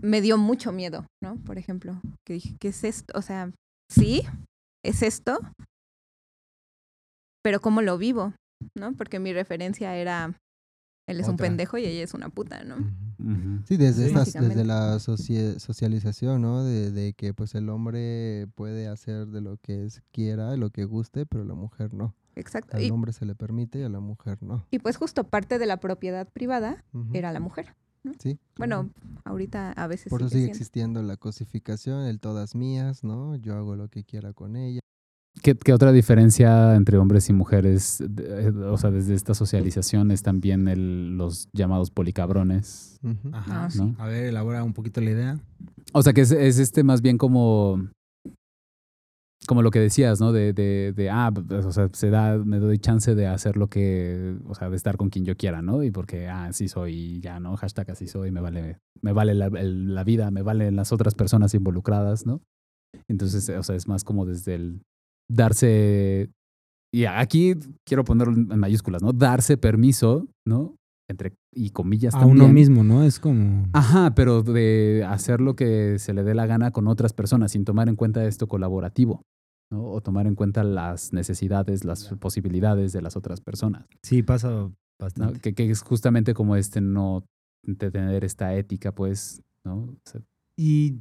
me 0.00 0.20
dio 0.20 0.38
mucho 0.38 0.72
miedo, 0.72 1.06
¿no? 1.22 1.36
Por 1.44 1.58
ejemplo, 1.58 2.00
que 2.26 2.34
dije, 2.34 2.56
¿qué 2.60 2.68
es 2.68 2.82
esto? 2.84 3.12
O 3.16 3.22
sea, 3.22 3.52
sí, 3.90 4.22
es 4.84 5.02
esto, 5.02 5.38
pero 7.44 7.60
¿cómo 7.60 7.82
lo 7.82 7.98
vivo? 7.98 8.34
¿No? 8.76 8.92
Porque 8.94 9.18
mi 9.20 9.32
referencia 9.32 9.96
era 9.96 10.34
él 11.08 11.20
es 11.20 11.28
un 11.28 11.36
pendejo 11.38 11.78
y 11.78 11.86
ella 11.86 12.02
es 12.04 12.12
una 12.12 12.28
puta, 12.28 12.64
¿no? 12.64 12.76
Sí, 13.66 13.76
desde, 13.76 14.02
Sí. 14.02 14.08
estas- 14.08 14.14
Básicamente. 14.26 14.56
desde 14.56 14.66
la 14.68 14.98
socialización, 14.98 16.42
¿no? 16.42 16.64
De, 16.64 16.90
de 16.90 17.14
que 17.14 17.32
pues 17.32 17.54
el 17.54 17.68
hombre 17.70 18.46
puede 18.54 18.88
hacer 18.88 19.26
de 19.28 19.40
lo 19.40 19.56
que 19.58 19.86
es- 19.86 20.02
quiera, 20.12 20.54
lo 20.56 20.70
que 20.70 20.84
guste, 20.84 21.24
pero 21.24 21.44
la 21.44 21.54
mujer 21.54 21.94
no. 21.94 22.14
Exacto. 22.38 22.76
Al 22.76 22.82
Y, 22.82 22.90
hombre 22.90 23.12
se 23.12 23.24
le 23.26 23.34
permite 23.34 23.80
y 23.80 23.82
a 23.82 23.88
la 23.88 24.00
mujer 24.00 24.38
no. 24.42 24.64
y 24.70 24.78
pues 24.78 24.96
justo 24.96 25.24
parte 25.24 25.58
de 25.58 25.66
la 25.66 25.78
propiedad 25.78 26.28
privada 26.32 26.84
era 27.12 27.32
la 27.32 27.40
mujer. 27.40 27.74
Sí. 28.20 28.38
Bueno, 28.56 28.88
ahorita 29.24 29.72
a 29.72 29.86
veces 29.86 30.08
Por 30.08 30.20
eso 30.22 30.28
sigue 30.30 30.40
siendo. 30.42 30.52
existiendo 30.52 31.02
la 31.02 31.16
cosificación, 31.16 32.04
el 32.06 32.20
todas 32.20 32.54
mías, 32.54 33.04
¿no? 33.04 33.36
Yo 33.36 33.54
hago 33.56 33.76
lo 33.76 33.88
que 33.88 34.04
quiera 34.04 34.32
con 34.32 34.56
ella. 34.56 34.80
¿Qué, 35.42 35.54
qué 35.56 35.72
otra 35.72 35.92
diferencia 35.92 36.74
entre 36.74 36.96
hombres 36.98 37.28
y 37.28 37.32
mujeres? 37.32 38.02
de- 38.08 38.50
O 38.50 38.76
sea, 38.78 38.90
desde 38.90 39.14
esta 39.14 39.34
socialización 39.34 40.10
es 40.10 40.22
también 40.22 40.66
el, 40.68 41.16
los 41.16 41.48
llamados 41.52 41.90
policabrones. 41.90 42.98
Ajá. 43.32 43.64
Ah, 43.66 43.70
sí. 43.70 43.94
A 43.98 44.06
ver, 44.06 44.24
elabora 44.26 44.64
un 44.64 44.72
poquito 44.72 45.00
la 45.00 45.10
idea. 45.10 45.40
O 45.92 46.02
sea, 46.02 46.12
que 46.12 46.22
es, 46.22 46.30
es 46.32 46.58
este 46.58 46.82
más 46.82 47.02
bien 47.02 47.18
como. 47.18 47.88
Como 49.48 49.62
lo 49.62 49.70
que 49.70 49.80
decías, 49.80 50.20
¿no? 50.20 50.30
De, 50.30 50.52
de, 50.52 50.92
de, 50.94 51.08
ah, 51.10 51.32
pues, 51.32 51.64
o 51.64 51.72
sea, 51.72 51.88
se 51.94 52.10
da, 52.10 52.36
me 52.36 52.58
doy 52.58 52.78
chance 52.78 53.14
de 53.14 53.26
hacer 53.26 53.56
lo 53.56 53.68
que, 53.68 54.36
o 54.46 54.54
sea, 54.54 54.68
de 54.68 54.76
estar 54.76 54.98
con 54.98 55.08
quien 55.08 55.24
yo 55.24 55.36
quiera, 55.38 55.62
¿no? 55.62 55.82
Y 55.82 55.90
porque, 55.90 56.28
ah, 56.28 56.44
así 56.46 56.68
soy, 56.68 57.20
ya, 57.20 57.40
¿no? 57.40 57.56
Hashtag 57.56 57.90
así 57.90 58.06
soy, 58.06 58.30
me 58.30 58.42
vale, 58.42 58.78
me 59.00 59.12
vale 59.12 59.32
la, 59.34 59.46
el- 59.46 59.94
la 59.94 60.04
vida, 60.04 60.30
me 60.30 60.42
valen 60.42 60.76
las 60.76 60.92
otras 60.92 61.14
personas 61.14 61.54
involucradas, 61.54 62.26
¿no? 62.26 62.42
Entonces, 63.08 63.48
o 63.48 63.62
sea, 63.62 63.74
es 63.74 63.88
más 63.88 64.04
como 64.04 64.26
desde 64.26 64.54
el 64.54 64.82
darse, 65.30 66.30
y 66.94 67.04
aquí 67.06 67.54
quiero 67.86 68.04
ponerlo 68.04 68.34
en 68.34 68.58
mayúsculas, 68.58 69.02
¿no? 69.02 69.12
Darse 69.12 69.56
permiso, 69.56 70.26
¿no? 70.46 70.74
Entre, 71.10 71.32
y 71.54 71.70
comillas 71.70 72.14
A 72.14 72.20
también. 72.20 72.42
uno 72.42 72.52
mismo, 72.52 72.84
¿no? 72.84 73.02
Es 73.02 73.18
como... 73.18 73.66
Ajá, 73.72 74.14
pero 74.14 74.42
de 74.42 75.06
hacer 75.08 75.40
lo 75.40 75.56
que 75.56 75.98
se 75.98 76.12
le 76.12 76.22
dé 76.22 76.34
la 76.34 76.46
gana 76.46 76.70
con 76.70 76.86
otras 76.86 77.14
personas 77.14 77.52
sin 77.52 77.64
tomar 77.64 77.88
en 77.88 77.96
cuenta 77.96 78.26
esto 78.26 78.46
colaborativo, 78.46 79.22
¿no? 79.70 79.84
O 79.90 80.00
tomar 80.00 80.26
en 80.26 80.34
cuenta 80.34 80.64
las 80.64 81.12
necesidades, 81.12 81.84
las 81.84 82.04
posibilidades 82.14 82.92
de 82.92 83.02
las 83.02 83.16
otras 83.16 83.40
personas, 83.40 83.86
Sí, 84.02 84.22
pasa 84.22 84.50
¿no? 84.50 84.76
bastante. 84.98 85.40
Que, 85.40 85.54
que 85.54 85.70
es 85.70 85.82
justamente 85.82 86.34
como 86.34 86.56
este 86.56 86.80
no 86.80 87.24
de 87.62 87.90
tener 87.90 88.24
esta 88.24 88.54
ética, 88.54 88.92
pues, 88.94 89.42
¿no? 89.64 89.76
O 89.76 89.96
sea, 90.04 90.20
¿Y 90.56 90.96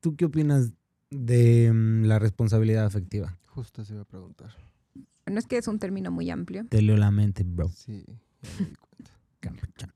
tú 0.00 0.14
qué 0.16 0.26
opinas 0.26 0.72
de 1.10 1.72
mm, 1.72 2.04
la 2.04 2.18
responsabilidad 2.18 2.84
afectiva? 2.84 3.36
Justo 3.46 3.84
se 3.84 3.94
iba 3.94 4.02
a 4.02 4.06
preguntar. 4.06 4.50
No 5.26 5.38
es 5.38 5.46
que 5.46 5.56
es 5.56 5.66
un 5.68 5.78
término 5.78 6.10
muy 6.10 6.30
amplio. 6.30 6.66
Te 6.68 6.82
leo 6.82 6.96
la 6.96 7.10
mente, 7.10 7.44
bro. 7.44 7.68
Sí, 7.68 8.04
ya 8.06 8.50
me 8.60 8.66
di 8.68 8.74
cuenta. 8.76 9.12
Campechano. 9.40 9.92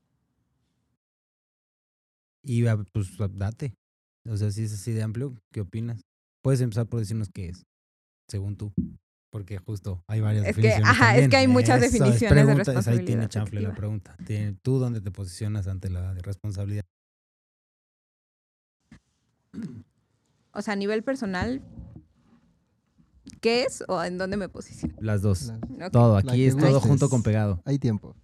Y 2.43 2.63
pues 2.91 3.15
date. 3.35 3.75
O 4.27 4.35
sea, 4.37 4.51
si 4.51 4.63
es 4.63 4.73
así 4.73 4.91
de 4.91 5.03
amplio, 5.03 5.35
¿qué 5.51 5.61
opinas? 5.61 6.01
Puedes 6.41 6.61
empezar 6.61 6.87
por 6.87 6.99
decirnos 6.99 7.29
qué 7.33 7.49
es, 7.49 7.65
según 8.27 8.55
tú. 8.55 8.73
Porque 9.31 9.59
justo 9.59 10.03
hay 10.07 10.21
varias 10.21 10.47
Es 10.47 10.55
que, 10.55 10.61
definiciones. 10.63 10.89
ajá, 10.89 11.17
es 11.17 11.29
que 11.29 11.37
hay 11.37 11.47
muchas 11.47 11.77
Eso, 11.77 11.85
es 11.85 11.91
definiciones 11.91 12.35
de 12.35 12.41
es 12.41 12.47
Ahí 12.47 12.55
responsabilidad 12.65 13.05
tiene 13.05 13.29
chanfle 13.29 13.61
la 13.61 13.75
pregunta. 13.75 14.17
¿Tú 14.63 14.79
dónde 14.79 15.01
te 15.01 15.11
posicionas 15.11 15.67
ante 15.67 15.89
la 15.89 16.13
responsabilidad? 16.15 16.83
O 20.51 20.61
sea, 20.63 20.73
a 20.73 20.77
nivel 20.77 21.03
personal, 21.03 21.61
¿qué 23.39 23.65
es 23.65 23.83
o 23.87 24.03
en 24.03 24.17
dónde 24.17 24.35
me 24.37 24.49
posiciono? 24.49 24.95
Las 24.99 25.21
dos. 25.21 25.53
Todo, 25.91 26.17
aquí 26.17 26.29
que 26.29 26.47
es 26.47 26.57
todo 26.57 26.79
junto 26.81 27.07
con 27.09 27.21
pegado. 27.21 27.61
Hay 27.65 27.77
tiempo. 27.77 28.15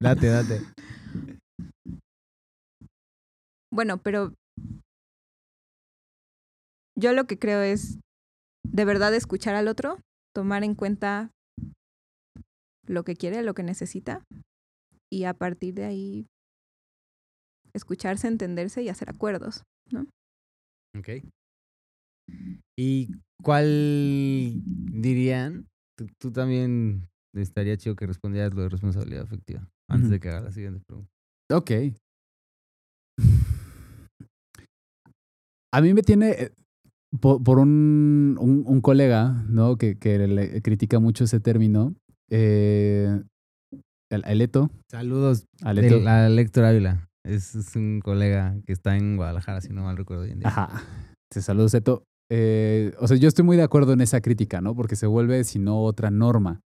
Date, 0.00 0.26
date. 0.28 0.62
Bueno, 3.70 3.98
pero 3.98 4.32
yo 6.96 7.12
lo 7.12 7.26
que 7.26 7.38
creo 7.38 7.62
es 7.62 7.98
de 8.64 8.84
verdad 8.84 9.14
escuchar 9.14 9.54
al 9.54 9.68
otro, 9.68 9.98
tomar 10.34 10.64
en 10.64 10.74
cuenta 10.74 11.30
lo 12.86 13.04
que 13.04 13.16
quiere, 13.16 13.42
lo 13.42 13.54
que 13.54 13.62
necesita 13.62 14.24
y 15.10 15.24
a 15.24 15.34
partir 15.34 15.74
de 15.74 15.84
ahí 15.84 16.26
escucharse, 17.72 18.28
entenderse 18.28 18.82
y 18.82 18.88
hacer 18.88 19.10
acuerdos. 19.10 19.62
Ok. 20.96 21.24
¿Y 22.76 23.08
cuál 23.42 24.62
dirían? 24.64 25.66
Tú, 25.96 26.06
tú 26.18 26.32
también 26.32 27.08
estaría 27.34 27.76
chido 27.76 27.96
que 27.96 28.06
respondieras 28.06 28.54
lo 28.54 28.62
de 28.62 28.68
responsabilidad 28.68 29.22
afectiva 29.22 29.68
antes 29.88 30.10
de 30.10 30.20
que 30.20 30.28
haga 30.28 30.40
la 30.40 30.52
siguiente 30.52 30.80
pregunta. 30.86 31.10
Ok. 31.52 31.70
A 35.72 35.80
mí 35.80 35.92
me 35.92 36.02
tiene 36.02 36.52
po- 37.20 37.42
por, 37.42 37.58
un, 37.58 38.36
un, 38.40 38.64
un 38.66 38.80
colega, 38.80 39.44
¿no? 39.48 39.76
Que, 39.76 39.96
que 39.98 40.18
le 40.26 40.62
critica 40.62 40.98
mucho 40.98 41.24
ese 41.24 41.40
término. 41.40 41.94
Eh, 42.30 43.20
el, 44.10 44.22
el 44.26 44.40
Eto. 44.40 44.70
Saludos 44.90 45.46
Aleto. 45.62 45.96
del- 45.98 46.08
a 46.08 46.28
Héctor 46.28 46.64
Ávila. 46.64 47.08
Es, 47.26 47.54
es 47.54 47.74
un 47.76 48.00
colega 48.00 48.54
que 48.66 48.72
está 48.72 48.96
en 48.96 49.16
Guadalajara, 49.16 49.60
si 49.60 49.72
no 49.72 49.82
mal 49.84 49.96
recuerdo 49.96 50.24
hoy 50.24 50.32
en 50.32 50.40
día. 50.40 50.48
Ajá. 50.48 50.82
Te 51.32 51.40
saludo, 51.40 51.66
Eto. 51.72 52.04
Eh, 52.30 52.92
o 53.00 53.06
sea, 53.08 53.16
yo 53.16 53.28
estoy 53.28 53.44
muy 53.44 53.56
de 53.56 53.62
acuerdo 53.62 53.92
en 53.92 54.00
esa 54.00 54.20
crítica, 54.20 54.60
¿no? 54.60 54.74
Porque 54.74 54.96
se 54.96 55.06
vuelve, 55.06 55.44
si 55.44 55.58
no, 55.58 55.82
otra 55.82 56.10
norma, 56.10 56.60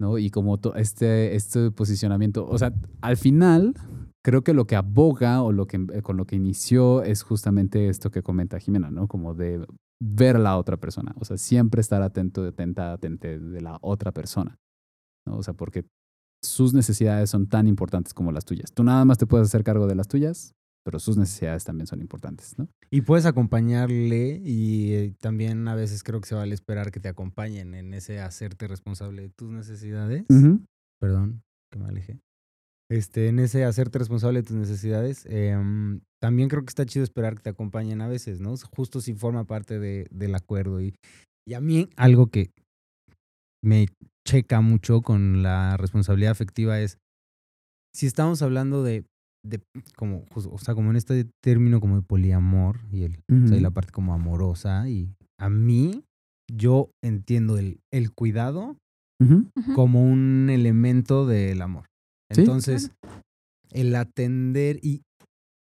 ¿no? 0.00 0.18
Y 0.18 0.30
como 0.30 0.58
este, 0.76 1.34
este 1.36 1.70
posicionamiento, 1.70 2.46
o 2.46 2.58
sea, 2.58 2.72
al 3.00 3.16
final, 3.16 3.74
creo 4.22 4.42
que 4.42 4.54
lo 4.54 4.66
que 4.66 4.76
aboga 4.76 5.42
o 5.42 5.52
lo 5.52 5.66
que, 5.66 5.84
eh, 5.92 6.02
con 6.02 6.16
lo 6.16 6.26
que 6.26 6.36
inició 6.36 7.02
es 7.02 7.22
justamente 7.22 7.88
esto 7.88 8.10
que 8.10 8.22
comenta 8.22 8.58
Jimena, 8.58 8.90
¿no? 8.90 9.08
Como 9.08 9.34
de 9.34 9.64
ver 10.02 10.36
a 10.36 10.40
la 10.40 10.56
otra 10.56 10.78
persona, 10.78 11.14
o 11.18 11.24
sea, 11.24 11.36
siempre 11.36 11.80
estar 11.80 12.02
atento, 12.02 12.44
atenta, 12.46 12.92
atente 12.92 13.38
de 13.38 13.60
la 13.60 13.78
otra 13.82 14.12
persona, 14.12 14.58
¿no? 15.26 15.36
O 15.36 15.42
sea, 15.42 15.54
porque 15.54 15.84
sus 16.42 16.72
necesidades 16.72 17.28
son 17.28 17.48
tan 17.48 17.68
importantes 17.68 18.14
como 18.14 18.32
las 18.32 18.44
tuyas. 18.44 18.72
Tú 18.72 18.82
nada 18.82 19.04
más 19.04 19.18
te 19.18 19.26
puedes 19.26 19.48
hacer 19.48 19.62
cargo 19.62 19.86
de 19.86 19.94
las 19.94 20.08
tuyas, 20.08 20.54
pero 20.84 20.98
sus 20.98 21.18
necesidades 21.18 21.64
también 21.64 21.86
son 21.86 22.00
importantes, 22.00 22.58
¿no? 22.58 22.68
Y 22.90 23.02
puedes 23.02 23.26
acompañarle 23.26 24.40
y 24.42 24.92
eh, 24.94 25.14
también 25.20 25.68
a 25.68 25.74
veces 25.74 26.02
creo 26.02 26.20
que 26.20 26.28
se 26.28 26.34
vale 26.34 26.54
esperar 26.54 26.90
que 26.90 27.00
te 27.00 27.08
acompañen 27.08 27.74
en 27.74 27.92
ese 27.92 28.20
hacerte 28.20 28.66
responsable 28.66 29.22
de 29.22 29.28
tus 29.28 29.50
necesidades. 29.50 30.24
Perdón, 30.98 31.42
que 31.70 31.78
me 31.78 31.86
alejé. 31.86 32.20
Este, 32.90 33.28
en 33.28 33.38
ese 33.38 33.64
hacerte 33.64 34.00
responsable 34.00 34.42
de 34.42 34.48
tus 34.48 34.56
necesidades, 34.56 35.24
em, 35.26 36.00
también 36.20 36.48
creo 36.48 36.64
que 36.64 36.70
está 36.70 36.84
chido 36.84 37.04
esperar 37.04 37.36
que 37.36 37.42
te 37.42 37.50
acompañen 37.50 38.00
a 38.00 38.08
veces, 38.08 38.40
¿no? 38.40 38.54
Justo 38.56 39.00
si 39.00 39.14
forma 39.14 39.44
parte 39.44 39.78
de, 39.78 40.08
del 40.10 40.34
acuerdo. 40.34 40.80
Y, 40.80 40.96
y 41.46 41.54
a 41.54 41.60
mí 41.60 41.88
algo 41.96 42.26
que 42.26 42.50
me 43.62 43.86
checa 44.26 44.60
mucho 44.60 45.02
con 45.02 45.42
la 45.44 45.76
responsabilidad 45.76 46.32
afectiva 46.32 46.80
es, 46.80 46.98
si 47.94 48.06
estamos 48.06 48.42
hablando 48.42 48.82
de, 48.82 49.04
de 49.46 49.60
como, 49.96 50.24
o 50.34 50.58
sea, 50.58 50.74
como 50.74 50.90
en 50.90 50.96
este 50.96 51.26
término 51.44 51.78
como 51.78 51.94
de 51.94 52.02
poliamor 52.02 52.80
y, 52.90 53.04
el, 53.04 53.20
o 53.30 53.46
sea, 53.46 53.56
y 53.56 53.60
la 53.60 53.70
parte 53.70 53.92
como 53.92 54.14
amorosa, 54.14 54.88
y 54.88 55.14
a 55.38 55.48
mí, 55.48 56.02
yo 56.52 56.90
entiendo 57.04 57.56
el, 57.56 57.78
el 57.92 58.12
cuidado 58.12 58.76
como 59.74 60.02
un 60.02 60.48
elemento 60.50 61.26
del 61.26 61.62
amor. 61.62 61.89
Entonces, 62.30 62.92
el 63.72 63.94
atender 63.94 64.78
y 64.82 65.02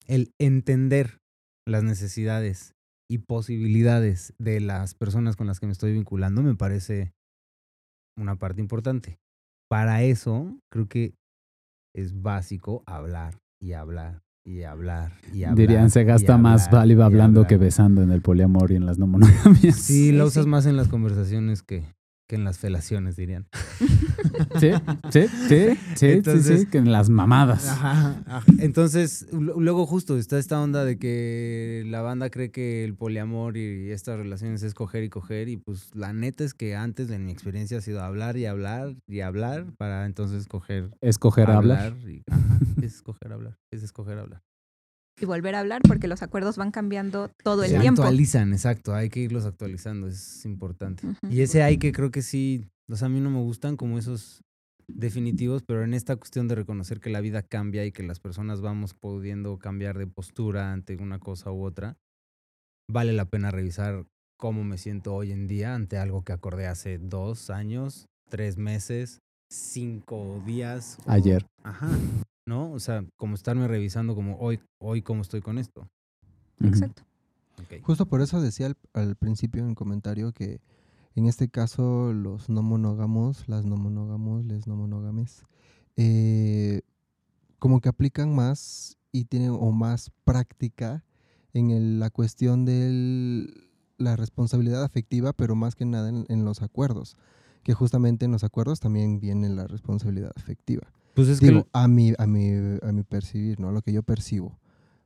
el 0.07 0.31
entender 0.39 1.19
las 1.67 1.83
necesidades 1.83 2.73
y 3.09 3.19
posibilidades 3.19 4.33
de 4.39 4.59
las 4.61 4.95
personas 4.95 5.35
con 5.35 5.47
las 5.47 5.59
que 5.59 5.65
me 5.65 5.73
estoy 5.73 5.93
vinculando 5.93 6.41
me 6.41 6.55
parece 6.55 7.13
una 8.17 8.35
parte 8.35 8.61
importante. 8.61 9.17
Para 9.69 10.03
eso, 10.03 10.57
creo 10.71 10.87
que 10.87 11.13
es 11.95 12.21
básico 12.21 12.83
hablar 12.85 13.37
y 13.61 13.73
hablar 13.73 14.21
y 14.45 14.63
hablar 14.63 15.13
y 15.33 15.43
hablar. 15.43 15.55
Dirían, 15.57 15.89
se 15.89 16.03
gasta 16.03 16.37
más 16.37 16.71
válido 16.71 17.03
hablando 17.03 17.47
que 17.47 17.57
besando 17.57 18.01
en 18.01 18.11
el 18.11 18.21
poliamor 18.21 18.71
y 18.71 18.75
en 18.75 18.85
las 18.85 18.97
no 18.97 19.07
monogamias. 19.07 19.75
Sí, 19.75 19.93
Sí, 19.93 20.11
la 20.11 20.25
usas 20.25 20.45
sí. 20.45 20.49
más 20.49 20.65
en 20.65 20.77
las 20.77 20.87
conversaciones 20.87 21.63
que, 21.63 21.83
que 22.29 22.35
en 22.35 22.43
las 22.43 22.57
felaciones, 22.57 23.15
dirían. 23.15 23.47
Sí, 24.59 24.71
sí, 25.11 25.21
sí, 25.21 25.27
sí, 25.47 25.79
sí, 25.95 26.05
Entonces- 26.07 26.59
sí, 26.61 26.65
que 26.67 26.77
en 26.77 26.91
las 26.91 27.09
mamadas. 27.09 27.67
Ajá, 27.67 28.21
ajá. 28.25 28.43
Entonces, 28.59 29.27
lu- 29.31 29.59
luego 29.59 29.85
justo 29.85 30.17
está 30.17 30.37
esta 30.37 30.61
onda 30.61 30.85
de 30.85 30.97
que 30.97 31.83
la 31.87 32.01
banda 32.01 32.29
cree 32.29 32.51
que 32.51 32.83
el 32.83 32.95
poliamor 32.95 33.57
y 33.57 33.91
estas 33.91 34.17
relaciones 34.17 34.63
es 34.63 34.73
coger 34.73 35.03
y 35.03 35.09
coger 35.09 35.49
y 35.49 35.57
pues 35.57 35.89
la 35.95 36.13
neta 36.13 36.43
es 36.43 36.53
que 36.53 36.75
antes 36.75 37.09
en 37.09 37.25
mi 37.25 37.31
experiencia 37.31 37.77
ha 37.77 37.81
sido 37.81 38.01
hablar 38.01 38.37
y 38.37 38.45
hablar 38.45 38.95
y 39.07 39.21
hablar 39.21 39.65
para 39.77 40.05
entonces 40.05 40.47
coger 40.47 40.89
Escoger 41.01 41.49
hablar. 41.49 41.93
y- 42.07 42.21
ajá, 42.29 42.59
es 42.81 42.95
escoger 42.95 43.33
hablar, 43.33 43.57
es 43.71 43.83
escoger 43.83 44.17
hablar. 44.17 44.41
Y 45.19 45.25
volver 45.25 45.53
a 45.55 45.59
hablar 45.59 45.81
porque 45.87 46.07
los 46.07 46.23
acuerdos 46.23 46.57
van 46.57 46.71
cambiando 46.71 47.29
todo 47.43 47.63
el 47.63 47.69
Se 47.71 47.79
tiempo. 47.79 48.01
actualizan, 48.01 48.53
exacto, 48.53 48.95
hay 48.95 49.09
que 49.09 49.19
irlos 49.19 49.45
actualizando, 49.45 50.07
es 50.07 50.43
importante. 50.45 51.03
Y 51.29 51.41
ese 51.41 51.61
hay 51.61 51.77
que 51.77 51.91
creo 51.91 52.09
que 52.09 52.21
sí, 52.23 52.65
o 52.91 52.95
sea, 52.95 53.05
a 53.07 53.09
mí 53.09 53.19
no 53.21 53.29
me 53.29 53.39
gustan 53.39 53.77
como 53.77 53.97
esos 53.97 54.43
definitivos, 54.87 55.63
pero 55.63 55.83
en 55.83 55.93
esta 55.93 56.15
cuestión 56.17 56.47
de 56.47 56.55
reconocer 56.55 56.99
que 56.99 57.09
la 57.09 57.21
vida 57.21 57.41
cambia 57.43 57.85
y 57.85 57.91
que 57.91 58.03
las 58.03 58.19
personas 58.19 58.61
vamos 58.61 58.93
pudiendo 58.93 59.57
cambiar 59.57 59.97
de 59.97 60.07
postura 60.07 60.73
ante 60.73 60.97
una 60.97 61.19
cosa 61.19 61.51
u 61.51 61.63
otra, 61.63 61.95
vale 62.89 63.13
la 63.13 63.25
pena 63.25 63.51
revisar 63.51 64.05
cómo 64.37 64.63
me 64.63 64.77
siento 64.77 65.13
hoy 65.15 65.31
en 65.31 65.47
día 65.47 65.75
ante 65.75 65.97
algo 65.97 66.23
que 66.23 66.33
acordé 66.33 66.67
hace 66.67 66.97
dos 66.97 67.49
años, 67.49 68.07
tres 68.29 68.57
meses, 68.57 69.19
cinco 69.49 70.41
días. 70.45 70.97
o- 71.05 71.11
Ayer. 71.11 71.45
Ajá. 71.63 71.89
¿No? 72.47 72.71
O 72.73 72.79
sea, 72.79 73.05
como 73.17 73.35
estarme 73.35 73.67
revisando 73.67 74.15
como 74.15 74.37
hoy, 74.39 74.59
hoy 74.81 75.01
cómo 75.03 75.21
estoy 75.21 75.41
con 75.41 75.57
esto. 75.57 75.87
Exacto. 76.59 77.03
Justo 77.83 78.05
por 78.07 78.21
eso 78.21 78.41
decía 78.41 78.65
al, 78.65 78.77
al 78.93 79.15
principio 79.15 79.61
en 79.63 79.69
el 79.69 79.75
comentario 79.75 80.31
que 80.33 80.59
en 81.15 81.25
este 81.27 81.49
caso 81.49 82.13
los 82.13 82.49
no 82.49 82.61
monógamos, 82.63 83.47
las 83.47 83.65
no 83.65 83.75
monógamos, 83.77 84.45
les 84.45 84.67
no 84.67 84.75
monógames, 84.75 85.43
eh, 85.97 86.81
como 87.59 87.79
que 87.81 87.89
aplican 87.89 88.33
más 88.33 88.97
y 89.11 89.25
tienen 89.25 89.51
o 89.51 89.71
más 89.71 90.11
práctica 90.23 91.03
en 91.53 91.69
el- 91.71 91.99
la 91.99 92.09
cuestión 92.09 92.65
de 92.65 93.53
la 93.97 94.15
responsabilidad 94.15 94.83
afectiva, 94.83 95.33
pero 95.33 95.55
más 95.55 95.75
que 95.75 95.85
nada 95.85 96.09
en, 96.09 96.25
en 96.29 96.45
los 96.45 96.61
acuerdos, 96.61 97.17
que 97.63 97.73
justamente 97.73 98.25
en 98.25 98.31
los 98.31 98.43
acuerdos 98.43 98.79
también 98.79 99.19
viene 99.19 99.49
la 99.49 99.67
responsabilidad 99.67 100.31
afectiva. 100.35 100.91
Pues 101.13 101.27
es 101.27 101.39
que 101.39 101.47
digo, 101.47 101.67
a 101.73 101.87
mi, 101.87 102.13
a 102.17 102.25
mi, 102.25 102.51
a 102.81 102.91
mi 102.93 103.03
percibir, 103.03 103.59
¿no? 103.59 103.71
Lo 103.71 103.81
que 103.81 103.91
yo 103.91 104.01
percibo. 104.01 104.57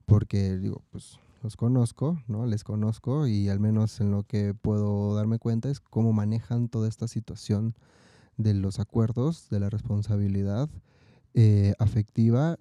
Porque 0.06 0.56
digo, 0.58 0.84
pues 0.92 1.20
los 1.46 1.56
conozco, 1.58 2.20
¿no? 2.28 2.48
Les 2.48 2.64
conozco 2.64 3.28
y 3.28 3.50
al 3.50 3.60
menos 3.60 4.02
en 4.02 4.10
lo 4.10 4.24
que 4.24 4.56
puedo 4.56 5.14
darme 5.16 5.38
cuenta 5.38 5.70
es 5.70 5.80
cómo 5.80 6.12
manejan 6.12 6.70
toda 6.70 6.90
esta 6.90 7.08
situación 7.08 7.76
de 8.38 8.56
los 8.56 8.80
acuerdos, 8.80 9.48
de 9.52 9.60
la 9.60 9.70
responsabilidad 9.70 10.70
eh, 11.36 11.74
afectiva 11.78 12.58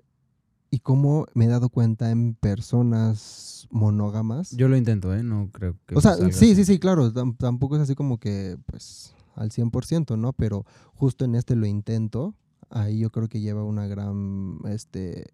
y 0.71 0.81
cómo 0.81 1.25
me 1.35 1.47
he 1.47 1.49
dado 1.49 1.71
cuenta 1.71 2.11
en 2.11 2.35
personas 2.35 3.67
monógamas. 3.71 4.51
yo 4.51 4.69
lo 4.69 4.77
intento, 4.77 5.15
¿eh? 5.15 5.23
No 5.23 5.49
creo 5.51 5.77
que... 5.87 5.95
O 5.95 6.01
sea, 6.03 6.17
sí, 6.17 6.23
así. 6.25 6.55
sí, 6.55 6.65
sí, 6.67 6.79
claro. 6.79 7.11
tam- 7.13 7.37
tampoco 7.39 7.77
es 7.77 7.83
así 7.83 7.95
como 7.95 8.19
que, 8.19 8.59
pues, 8.67 9.15
al 9.35 9.51
100%, 9.51 10.19
¿no? 10.19 10.33
Pero 10.35 10.67
justo 10.95 11.25
en 11.25 11.37
este 11.37 11.57
lo 11.57 11.65
intento. 11.67 12.35
Ahí 12.69 12.99
yo 12.99 13.11
creo 13.11 13.29
que 13.29 13.41
lleva 13.41 13.65
una 13.65 13.87
gran, 13.87 14.59
este, 14.67 15.33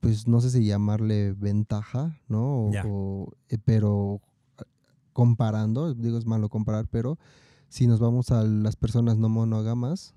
pues, 0.00 0.26
no 0.28 0.40
sé 0.40 0.50
si 0.50 0.64
llamarle 0.64 1.32
ventaja, 1.32 2.18
¿no? 2.28 2.70
O- 2.86 3.32
eh, 3.48 3.58
pero 3.64 4.20
ah, 4.58 4.64
comparando, 5.12 5.94
digo, 5.94 6.18
es 6.18 6.26
malo 6.26 6.48
comparar, 6.48 6.86
pero 6.88 7.18
si 7.68 7.86
nos 7.86 8.00
vamos 8.00 8.30
a 8.30 8.42
las 8.44 8.76
personas 8.76 9.16
no 9.18 9.28
monógamas, 9.28 10.14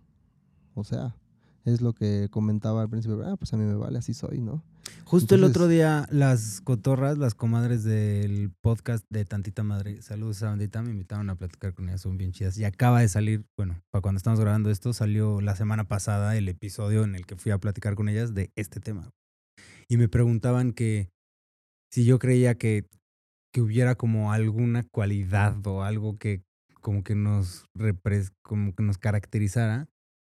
o 0.76 0.84
sea, 0.84 1.16
es 1.66 1.82
lo 1.82 1.94
que 1.94 2.28
comentaba 2.32 2.82
al 2.82 2.90
principio, 2.90 3.24
ah, 3.26 3.36
pues 3.38 3.54
a 3.54 3.58
mí 3.58 3.64
me 3.66 3.76
vale, 3.76 3.98
así 4.00 4.14
soy, 4.14 4.40
¿no? 4.40 4.64
Justo 5.06 5.36
el 5.36 5.44
otro 5.44 5.68
día, 5.68 6.08
las 6.10 6.60
cotorras, 6.62 7.18
las 7.18 7.36
comadres 7.36 7.84
del 7.84 8.52
podcast 8.62 9.06
de 9.10 9.26
Tantita 9.26 9.62
Madre, 9.64 10.02
saludos 10.02 10.42
a 10.42 10.48
Bandita, 10.50 10.82
me 10.82 10.90
invitaron 10.92 11.30
a 11.30 11.36
platicar 11.36 11.74
con 11.74 11.88
ellas, 11.90 12.02
son 12.02 12.18
bien 12.18 12.32
chidas. 12.32 12.58
Y 12.58 12.64
acaba 12.66 13.02
de 13.02 13.10
salir, 13.10 13.46
bueno, 13.58 13.80
para 13.92 14.02
cuando 14.02 14.18
estamos 14.18 14.40
grabando 14.40 14.70
esto, 14.72 14.92
salió 14.94 15.40
la 15.42 15.56
semana 15.56 15.88
pasada 15.88 16.36
el 16.36 16.48
episodio 16.50 17.04
en 17.04 17.16
el 17.16 17.26
que 17.26 17.36
fui 17.36 17.52
a 17.52 17.58
platicar 17.60 17.94
con 17.96 18.10
ellas 18.10 18.34
de 18.34 18.52
este 18.56 18.80
tema. 18.80 19.12
Y 19.92 19.98
me 19.98 20.08
preguntaban 20.08 20.72
que 20.72 21.10
si 21.92 22.06
yo 22.06 22.18
creía 22.18 22.56
que, 22.56 22.86
que 23.54 23.60
hubiera 23.60 23.96
como 23.96 24.32
alguna 24.32 24.84
cualidad 24.89 25.68
o 25.68 25.84
algo 25.84 26.18
que 26.18 26.44
como 26.80 27.04
que 27.04 27.14
nos 27.14 27.66
como 28.42 28.74
que 28.74 28.84
nos 28.84 28.98
caracterizara. 28.98 29.89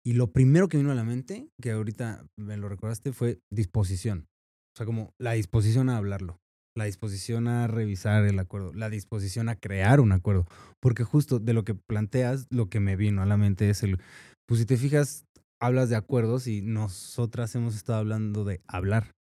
Y 0.05 0.11
lo 0.11 0.33
primero 0.33 0.67
que 0.67 0.75
vino 0.75 0.91
a 0.91 0.95
la 0.95 1.05
mente, 1.05 1.47
que 1.61 1.71
ahorita 1.71 2.25
me 2.37 2.57
lo 2.57 2.67
recordaste, 2.67 3.13
fue 3.13 3.39
disposición. 3.49 4.27
O 4.73 4.77
sea, 4.77 4.85
como 4.85 5.13
la 5.17 5.31
disposición 5.31 5.87
a 5.87 5.95
hablarlo, 5.95 6.37
la 6.75 6.83
disposición 6.83 7.47
a 7.47 7.65
revisar 7.67 8.25
el 8.25 8.37
acuerdo, 8.37 8.73
la 8.73 8.89
disposición 8.89 9.47
a 9.47 9.55
crear 9.55 10.01
un 10.01 10.11
acuerdo. 10.11 10.45
Porque 10.81 11.05
justo 11.05 11.39
de 11.39 11.53
lo 11.53 11.63
que 11.63 11.75
planteas, 11.75 12.47
lo 12.49 12.67
que 12.67 12.81
me 12.81 12.97
vino 12.97 13.21
a 13.21 13.25
la 13.25 13.37
mente 13.37 13.69
es 13.69 13.83
el, 13.83 14.01
pues 14.45 14.59
si 14.59 14.65
te 14.65 14.75
fijas, 14.75 15.23
hablas 15.61 15.89
de 15.89 15.95
acuerdos 15.95 16.45
y 16.47 16.61
nosotras 16.61 17.55
hemos 17.55 17.73
estado 17.73 17.99
hablando 17.99 18.43
de 18.43 18.59
hablar. 18.67 19.14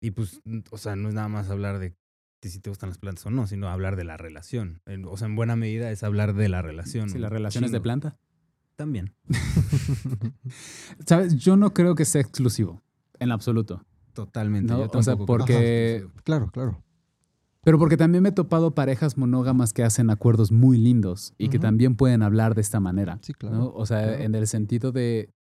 Y 0.00 0.12
pues, 0.12 0.40
o 0.70 0.78
sea, 0.78 0.96
no 0.96 1.08
es 1.08 1.14
nada 1.14 1.28
más 1.28 1.50
hablar 1.50 1.78
de 1.78 1.94
si 2.42 2.60
te 2.60 2.70
gustan 2.70 2.90
las 2.90 2.98
plantas 2.98 3.26
o 3.26 3.30
no, 3.30 3.46
sino 3.46 3.68
hablar 3.68 3.96
de 3.96 4.04
la 4.04 4.16
relación. 4.16 4.80
O 5.06 5.16
sea, 5.16 5.26
en 5.26 5.34
buena 5.34 5.56
medida 5.56 5.90
es 5.90 6.02
hablar 6.02 6.34
de 6.34 6.48
la 6.48 6.62
relación. 6.62 7.08
Sí, 7.08 7.16
un 7.16 7.22
las 7.22 7.32
relaciones 7.32 7.72
de 7.72 7.80
planta. 7.80 8.16
También. 8.76 9.12
¿Sabes? 11.06 11.34
Yo 11.36 11.56
no 11.56 11.74
creo 11.74 11.96
que 11.96 12.04
sea 12.04 12.20
exclusivo, 12.20 12.80
en 13.18 13.32
absoluto. 13.32 13.84
Totalmente. 14.12 14.72
No, 14.72 14.80
yo 14.80 14.90
o 14.98 15.02
sea, 15.02 15.16
porque-. 15.16 16.06
Claro, 16.22 16.50
claro. 16.52 16.82
Pero 17.64 17.78
porque 17.78 17.96
también 17.96 18.22
me 18.22 18.28
he 18.28 18.32
topado 18.32 18.74
parejas 18.74 19.18
monógamas 19.18 19.72
que 19.72 19.82
hacen 19.82 20.10
acuerdos 20.10 20.52
muy 20.52 20.78
lindos 20.78 21.34
y 21.38 21.48
que 21.48 21.58
también 21.58 21.96
pueden 21.96 22.22
hablar 22.22 22.54
de 22.54 22.60
esta 22.60 22.78
manera. 22.78 23.18
Sí, 23.20 23.34
claro. 23.34 23.56
¿no? 23.56 23.72
O 23.74 23.84
sea, 23.84 24.04
claro. 24.04 24.22
en 24.22 24.34
el 24.36 24.46
sentido 24.46 24.92
de. 24.92 25.34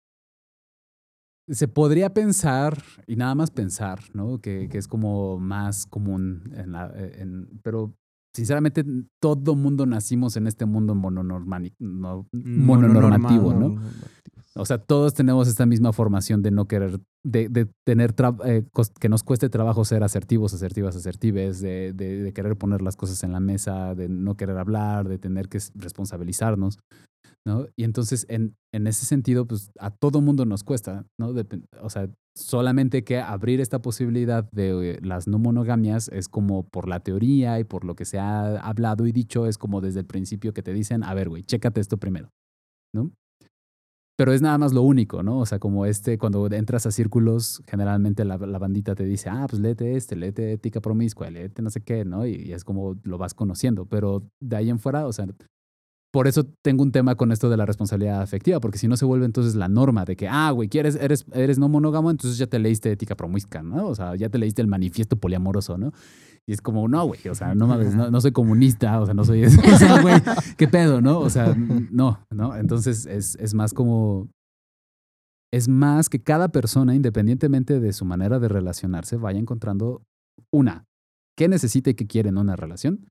Se 1.47 1.67
podría 1.67 2.13
pensar, 2.13 2.81
y 3.07 3.15
nada 3.15 3.35
más 3.35 3.51
pensar, 3.51 3.99
¿no? 4.13 4.39
Que, 4.39 4.67
que 4.69 4.77
es 4.79 4.87
como 4.87 5.37
más 5.39 5.85
común. 5.85 6.51
En 6.55 6.71
la, 6.71 6.91
en- 6.95 7.47
pero 7.61 7.93
sinceramente, 8.33 8.83
todo 9.21 9.55
mundo 9.55 9.85
nacimos 9.85 10.35
en 10.37 10.47
este 10.47 10.65
mundo 10.65 10.95
mononormani- 10.95 11.75
no- 11.79 12.27
mononormativo, 12.33 13.53
¿no? 13.53 13.67
O 14.57 14.65
sea, 14.65 14.77
todos 14.77 15.13
tenemos 15.13 15.47
esta 15.49 15.65
misma 15.65 15.91
formación 15.93 16.41
de 16.41 16.49
no 16.49 16.65
querer, 16.67 16.99
de, 17.23 17.49
de 17.49 17.67
tener, 17.85 18.15
eh, 18.45 18.63
que 18.99 19.09
nos 19.09 19.21
cueste 19.21 19.49
trabajo 19.49 19.83
ser 19.85 20.01
asertivos, 20.03 20.53
asertivas, 20.53 20.95
asertives, 20.95 21.59
de, 21.61 21.91
de- 21.93 22.23
de 22.23 22.33
querer 22.33 22.57
poner 22.57 22.81
las 22.81 22.95
cosas 22.95 23.21
en 23.23 23.33
la 23.33 23.39
mesa, 23.41 23.93
de 23.95 24.07
no 24.09 24.35
querer 24.35 24.57
hablar, 24.57 25.09
de 25.09 25.17
tener 25.19 25.49
que 25.49 25.59
responsabilizarnos. 25.75 26.79
¿No? 27.45 27.67
Y 27.75 27.83
entonces, 27.83 28.25
en, 28.29 28.55
en 28.73 28.87
ese 28.87 29.05
sentido, 29.05 29.45
pues 29.47 29.71
a 29.79 29.91
todo 29.91 30.21
mundo 30.21 30.45
nos 30.45 30.63
cuesta, 30.63 31.05
¿no? 31.19 31.33
Depen- 31.33 31.65
o 31.81 31.89
sea, 31.89 32.09
solamente 32.35 33.03
que 33.03 33.19
abrir 33.19 33.61
esta 33.61 33.81
posibilidad 33.81 34.49
de 34.51 34.99
las 35.03 35.27
no 35.27 35.39
monogamias 35.39 36.09
es 36.09 36.27
como 36.27 36.67
por 36.67 36.87
la 36.87 36.99
teoría 37.01 37.59
y 37.59 37.63
por 37.63 37.85
lo 37.85 37.95
que 37.95 38.05
se 38.05 38.19
ha 38.19 38.57
hablado 38.59 39.07
y 39.07 39.11
dicho, 39.11 39.45
es 39.47 39.57
como 39.57 39.79
desde 39.81 39.99
el 40.01 40.05
principio 40.05 40.53
que 40.53 40.63
te 40.63 40.73
dicen, 40.73 41.03
a 41.03 41.13
ver, 41.13 41.29
güey, 41.29 41.43
chécate 41.43 41.79
esto 41.81 41.97
primero, 41.97 42.29
¿no? 42.93 43.11
Pero 44.17 44.31
es 44.31 44.41
nada 44.41 44.57
más 44.57 44.71
lo 44.71 44.81
único, 44.81 45.23
¿no? 45.23 45.39
O 45.39 45.45
sea, 45.45 45.59
como 45.59 45.85
este, 45.85 46.17
cuando 46.17 46.49
entras 46.49 46.85
a 46.85 46.91
círculos, 46.91 47.61
generalmente 47.67 48.23
la, 48.23 48.37
la 48.37 48.59
bandita 48.59 48.95
te 48.95 49.03
dice, 49.03 49.29
ah, 49.29 49.45
pues 49.49 49.61
léete 49.61 49.97
este, 49.97 50.15
léete 50.15 50.53
ética 50.53 50.79
promiscua, 50.79 51.29
léete 51.29 51.61
no 51.61 51.69
sé 51.69 51.81
qué, 51.81 52.05
¿no? 52.05 52.25
Y, 52.25 52.35
y 52.35 52.53
es 52.53 52.63
como 52.63 52.95
lo 53.03 53.17
vas 53.17 53.33
conociendo. 53.33 53.85
Pero 53.87 54.23
de 54.41 54.55
ahí 54.55 54.69
en 54.69 54.79
fuera, 54.79 55.05
o 55.05 55.11
sea, 55.11 55.27
por 56.15 56.29
eso 56.29 56.45
tengo 56.61 56.81
un 56.81 56.93
tema 56.93 57.15
con 57.15 57.33
esto 57.33 57.49
de 57.49 57.57
la 57.57 57.65
responsabilidad 57.65 58.21
afectiva, 58.21 58.61
porque 58.61 58.77
si 58.77 58.87
no 58.87 58.95
se 58.95 59.03
vuelve 59.03 59.25
entonces 59.25 59.53
la 59.53 59.67
norma 59.67 60.05
de 60.05 60.15
que, 60.15 60.29
ah, 60.29 60.49
güey, 60.51 60.69
quieres, 60.69 60.95
eres, 60.95 61.25
eres 61.33 61.59
no 61.59 61.67
monógamo, 61.67 62.09
entonces 62.09 62.37
ya 62.37 62.47
te 62.47 62.57
leíste 62.57 62.89
ética 62.89 63.15
promiscua, 63.15 63.61
¿no? 63.63 63.87
O 63.87 63.95
sea, 63.95 64.15
ya 64.15 64.29
te 64.29 64.37
leíste 64.37 64.61
el 64.61 64.69
manifiesto 64.69 65.17
poliamoroso, 65.17 65.77
¿no? 65.77 65.91
Y 66.47 66.53
es 66.53 66.61
como, 66.61 66.87
no, 66.87 67.05
güey, 67.05 67.19
o 67.27 67.35
sea, 67.35 67.53
no 67.53 67.67
mames, 67.67 67.95
no, 67.95 68.09
no 68.11 68.21
soy 68.21 68.31
comunista, 68.31 68.97
o 69.01 69.05
sea, 69.05 69.13
no 69.13 69.25
soy 69.25 69.43
eso, 69.43 69.59
güey, 70.01 70.15
¿qué 70.55 70.69
pedo, 70.69 71.01
no? 71.01 71.19
O 71.19 71.29
sea, 71.29 71.53
no, 71.53 72.25
¿no? 72.31 72.55
Entonces 72.55 73.05
es, 73.07 73.35
es 73.35 73.53
más 73.53 73.73
como, 73.73 74.29
es 75.51 75.67
más 75.67 76.07
que 76.07 76.23
cada 76.23 76.47
persona, 76.47 76.95
independientemente 76.95 77.81
de 77.81 77.91
su 77.91 78.05
manera 78.05 78.39
de 78.39 78.47
relacionarse, 78.47 79.17
vaya 79.17 79.39
encontrando 79.39 80.01
una, 80.49 80.85
qué 81.35 81.49
necesita 81.49 81.89
y 81.89 81.95
qué 81.95 82.07
quiere 82.07 82.29
en 82.29 82.37
una 82.37 82.55
relación, 82.55 83.09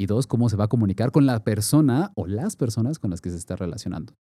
y 0.00 0.06
dos, 0.06 0.26
cómo 0.26 0.48
se 0.48 0.56
va 0.56 0.64
a 0.64 0.68
comunicar 0.68 1.12
con 1.12 1.26
la 1.26 1.44
persona 1.44 2.10
o 2.16 2.26
las 2.26 2.56
personas 2.56 2.98
con 2.98 3.10
las 3.10 3.20
que 3.20 3.28
se 3.28 3.36
está 3.36 3.54
relacionando. 3.54 4.14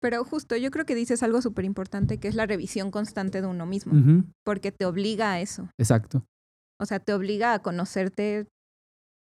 Pero 0.00 0.24
justo, 0.24 0.56
yo 0.56 0.72
creo 0.72 0.84
que 0.84 0.96
dices 0.96 1.22
algo 1.22 1.40
súper 1.40 1.64
importante, 1.64 2.18
que 2.18 2.26
es 2.26 2.34
la 2.34 2.44
revisión 2.44 2.90
constante 2.90 3.40
de 3.40 3.46
uno 3.46 3.66
mismo, 3.66 3.92
porque 4.44 4.72
te 4.72 4.84
obliga 4.84 5.30
a 5.30 5.40
eso. 5.40 5.70
Exacto. 5.78 6.26
O 6.80 6.86
sea, 6.86 6.98
te 6.98 7.14
obliga 7.14 7.54
a 7.54 7.62
conocerte 7.62 8.48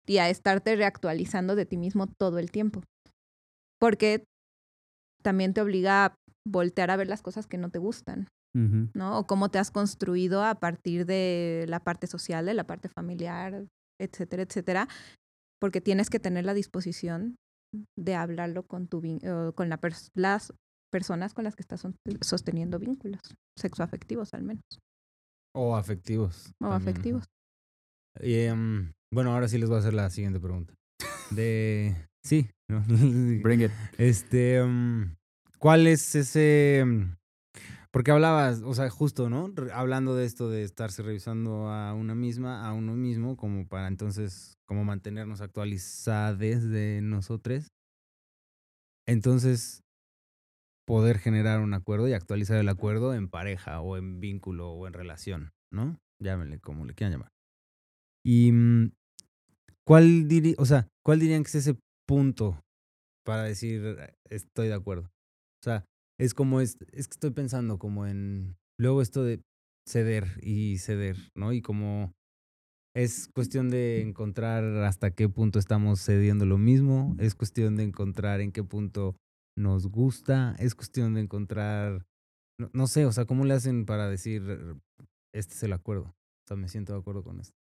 y 0.05 0.19
a 0.19 0.29
estarte 0.29 0.75
reactualizando 0.75 1.55
de 1.55 1.65
ti 1.65 1.77
mismo 1.77 2.05
todo 2.05 2.37
el 2.37 2.51
tiempo. 2.51 2.83
Porque 3.79 4.23
también 5.23 5.55
te 5.55 5.61
obliga 5.61 6.05
a 6.05 6.15
voltear 6.47 6.91
a 6.91 6.95
ver 6.95 7.07
las 7.07 7.23
cosas 7.23 7.47
que 7.47 7.57
no 7.57 7.71
te 7.71 7.79
gustan. 7.79 8.27
¿no? 8.53 9.17
O 9.17 9.25
cómo 9.25 9.49
te 9.49 9.59
has 9.59 9.71
construido 9.71 10.43
a 10.43 10.55
partir 10.55 11.05
de 11.05 11.65
la 11.69 11.79
parte 11.79 12.05
social, 12.05 12.45
de 12.45 12.53
la 12.53 12.67
parte 12.67 12.89
familiar, 12.89 13.65
etcétera, 13.99 14.43
etcétera. 14.43 14.87
Porque 15.61 15.79
tienes 15.81 16.09
que 16.09 16.19
tener 16.19 16.43
la 16.45 16.53
disposición 16.55 17.35
de 17.97 18.15
hablarlo 18.15 18.63
con, 18.63 18.87
tu, 18.87 19.01
con 19.55 19.69
la 19.69 19.79
pers- 19.79 20.09
las 20.15 20.53
personas 20.91 21.33
con 21.33 21.45
las 21.45 21.55
que 21.55 21.61
estás 21.61 21.85
sosteniendo 22.21 22.79
vínculos 22.79 23.21
sexoafectivos 23.57 24.33
al 24.33 24.43
menos, 24.43 24.63
O 25.55 25.75
afectivos. 25.77 26.47
o 26.59 26.69
también, 26.69 26.81
afectivos. 26.81 27.23
Y, 28.19 28.35
em, 28.39 28.91
bueno, 29.13 29.31
ahora 29.33 29.47
sí 29.47 29.57
les 29.57 29.69
voy 29.69 29.77
a 29.77 29.79
hacer 29.79 29.93
la 29.93 30.09
siguiente 30.09 30.39
pregunta. 30.39 30.73
De. 31.29 31.95
Sí. 32.25 32.49
¿no? 32.69 32.83
Bring 33.43 33.61
it. 33.61 33.71
Este. 33.97 34.57
em, 34.57 35.15
¿Cuál 35.59 35.87
es 35.87 36.13
ese. 36.15 36.79
em, 36.79 37.15
Porque 37.93 38.11
hablabas, 38.11 38.61
o 38.63 38.73
sea, 38.73 38.89
justo, 38.89 39.29
¿no? 39.29 39.53
Hablando 39.73 40.15
de 40.15 40.23
esto 40.25 40.49
de 40.49 40.63
estarse 40.63 41.03
revisando 41.03 41.67
a 41.67 41.93
una 41.93 42.15
misma, 42.15 42.65
a 42.65 42.73
uno 42.73 42.93
mismo, 42.95 43.35
como 43.35 43.67
para 43.67 43.89
entonces, 43.89 44.57
como 44.65 44.85
mantenernos 44.85 45.41
actualizados 45.41 46.39
de 46.39 47.01
nosotros. 47.03 47.67
Entonces, 49.07 49.83
poder 50.87 51.19
generar 51.19 51.59
un 51.61 51.73
acuerdo 51.73 52.07
y 52.07 52.13
actualizar 52.13 52.57
el 52.57 52.69
acuerdo 52.69 53.13
en 53.13 53.29
pareja 53.29 53.81
o 53.81 53.97
en 53.97 54.19
vínculo 54.19 54.71
o 54.71 54.87
en 54.87 54.93
relación, 54.93 55.51
¿no? 55.71 55.99
Llámenle 56.19 56.59
como 56.59 56.85
le 56.85 56.93
quieran 56.93 57.13
llamar. 57.13 57.31
Y 58.25 58.51
mm, 58.51 58.91
¿cuál 59.85 60.27
diría, 60.27 60.55
o 60.59 60.65
sea, 60.65 60.87
cuál 61.05 61.19
dirían 61.19 61.43
que 61.43 61.49
es 61.49 61.55
ese 61.55 61.79
punto 62.07 62.59
para 63.25 63.43
decir 63.43 63.83
"Eh, 63.99 64.13
estoy 64.29 64.69
de 64.69 64.75
acuerdo? 64.75 65.05
O 65.05 65.63
sea, 65.63 65.85
es 66.21 66.35
como 66.35 66.61
es, 66.61 66.77
es 66.91 67.07
que 67.07 67.15
estoy 67.15 67.31
pensando 67.31 67.79
como 67.79 68.05
en 68.05 68.55
luego 68.79 69.01
esto 69.01 69.23
de 69.23 69.41
ceder 69.89 70.39
y 70.43 70.77
ceder, 70.77 71.17
¿no? 71.35 71.51
Y 71.51 71.63
como 71.63 72.13
es 72.95 73.27
cuestión 73.33 73.71
de 73.71 74.01
encontrar 74.01 74.63
hasta 74.83 75.09
qué 75.11 75.29
punto 75.29 75.57
estamos 75.57 75.99
cediendo 75.99 76.45
lo 76.45 76.59
mismo, 76.59 77.15
es 77.17 77.33
cuestión 77.33 77.75
de 77.75 77.83
encontrar 77.83 78.39
en 78.39 78.51
qué 78.51 78.63
punto 78.63 79.15
nos 79.57 79.87
gusta, 79.87 80.55
es 80.59 80.75
cuestión 80.75 81.15
de 81.15 81.21
encontrar, 81.21 82.05
no, 82.59 82.69
no 82.71 82.85
sé, 82.85 83.07
o 83.07 83.11
sea, 83.11 83.25
¿cómo 83.25 83.43
le 83.43 83.55
hacen 83.55 83.87
para 83.87 84.07
decir 84.07 84.43
este 85.33 85.55
es 85.55 85.63
el 85.63 85.73
acuerdo? 85.73 86.03
O 86.03 86.47
sea, 86.47 86.55
me 86.55 86.69
siento 86.69 86.93
de 86.93 86.99
acuerdo 86.99 87.23
con 87.23 87.39
esto. 87.39 87.55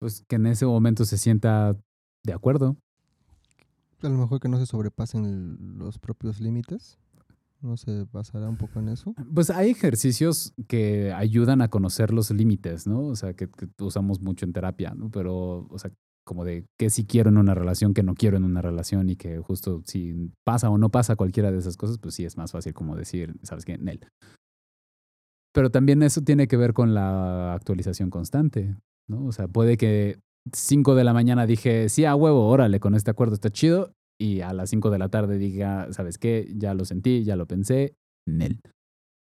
Pues 0.00 0.24
que 0.28 0.34
en 0.34 0.46
ese 0.46 0.66
momento 0.66 1.04
se 1.04 1.16
sienta 1.16 1.78
de 2.24 2.32
acuerdo. 2.32 2.76
A 4.02 4.08
lo 4.08 4.18
mejor 4.18 4.40
que 4.40 4.48
no 4.48 4.58
se 4.58 4.66
sobrepasen 4.66 5.78
los 5.78 6.00
propios 6.00 6.40
límites. 6.40 6.98
No 7.66 7.76
se 7.76 8.04
basará 8.12 8.48
un 8.48 8.56
poco 8.56 8.78
en 8.78 8.90
eso. 8.90 9.12
Pues 9.34 9.50
hay 9.50 9.70
ejercicios 9.70 10.54
que 10.68 11.12
ayudan 11.12 11.60
a 11.62 11.68
conocer 11.68 12.12
los 12.12 12.30
límites, 12.30 12.86
¿no? 12.86 13.08
O 13.08 13.16
sea, 13.16 13.34
que, 13.34 13.48
usamos 13.80 14.20
mucho 14.20 14.44
en 14.44 14.52
terapia, 14.52 14.94
¿no? 14.94 15.10
Pero, 15.10 15.66
o 15.68 15.76
sea, 15.76 15.90
como 16.24 16.44
de 16.44 16.64
qué 16.78 16.90
sí 16.90 17.06
quiero 17.06 17.28
en 17.28 17.38
una 17.38 17.56
relación, 17.56 17.92
qué 17.92 18.04
no 18.04 18.14
quiero 18.14 18.36
en 18.36 18.44
una 18.44 18.62
relación 18.62 19.10
y 19.10 19.16
que 19.16 19.38
justo 19.38 19.82
si 19.84 20.30
pasa 20.44 20.70
o 20.70 20.78
no 20.78 20.90
pasa 20.90 21.16
cualquiera 21.16 21.50
de 21.50 21.58
esas 21.58 21.76
cosas, 21.76 21.98
pues 21.98 22.14
sí 22.14 22.24
es 22.24 22.36
más 22.36 22.52
fácil 22.52 22.72
como 22.72 22.94
decir, 22.94 23.34
¿sabes 23.42 23.64
qué? 23.64 23.76
Nel. 23.78 23.98
Pero 25.52 25.70
también 25.70 26.04
eso 26.04 26.20
tiene 26.20 26.46
que 26.46 26.56
ver 26.56 26.72
con 26.72 26.94
la 26.94 27.52
actualización 27.52 28.10
constante, 28.10 28.76
¿no? 29.08 29.26
O 29.26 29.32
sea, 29.32 29.48
puede 29.48 29.76
que 29.76 30.20
5 30.52 30.94
de 30.94 31.02
la 31.02 31.12
mañana 31.12 31.46
dije, 31.46 31.88
sí, 31.88 32.04
a 32.04 32.14
huevo, 32.14 32.46
órale, 32.46 32.78
con 32.78 32.94
este 32.94 33.10
acuerdo 33.10 33.34
está 33.34 33.50
chido, 33.50 33.92
y 34.18 34.40
a 34.40 34.52
las 34.52 34.70
5 34.70 34.90
de 34.90 34.98
la 34.98 35.08
tarde 35.08 35.38
diga, 35.38 35.92
¿sabes 35.92 36.18
qué? 36.18 36.52
Ya 36.56 36.74
lo 36.74 36.84
sentí, 36.84 37.24
ya 37.24 37.36
lo 37.36 37.46
pensé, 37.46 37.94
Nel. 38.26 38.60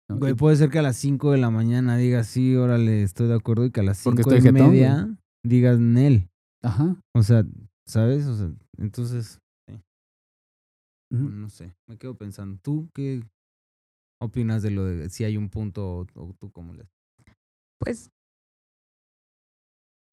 ¿no? 0.10 0.18
Güey, 0.18 0.34
puede 0.34 0.56
ser 0.56 0.70
que 0.70 0.80
a 0.80 0.84
las 0.84 0.98
5 0.98 1.32
de 1.32 1.38
la 1.38 1.50
mañana 1.50 1.98
digas 1.98 2.28
sí, 2.28 2.56
órale, 2.56 3.04
estoy 3.04 3.28
de 3.28 3.36
acuerdo, 3.36 3.66
y 3.66 3.72
que 3.72 3.82
a 3.82 3.84
las 3.84 4.04
Porque 4.04 4.24
5 4.24 4.36
y 4.36 4.42
jetón, 4.42 4.54
güey. 4.54 4.72
media 4.72 5.18
digas 5.46 5.80
Nel. 5.80 6.30
Ajá. 6.64 6.96
O 7.16 7.24
sea, 7.24 7.44
¿sabes? 7.88 8.26
O 8.28 8.36
sea, 8.36 8.52
entonces, 8.78 9.40
Ujú. 11.12 11.30
no 11.30 11.50
sé, 11.50 11.74
me 11.88 11.98
quedo 11.98 12.16
pensando. 12.16 12.58
¿Tú 12.62 12.90
qué 12.94 13.24
opinas 14.22 14.62
de 14.64 14.72
lo 14.72 14.86
de 14.86 15.10
si 15.10 15.24
hay 15.24 15.36
un 15.38 15.50
punto 15.50 16.00
o, 16.00 16.08
o 16.16 16.34
tú 16.40 16.52
cómo 16.52 16.74
le 16.74 16.86
Pues 17.80 18.12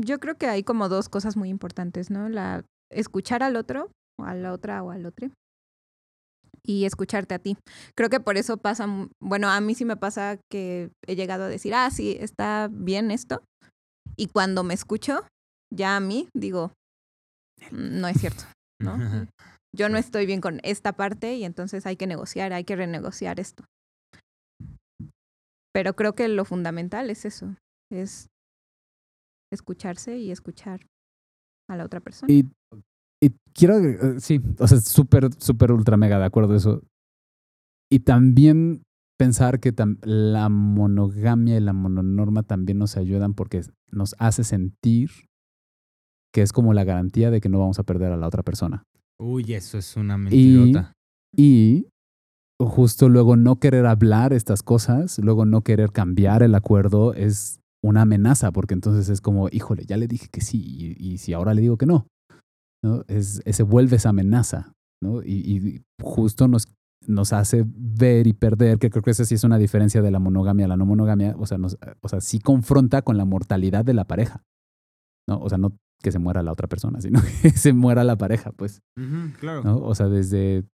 yo 0.01 0.19
creo 0.19 0.37
que 0.37 0.47
hay 0.47 0.63
como 0.63 0.89
dos 0.89 1.09
cosas 1.09 1.37
muy 1.37 1.49
importantes, 1.51 2.11
¿no? 2.11 2.29
La 2.29 2.65
escuchar 2.91 3.43
al 3.43 3.57
otro, 3.57 3.91
o 4.19 4.25
a 4.25 4.35
la 4.35 4.53
otra 4.53 4.83
o 4.83 4.91
al 4.91 5.07
otro, 5.07 5.31
y 6.63 6.85
escucharte 6.85 7.35
a 7.35 7.39
ti. 7.39 7.57
Creo 7.95 8.11
que 8.11 8.21
por 8.21 8.37
eso 8.37 8.57
pasa, 8.59 8.87
bueno, 9.23 9.49
a 9.49 9.61
mí 9.61 9.75
sí 9.75 9.85
me 9.85 9.97
pasa 9.97 10.39
que 10.51 10.91
he 11.07 11.17
llegado 11.17 11.45
a 11.45 11.49
decir, 11.49 11.75
ah, 11.75 11.91
sí, 11.91 12.17
está 12.21 12.69
bien 12.71 13.11
esto, 13.11 13.43
y 14.17 14.27
cuando 14.29 14.65
me 14.65 14.75
escucho, 14.75 15.27
ya 15.73 15.97
a 15.97 16.01
mí 16.01 16.29
digo, 16.35 16.73
"Mm, 17.71 18.01
no 18.01 18.09
es 18.09 18.19
cierto, 18.21 18.45
¿no? 18.81 18.97
Yo 19.77 19.89
no 19.89 19.99
estoy 19.99 20.27
bien 20.27 20.41
con 20.41 20.61
esta 20.63 20.93
parte 20.95 21.35
y 21.37 21.45
entonces 21.45 21.87
hay 21.87 21.97
que 21.97 22.07
negociar, 22.07 22.53
hay 22.53 22.65
que 22.65 22.75
renegociar 22.77 23.39
esto. 23.39 23.65
Pero 25.73 25.95
creo 25.95 26.15
que 26.15 26.27
lo 26.29 26.45
fundamental 26.45 27.11
es 27.11 27.25
eso, 27.25 27.55
es 27.93 28.29
escucharse 29.53 30.17
y 30.19 30.31
escuchar 30.31 30.81
a 31.71 31.77
la 31.77 31.85
otra 31.85 32.01
persona. 32.01 32.33
Y, 32.33 32.45
y 33.21 33.31
quiero, 33.55 33.75
agregar- 33.77 34.21
sí, 34.21 34.41
o 34.59 34.67
sea, 34.69 34.81
súper, 34.81 35.29
súper, 35.39 35.73
ultra 35.73 35.97
mega 35.97 36.19
de 36.19 36.25
acuerdo 36.25 36.55
eso. 36.55 36.83
Y 37.91 38.01
también 38.01 38.83
pensar 39.19 39.61
que 39.61 39.75
tam- 39.75 39.99
la 40.05 40.49
monogamia 40.49 41.57
y 41.57 41.61
la 41.61 41.73
mononorma 41.73 42.43
también 42.43 42.79
nos 42.79 42.97
ayudan 42.97 43.35
porque 43.35 43.63
nos 43.91 44.15
hace 44.19 44.45
sentir 44.45 45.11
que 46.33 46.43
es 46.43 46.53
como 46.53 46.75
la 46.75 46.85
garantía 46.85 47.31
de 47.31 47.41
que 47.41 47.49
no 47.49 47.59
vamos 47.59 47.79
a 47.79 47.83
perder 47.85 48.13
a 48.13 48.17
la 48.17 48.27
otra 48.27 48.43
persona. 48.43 48.85
Uy, 49.19 49.55
eso 49.55 49.79
es 49.79 49.97
una 49.97 50.17
Y, 50.17 50.19
mentirota. 50.19 50.93
y 51.35 51.87
justo 52.61 53.09
luego 53.09 53.35
no 53.37 53.57
querer 53.59 53.87
hablar 53.87 54.33
estas 54.33 54.63
cosas, 54.63 55.19
luego 55.19 55.47
no 55.47 55.63
querer 55.63 55.91
cambiar 55.91 56.43
el 56.43 56.55
acuerdo 56.55 57.15
es 57.15 57.59
una 57.83 58.03
amenaza, 58.03 58.53
porque 58.53 58.75
entonces 58.75 59.09
es 59.09 59.21
como, 59.21 59.49
híjole, 59.51 59.85
ya 59.87 59.97
le 59.97 60.07
dije 60.07 60.29
que 60.31 60.41
sí, 60.41 60.61
y, 60.99 61.13
y 61.15 61.19
si 61.19 61.33
ahora 61.33 61.55
le 61.55 61.63
digo 61.63 61.77
que 61.79 61.87
no, 61.87 62.07
¿no? 62.83 63.05
Es, 63.09 63.43
se 63.45 63.63
vuelve 63.63 63.97
esa 63.97 64.11
amenaza, 64.11 64.73
¿no? 65.03 65.23
Y, 65.23 65.57
y 65.57 65.85
justo 66.03 66.49
nos, 66.49 66.67
nos 67.07 67.33
hace 67.33 67.65
ver 67.67 68.27
y 68.27 68.33
perder, 68.33 68.79
que 68.79 68.91
creo 68.91 69.03
que 69.03 69.11
esa 69.11 69.25
sí 69.25 69.35
es 69.35 69.45
una 69.45 69.59
diferencia 69.59 70.03
de 70.03 70.11
la 70.11 70.19
monogamia 70.19 70.67
a 70.67 70.69
la 70.69 70.77
no 70.77 70.87
monogamia, 70.87 71.35
o 71.39 71.47
sea, 71.47 71.59
nos, 71.59 71.79
o 72.01 72.09
sea, 72.09 72.21
sí 72.21 72.39
confronta 72.39 73.03
con 73.03 73.17
la 73.17 73.25
mortalidad 73.25 73.85
de 73.85 73.95
la 73.95 74.07
pareja, 74.07 74.45
¿no? 75.29 75.41
O 75.41 75.49
sea, 75.49 75.59
no 75.59 75.77
que 76.01 76.13
se 76.13 76.21
muera 76.21 76.45
la 76.45 76.53
otra 76.53 76.69
persona, 76.69 77.01
sino 77.01 77.21
que 77.43 77.51
se 77.51 77.73
muera 77.73 78.05
la 78.05 78.17
pareja, 78.17 78.53
pues. 78.53 78.83
Claro. 79.41 79.65
¿no? 79.65 79.79
O 79.79 79.95
sea, 79.95 80.09
desde 80.09 80.65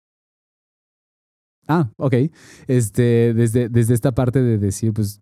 Ah, 1.69 1.91
ok. 1.97 2.15
Este, 2.67 3.35
desde, 3.35 3.69
desde 3.69 3.95
esta 3.95 4.13
parte 4.13 4.43
de 4.43 4.59
decir, 4.59 4.93
pues, 4.93 5.21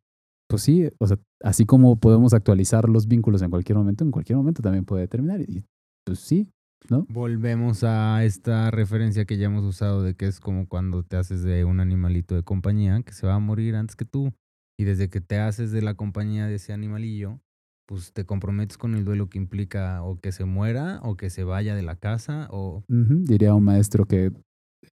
pues 0.48 0.62
sí, 0.62 0.88
o 0.98 1.06
sea, 1.06 1.18
así 1.42 1.64
como 1.64 1.96
podemos 1.96 2.34
actualizar 2.34 2.88
los 2.88 3.06
vínculos 3.06 3.42
en 3.42 3.50
cualquier 3.50 3.78
momento, 3.78 4.04
en 4.04 4.10
cualquier 4.10 4.36
momento 4.36 4.62
también 4.62 4.84
puede 4.84 5.08
terminar. 5.08 5.40
Y 5.40 5.64
pues 6.04 6.18
sí, 6.18 6.48
¿no? 6.88 7.06
Volvemos 7.08 7.84
a 7.84 8.24
esta 8.24 8.70
referencia 8.70 9.24
que 9.24 9.36
ya 9.36 9.46
hemos 9.46 9.64
usado 9.64 10.02
de 10.02 10.14
que 10.14 10.26
es 10.26 10.40
como 10.40 10.68
cuando 10.68 11.02
te 11.02 11.16
haces 11.16 11.42
de 11.42 11.64
un 11.64 11.80
animalito 11.80 12.34
de 12.34 12.42
compañía 12.42 13.02
que 13.02 13.12
se 13.12 13.26
va 13.26 13.34
a 13.34 13.38
morir 13.38 13.76
antes 13.76 13.96
que 13.96 14.04
tú. 14.04 14.32
Y 14.78 14.84
desde 14.84 15.10
que 15.10 15.20
te 15.20 15.38
haces 15.38 15.70
de 15.70 15.82
la 15.82 15.94
compañía 15.94 16.46
de 16.46 16.56
ese 16.56 16.72
animalillo, 16.72 17.40
pues 17.86 18.12
te 18.12 18.24
comprometes 18.24 18.78
con 18.78 18.94
el 18.94 19.04
duelo 19.04 19.28
que 19.28 19.38
implica 19.38 20.02
o 20.02 20.18
que 20.18 20.32
se 20.32 20.44
muera 20.44 21.00
o 21.02 21.16
que 21.16 21.30
se 21.30 21.44
vaya 21.44 21.74
de 21.74 21.82
la 21.82 21.96
casa 21.96 22.48
o... 22.50 22.84
Diría 22.88 23.54
un 23.54 23.64
maestro 23.64 24.06
que 24.06 24.32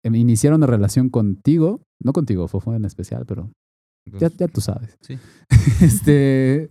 em, 0.02 0.14
iniciaron 0.14 0.60
una 0.60 0.66
relación 0.66 1.08
contigo, 1.08 1.82
no 1.98 2.12
contigo, 2.12 2.46
Fofo 2.46 2.74
en 2.74 2.84
especial, 2.84 3.24
pero 3.26 3.50
ya, 4.06 4.28
pues, 4.28 4.36
ya 4.36 4.48
tú 4.48 4.60
sabes. 4.60 4.98
Sí. 5.00 5.18
este, 5.84 6.68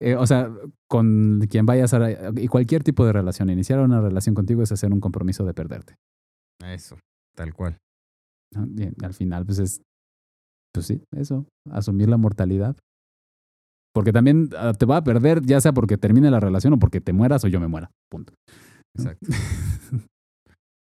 eh, 0.00 0.14
o 0.14 0.26
sea, 0.26 0.50
con 0.88 1.40
quien 1.48 1.66
vayas 1.66 1.94
a... 1.94 2.30
Y 2.36 2.48
cualquier 2.48 2.84
tipo 2.84 3.04
de 3.06 3.12
relación, 3.12 3.50
iniciar 3.50 3.80
una 3.80 4.00
relación 4.00 4.34
contigo 4.34 4.62
es 4.62 4.72
hacer 4.72 4.92
un 4.92 5.00
compromiso 5.00 5.44
de 5.44 5.54
perderte. 5.54 5.96
Eso, 6.64 6.98
tal 7.34 7.54
cual. 7.54 7.78
¿no? 8.54 8.66
Y 8.76 8.92
al 9.04 9.14
final, 9.14 9.46
pues 9.46 9.58
es, 9.58 9.82
pues 10.72 10.86
sí, 10.86 11.02
eso, 11.16 11.46
asumir 11.70 12.08
la 12.08 12.16
mortalidad. 12.16 12.76
Porque 13.94 14.12
también 14.12 14.50
ah, 14.58 14.74
te 14.74 14.84
va 14.84 14.98
a 14.98 15.04
perder, 15.04 15.40
ya 15.40 15.58
sea 15.60 15.72
porque 15.72 15.96
termine 15.96 16.30
la 16.30 16.38
relación 16.38 16.74
o 16.74 16.78
porque 16.78 17.00
te 17.00 17.14
mueras 17.14 17.44
o 17.44 17.48
yo 17.48 17.60
me 17.60 17.68
muera. 17.68 17.90
Punto. 18.10 18.34
Exacto. 18.94 19.26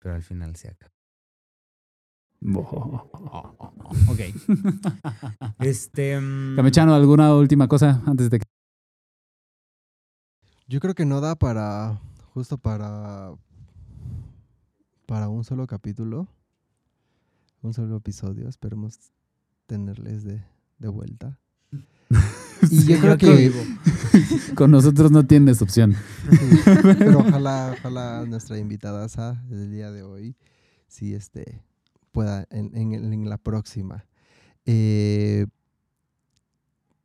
Pero 0.02 0.16
al 0.16 0.24
final 0.24 0.56
se 0.56 0.70
acaba. 0.70 0.92
Ok. 4.10 4.20
Este. 5.60 6.20
mm, 6.20 6.56
Camechano, 6.56 6.96
¿alguna 6.96 7.36
última 7.36 7.68
cosa 7.68 8.02
antes 8.06 8.30
de 8.30 8.40
que... 8.40 8.46
Yo 10.72 10.80
creo 10.80 10.96
que 10.96 11.04
no 11.04 11.20
da 11.20 11.36
para, 11.36 12.00
justo 12.34 12.58
para, 12.58 13.34
para 15.06 15.28
un 15.28 15.44
solo 15.44 15.68
capítulo, 15.68 16.30
un 17.62 17.74
solo 17.74 17.98
episodio. 17.98 18.48
Esperemos 18.48 18.98
tenerles 19.68 20.24
de, 20.24 20.42
de 20.80 20.88
vuelta. 20.88 21.38
Y 22.70 22.86
yo 22.86 23.00
creo 23.00 23.18
que, 23.18 23.52
Con 24.56 24.70
nosotros 24.72 25.12
no 25.12 25.26
tienes 25.26 25.62
opción. 25.64 25.94
sí, 26.30 26.38
pero 27.00 27.20
ojalá, 27.20 27.76
ojalá 27.78 28.24
nuestra 28.28 28.60
invitada 28.60 29.08
del 29.50 29.72
día 29.72 29.92
de 29.92 30.04
hoy, 30.04 30.38
sí, 30.88 31.16
este, 31.16 31.64
pueda 32.12 32.46
en, 32.52 32.78
en, 32.78 33.12
en 33.12 33.30
la 33.30 33.40
próxima. 33.40 34.06
Eh, 34.66 35.48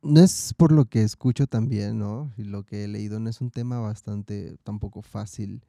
no 0.07 0.21
es 0.21 0.53
por 0.55 0.71
lo 0.71 0.85
que 0.85 1.03
escucho 1.03 1.47
también, 1.47 1.99
¿no? 1.99 2.31
Y 2.37 2.43
lo 2.43 2.63
que 2.63 2.83
he 2.83 2.87
leído, 2.87 3.19
no 3.19 3.29
es 3.29 3.41
un 3.41 3.51
tema 3.51 3.79
bastante 3.79 4.57
tampoco 4.63 5.01
fácil 5.01 5.63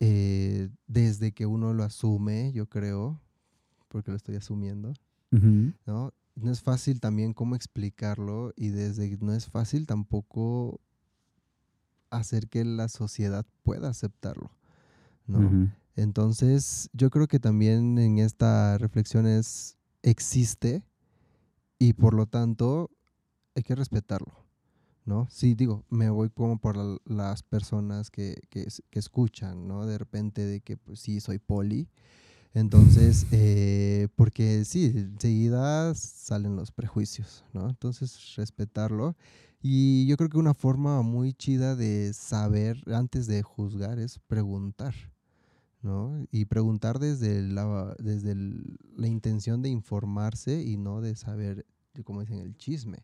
eh, 0.00 0.68
desde 0.86 1.32
que 1.32 1.46
uno 1.46 1.72
lo 1.72 1.84
asume, 1.84 2.52
yo 2.52 2.66
creo, 2.68 3.20
porque 3.88 4.10
lo 4.10 4.16
estoy 4.16 4.36
asumiendo. 4.36 4.92
¿no? 5.86 6.12
No 6.34 6.50
es 6.50 6.60
fácil 6.60 7.00
también 7.00 7.32
cómo 7.32 7.56
explicarlo 7.56 8.52
y 8.56 8.68
desde 8.68 9.16
no 9.18 9.32
es 9.32 9.46
fácil 9.46 9.86
tampoco 9.86 10.80
hacer 12.10 12.48
que 12.48 12.64
la 12.64 12.88
sociedad 12.88 13.46
pueda 13.62 13.88
aceptarlo, 13.88 14.50
¿no? 15.26 15.70
Entonces, 15.94 16.90
yo 16.92 17.10
creo 17.10 17.28
que 17.28 17.38
también 17.38 17.98
en 17.98 18.18
esta 18.18 18.76
reflexión 18.78 19.26
es, 19.26 19.78
existe 20.02 20.82
y 21.78 21.94
por 21.94 22.14
lo 22.14 22.26
tanto 22.26 22.90
hay 23.54 23.62
que 23.62 23.74
respetarlo, 23.74 24.32
¿no? 25.04 25.26
Sí, 25.30 25.54
digo, 25.54 25.84
me 25.90 26.10
voy 26.10 26.30
como 26.30 26.58
por 26.58 26.76
la- 26.76 26.98
las 27.04 27.42
personas 27.42 28.10
que, 28.10 28.40
que, 28.50 28.62
es- 28.62 28.82
que 28.90 28.98
escuchan, 28.98 29.66
¿no? 29.68 29.86
De 29.86 29.98
repente 29.98 30.44
de 30.46 30.60
que, 30.60 30.76
pues 30.76 31.00
sí, 31.00 31.20
soy 31.20 31.38
poli. 31.38 31.88
Entonces, 32.54 33.26
eh, 33.32 34.08
porque 34.16 34.64
sí, 34.66 34.92
enseguida 34.94 35.94
salen 35.94 36.54
los 36.56 36.70
prejuicios, 36.70 37.44
¿no? 37.54 37.68
Entonces, 37.68 38.34
respetarlo. 38.36 39.16
Y 39.62 40.06
yo 40.06 40.16
creo 40.16 40.28
que 40.28 40.38
una 40.38 40.54
forma 40.54 41.00
muy 41.02 41.32
chida 41.32 41.76
de 41.76 42.12
saber 42.12 42.82
antes 42.92 43.26
de 43.26 43.42
juzgar 43.42 43.98
es 43.98 44.18
preguntar. 44.18 44.94
¿no? 45.82 46.26
Y 46.30 46.44
preguntar 46.44 46.98
desde 47.00 47.42
la, 47.42 47.96
desde 47.98 48.34
la 48.36 49.08
intención 49.08 49.62
de 49.62 49.68
informarse 49.68 50.62
y 50.62 50.76
no 50.76 51.00
de 51.00 51.16
saber, 51.16 51.66
como 52.04 52.20
dicen, 52.20 52.38
el 52.38 52.56
chisme. 52.56 52.98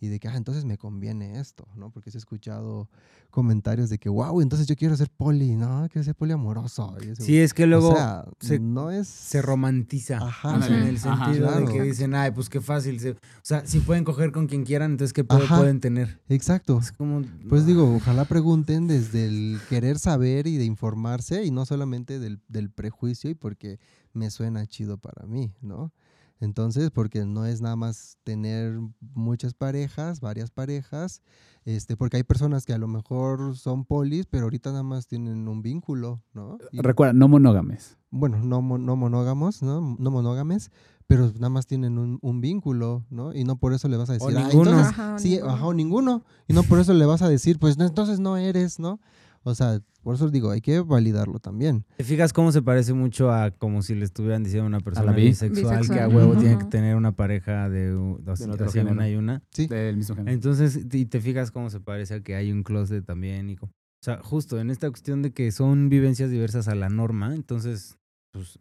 Y 0.00 0.06
de 0.08 0.20
que, 0.20 0.28
ah, 0.28 0.36
entonces 0.36 0.64
me 0.64 0.78
conviene 0.78 1.40
esto, 1.40 1.66
¿no? 1.74 1.90
Porque 1.90 2.10
he 2.14 2.16
escuchado 2.16 2.88
comentarios 3.30 3.90
de 3.90 3.98
que, 3.98 4.08
wow, 4.08 4.40
entonces 4.40 4.66
yo 4.68 4.76
quiero 4.76 4.96
ser 4.96 5.10
poli, 5.10 5.56
no, 5.56 5.88
quiero 5.90 6.04
ser 6.04 6.14
poliamoroso. 6.14 6.96
Y 7.04 7.08
eso, 7.08 7.22
Sí, 7.22 7.36
es 7.38 7.52
que 7.52 7.66
luego 7.66 7.90
o 7.90 7.96
sea, 7.96 8.24
se- 8.40 8.60
no 8.60 8.90
es... 8.92 9.08
se 9.08 9.42
romantiza. 9.42 10.18
Ajá, 10.18 10.56
o 10.56 10.62
sea, 10.62 10.80
en 10.80 10.86
el 10.86 10.96
Ajá. 10.98 11.24
sentido 11.26 11.50
de 11.60 11.64
que 11.72 11.82
dicen, 11.82 12.14
ay, 12.14 12.30
pues 12.30 12.48
qué 12.48 12.60
fácil. 12.60 13.00
se- 13.00 13.10
O 13.10 13.16
sea, 13.42 13.66
si 13.66 13.80
pueden 13.80 14.04
coger 14.04 14.30
con 14.32 14.46
quien 14.46 14.64
quieran, 14.64 14.92
entonces 14.92 15.12
qué 15.12 15.24
Ajá. 15.28 15.58
pueden 15.58 15.80
tener. 15.80 16.20
Exacto. 16.28 16.78
Es 16.78 16.92
como. 16.92 17.22
Pues 17.48 17.66
digo, 17.66 17.92
ojalá 17.96 18.24
pregunten 18.24 18.86
desde 18.86 19.26
el 19.26 19.58
querer 19.68 19.98
saber 19.98 20.46
y 20.46 20.56
de 20.58 20.64
informarse 20.64 21.44
y 21.44 21.50
no 21.50 21.66
solamente 21.66 22.18
del, 22.20 22.40
del 22.48 22.70
prejuicio 22.70 23.28
y 23.30 23.34
porque 23.34 23.78
me 24.12 24.30
suena 24.30 24.64
chido 24.66 24.96
para 24.98 25.26
mí, 25.26 25.52
¿no? 25.60 25.92
Entonces, 26.40 26.90
porque 26.90 27.24
no 27.24 27.46
es 27.46 27.60
nada 27.60 27.74
más 27.76 28.16
tener 28.24 28.78
muchas 29.00 29.54
parejas, 29.54 30.20
varias 30.20 30.50
parejas, 30.50 31.20
este, 31.64 31.96
porque 31.96 32.16
hay 32.18 32.22
personas 32.22 32.64
que 32.64 32.72
a 32.72 32.78
lo 32.78 32.86
mejor 32.88 33.56
son 33.56 33.84
polis, 33.84 34.26
pero 34.26 34.44
ahorita 34.44 34.70
nada 34.70 34.82
más 34.84 35.06
tienen 35.08 35.48
un 35.48 35.62
vínculo, 35.62 36.22
¿no? 36.32 36.58
Y- 36.70 36.80
Recuerda, 36.80 37.12
no 37.12 37.26
monógames. 37.28 37.98
bueno, 38.10 38.38
no, 38.38 38.62
no 38.78 38.96
monógamos, 38.96 39.62
¿no? 39.62 39.96
No 39.98 40.10
monógames, 40.10 40.70
pero 41.08 41.26
nada 41.34 41.48
más 41.48 41.66
tienen 41.66 41.98
un, 41.98 42.18
un 42.22 42.40
vínculo, 42.40 43.04
¿no? 43.10 43.34
Y 43.34 43.44
no 43.44 43.56
por 43.56 43.72
eso 43.72 43.88
le 43.88 43.96
vas 43.96 44.10
a 44.10 44.14
decir, 44.14 44.36
"Ah, 44.36 44.44
ninguno". 44.48 44.70
entonces, 44.70 44.92
Ajá, 44.92 45.14
o 45.14 45.18
sí, 45.18 45.30
ninguno. 45.30 45.52
ajá, 45.52 45.66
o 45.66 45.74
ninguno. 45.74 46.24
Y 46.46 46.52
no 46.52 46.62
por 46.62 46.78
eso 46.78 46.94
le 46.94 47.04
vas 47.06 47.22
a 47.22 47.28
decir, 47.28 47.58
pues 47.58 47.76
no, 47.78 47.84
entonces 47.84 48.20
no 48.20 48.36
eres, 48.36 48.78
¿no? 48.78 49.00
O 49.48 49.54
sea, 49.54 49.80
por 50.02 50.14
eso 50.14 50.28
digo, 50.30 50.50
hay 50.50 50.60
que 50.60 50.80
validarlo 50.80 51.38
también. 51.38 51.84
¿Te 51.96 52.04
fijas 52.04 52.32
cómo 52.32 52.52
se 52.52 52.62
parece 52.62 52.92
mucho 52.92 53.32
a 53.32 53.50
como 53.50 53.82
si 53.82 53.94
le 53.94 54.04
estuvieran 54.04 54.42
diciendo 54.42 54.64
a 54.64 54.68
una 54.68 54.80
persona 54.80 55.12
bi. 55.12 55.28
bisexual, 55.28 55.88
que 55.88 56.00
a 56.00 56.08
huevo 56.08 56.36
tiene 56.36 56.58
que 56.58 56.64
tener 56.64 56.96
una 56.96 57.12
pareja 57.12 57.68
de, 57.68 58.16
así 58.26 58.44
género. 58.72 58.92
una 58.92 59.08
y 59.08 59.16
una? 59.16 59.42
Sí. 59.50 59.66
Del 59.66 59.96
mismo 59.96 60.16
género. 60.16 60.34
Entonces, 60.34 60.80
y 60.92 61.04
te 61.06 61.20
fijas 61.20 61.50
cómo 61.50 61.70
se 61.70 61.80
parece 61.80 62.14
a 62.14 62.20
que 62.20 62.36
hay 62.36 62.52
un 62.52 62.62
closet 62.62 63.04
también. 63.04 63.50
Y 63.50 63.56
o 63.56 63.68
sea, 64.04 64.22
justo 64.22 64.60
en 64.60 64.70
esta 64.70 64.88
cuestión 64.88 65.22
de 65.22 65.32
que 65.32 65.50
son 65.50 65.88
vivencias 65.88 66.30
diversas 66.30 66.68
a 66.68 66.74
la 66.74 66.88
norma, 66.88 67.34
entonces, 67.34 67.98
pues, 68.32 68.60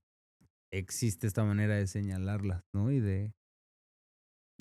existe 0.74 1.28
esta 1.28 1.44
manera 1.44 1.76
de 1.76 1.88
señalarlas, 1.88 2.64
¿no? 2.74 2.92
Y 2.92 3.00
de 3.00 3.34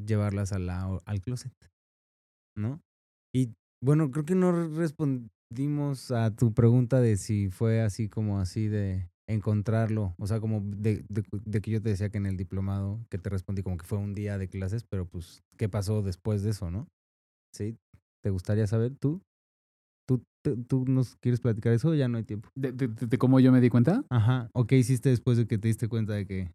llevarlas 0.05 0.53
a 0.53 0.59
la, 0.59 0.99
al 1.05 1.21
closet, 1.21 1.55
¿no? 2.57 2.83
Y 3.35 3.55
bueno, 3.83 4.11
creo 4.11 4.25
que 4.25 4.35
no 4.35 4.53
respondimos 5.51 6.11
a 6.11 6.35
tu 6.35 6.53
pregunta 6.53 7.01
de 7.01 7.17
si 7.17 7.51
fue 7.51 7.81
así 7.81 8.09
como 8.09 8.41
así 8.41 8.67
de 8.69 9.09
encontrarlo, 9.29 10.15
o 10.19 10.27
sea, 10.27 10.41
como 10.41 10.61
de, 10.61 11.05
de- 11.09 11.25
de 11.45 11.61
que 11.61 11.71
yo 11.71 11.83
te 11.83 11.89
decía 11.91 12.11
que 12.11 12.19
en 12.19 12.27
el 12.27 12.37
diplomado, 12.37 13.01
que 13.11 13.19
te 13.19 13.29
respondí 13.31 13.63
como 13.63 13.77
que 13.77 13.85
fue 13.87 13.99
un 13.99 14.15
día 14.15 14.39
de 14.39 14.49
clases, 14.49 14.85
pero 14.85 15.07
pues, 15.07 15.43
¿qué 15.57 15.69
pasó 15.69 16.03
después 16.03 16.43
de 16.43 16.51
eso, 16.51 16.71
no? 16.71 16.89
¿Sí? 17.53 17.77
¿Te 18.23 18.31
gustaría 18.31 18.67
saber 18.67 18.95
tú? 18.97 19.21
¿Tú, 20.09 20.23
te- 20.43 20.57
tú 20.57 20.85
nos 20.87 21.17
quieres 21.17 21.41
platicar 21.41 21.73
eso 21.73 21.89
o 21.91 21.95
ya 21.95 22.09
no 22.09 22.19
hay 22.19 22.25
tiempo? 22.25 22.49
¿De, 22.55 22.73
cómo 23.19 23.41
yo 23.41 23.51
me 23.51 23.61
di 23.61 23.69
cuenta? 23.69 24.05
Ajá. 24.11 24.49
¿O 24.53 24.67
qué 24.67 24.79
hiciste 24.79 25.09
después 25.09 25.37
de 25.37 25.47
que 25.47 25.59
te 25.59 25.69
diste 25.69 25.89
cuenta 25.89 26.13
de 26.15 26.27
que 26.27 26.53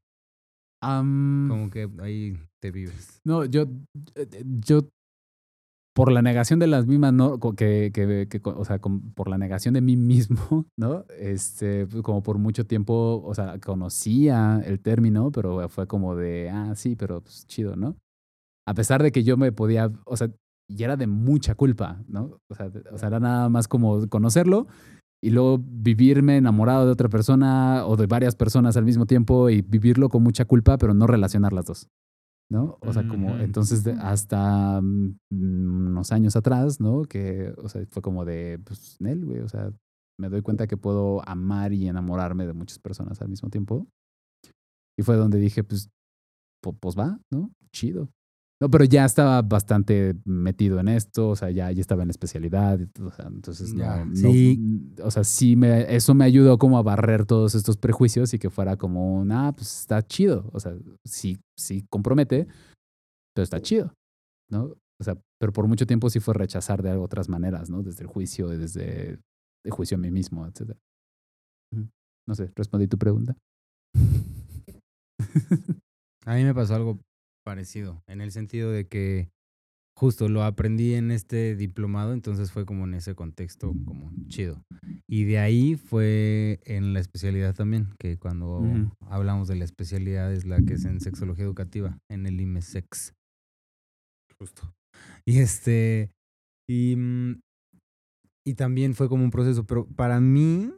Am, 0.82 1.48
como 1.50 1.70
que 1.70 1.90
ahí 2.00 2.38
te 2.62 2.72
vives? 2.72 3.20
No, 3.26 3.46
yo, 3.46 3.64
eh, 4.16 4.28
yo, 4.66 4.88
por 5.94 6.12
la 6.12 6.22
negación 6.22 6.60
de 6.60 6.68
las 6.68 6.88
mismas, 6.88 7.14
¿no? 7.14 7.40
Que, 7.40 7.92
que, 7.94 8.28
que 8.30 8.42
o 8.44 8.66
sea, 8.66 8.80
com- 8.80 9.14
por 9.14 9.28
la 9.30 9.38
negación 9.38 9.74
de 9.74 9.82
mí 9.82 9.98
mismo, 9.98 10.66
¿no? 10.78 11.06
Este, 11.18 11.88
pues, 11.88 12.02
como 12.04 12.24
por 12.24 12.38
mucho 12.38 12.66
tiempo, 12.66 13.22
o 13.26 13.34
sea, 13.36 13.60
conocía 13.60 14.62
el 14.66 14.80
término, 14.80 15.32
pero 15.32 15.68
fue 15.70 15.88
como 15.88 16.16
de, 16.16 16.50
ah, 16.50 16.74
sí, 16.76 16.96
pero 16.96 17.22
pues 17.22 17.46
chido, 17.48 17.76
¿no? 17.76 17.98
A 18.68 18.74
pesar 18.74 19.04
de 19.04 19.12
que 19.12 19.24
yo 19.24 19.38
me 19.38 19.52
podía, 19.52 19.92
o 20.06 20.18
sea, 20.18 20.30
y 20.70 20.84
era 20.84 20.96
de 20.96 21.08
mucha 21.08 21.56
culpa, 21.56 22.02
¿no? 22.08 22.40
O 22.50 22.56
sea, 22.56 22.72
o 22.92 22.98
sea, 22.98 23.10
era 23.10 23.20
nada 23.20 23.50
más 23.50 23.68
como 23.68 24.08
conocerlo 24.08 24.68
y 25.22 25.32
luego 25.32 25.60
vivirme 25.62 26.38
enamorado 26.38 26.86
de 26.86 26.92
otra 26.92 27.10
persona 27.10 27.86
o 27.86 27.96
de 27.98 28.08
varias 28.08 28.36
personas 28.36 28.78
al 28.78 28.86
mismo 28.86 29.06
tiempo 29.06 29.50
y 29.50 29.62
vivirlo 29.62 30.10
con 30.10 30.24
mucha 30.24 30.46
culpa, 30.46 30.78
pero 30.78 30.94
no 30.94 31.08
relacionar 31.08 31.54
las 31.54 31.66
dos. 31.66 31.88
¿No? 32.52 32.78
O 32.82 32.92
sea, 32.94 33.08
como 33.08 33.30
entonces 33.46 33.84
de- 33.84 33.94
hasta 33.94 34.82
mm, 34.82 35.16
unos 35.32 36.12
años 36.12 36.36
atrás, 36.36 36.80
¿no? 36.82 37.04
Que, 37.04 37.54
o 37.58 37.70
sea, 37.70 37.86
fue 37.90 38.02
como 38.02 38.26
de, 38.26 38.60
pues, 38.66 38.98
Nel, 39.00 39.26
güey, 39.26 39.40
o 39.40 39.48
sea, 39.48 39.72
me 40.20 40.28
doy 40.30 40.42
cuenta 40.42 40.68
que 40.68 40.76
puedo 40.78 41.28
amar 41.28 41.72
y 41.74 41.88
enamorarme 41.88 42.46
de 42.46 42.54
muchas 42.54 42.78
personas 42.78 43.22
al 43.22 43.30
mismo 43.30 43.50
tiempo. 43.50 43.88
Y 45.00 45.04
fue 45.04 45.16
donde 45.16 45.40
dije, 45.40 45.64
pues, 45.64 45.90
pu- 46.64 46.78
pues 46.80 46.96
va, 46.98 47.18
¿no? 47.32 47.52
Chido. 47.72 48.10
No, 48.62 48.70
pero 48.70 48.86
ya 48.86 49.06
estaba 49.06 49.42
bastante 49.42 50.16
metido 50.24 50.80
en 50.80 50.88
esto, 50.88 51.30
o 51.30 51.36
sea, 51.36 51.50
ya, 51.50 51.72
ya 51.72 51.82
estaba 51.82 52.04
en 52.04 52.10
la 52.10 52.12
especialidad, 52.12 52.80
o 53.02 53.10
sea, 53.12 53.26
entonces 53.26 53.74
no, 53.74 54.06
no- 54.06 54.14
sí. 54.14 54.94
o 55.04 55.10
sea, 55.10 55.24
sí 55.24 55.56
me, 55.56 55.94
eso 55.96 56.14
me 56.14 56.26
ayudó 56.26 56.60
como 56.60 56.78
a 56.78 56.84
barrer 56.84 57.26
todos 57.26 57.56
estos 57.56 57.78
prejuicios 57.78 58.36
y 58.36 58.40
que 58.40 58.52
fuera 58.52 58.78
como, 58.78 59.16
un, 59.16 59.32
ah, 59.32 59.52
pues 59.56 59.80
está 59.82 60.06
chido, 60.06 60.48
o 60.54 60.60
sea, 60.60 60.76
sí, 61.04 61.40
sí 61.58 61.88
compromete, 61.90 62.48
pero 63.34 63.44
está 63.44 63.60
chido, 63.62 63.96
¿no? 64.52 64.76
O 65.00 65.04
sea, 65.04 65.18
pero 65.40 65.52
por 65.52 65.68
mucho 65.68 65.88
tiempo 65.88 66.12
sí 66.12 66.20
fue 66.20 66.36
rechazar 66.36 66.84
de 66.84 66.92
otras 66.92 67.30
maneras, 67.30 67.72
¿no? 67.72 67.82
Desde 67.82 68.04
el 68.04 68.08
juicio, 68.08 68.48
desde 68.48 69.18
el 69.66 69.72
juicio 69.72 69.98
a 69.98 70.00
mí 70.00 70.12
mismo, 70.12 70.46
etc. 70.46 70.78
No 72.28 72.36
sé, 72.36 72.52
respondí 72.56 72.88
tu 72.88 73.00
pregunta. 73.00 73.36
A 76.26 76.36
mí 76.36 76.44
me 76.44 76.54
pasó 76.54 76.76
algo 76.76 77.00
parecido, 77.44 78.04
en 78.08 78.22
el 78.22 78.32
sentido 78.32 78.72
de 78.72 78.88
que 78.88 79.30
justo 79.96 80.30
lo 80.30 80.44
aprendí 80.44 80.96
en 80.96 81.12
este 81.12 81.56
diplomado, 81.56 82.14
entonces 82.14 82.52
fue 82.52 82.66
como 82.66 82.86
en 82.86 82.96
ese 82.96 83.14
contexto 83.14 83.74
como 83.86 84.12
chido. 84.28 84.64
Y 85.08 85.26
de 85.26 85.38
ahí 85.38 85.76
fue 85.76 86.60
en 86.66 86.94
la 86.94 87.00
especialidad 87.00 87.54
también, 87.54 87.90
que 88.00 88.18
cuando 88.18 88.64
hablamos 89.02 89.48
de 89.48 89.56
la 89.56 89.66
especialidad 89.66 90.34
es 90.34 90.46
la 90.46 90.62
que 90.62 90.74
es 90.74 90.86
en 90.86 91.02
sexología 91.02 91.46
educativa, 91.46 92.00
en 92.10 92.26
el 92.26 92.40
IMESEX. 92.42 93.14
Justo. 94.40 94.74
Y 95.26 95.40
este, 95.40 96.10
y, 96.68 96.96
mm, 96.96 97.42
y 98.46 98.54
también 98.56 98.96
fue 98.96 99.08
como 99.08 99.24
un 99.24 99.32
proceso, 99.32 99.66
pero 99.66 99.86
para 99.86 100.20
mí, 100.20 100.74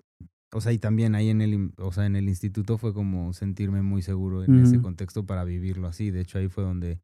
o 0.53 0.61
sea, 0.61 0.71
y 0.71 0.77
también 0.79 1.15
ahí 1.15 1.29
en 1.29 1.41
el, 1.41 1.73
o 1.77 1.91
sea, 1.91 2.05
en 2.05 2.15
el 2.15 2.29
instituto 2.29 2.77
fue 2.77 2.93
como 2.93 3.33
sentirme 3.33 3.81
muy 3.81 4.01
seguro 4.01 4.43
en 4.43 4.55
ese 4.59 4.75
Ujú. 4.75 4.83
contexto 4.83 5.25
para 5.25 5.43
vivirlo 5.43 5.87
así. 5.87 6.11
De 6.11 6.21
hecho, 6.21 6.37
ahí 6.37 6.47
fue 6.47 6.63
donde 6.63 7.01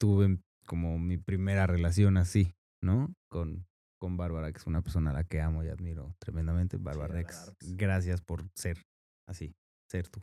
tuve 0.00 0.38
como 0.66 0.98
mi 0.98 1.16
primera 1.16 1.66
relación 1.66 2.16
así, 2.16 2.54
¿no? 2.82 3.14
Con, 3.30 3.66
con 4.00 4.16
Bárbara, 4.16 4.52
que 4.52 4.58
es 4.58 4.66
una 4.66 4.82
persona 4.82 5.10
a 5.10 5.14
la 5.14 5.24
que 5.24 5.40
amo 5.40 5.62
y 5.62 5.68
admiro 5.68 6.14
tremendamente. 6.18 6.76
Bárbara 6.76 7.14
Rex, 7.14 7.52
gracias 7.60 8.20
por 8.20 8.48
ser 8.54 8.82
así, 9.28 9.54
ser 9.90 10.08
tú. 10.08 10.22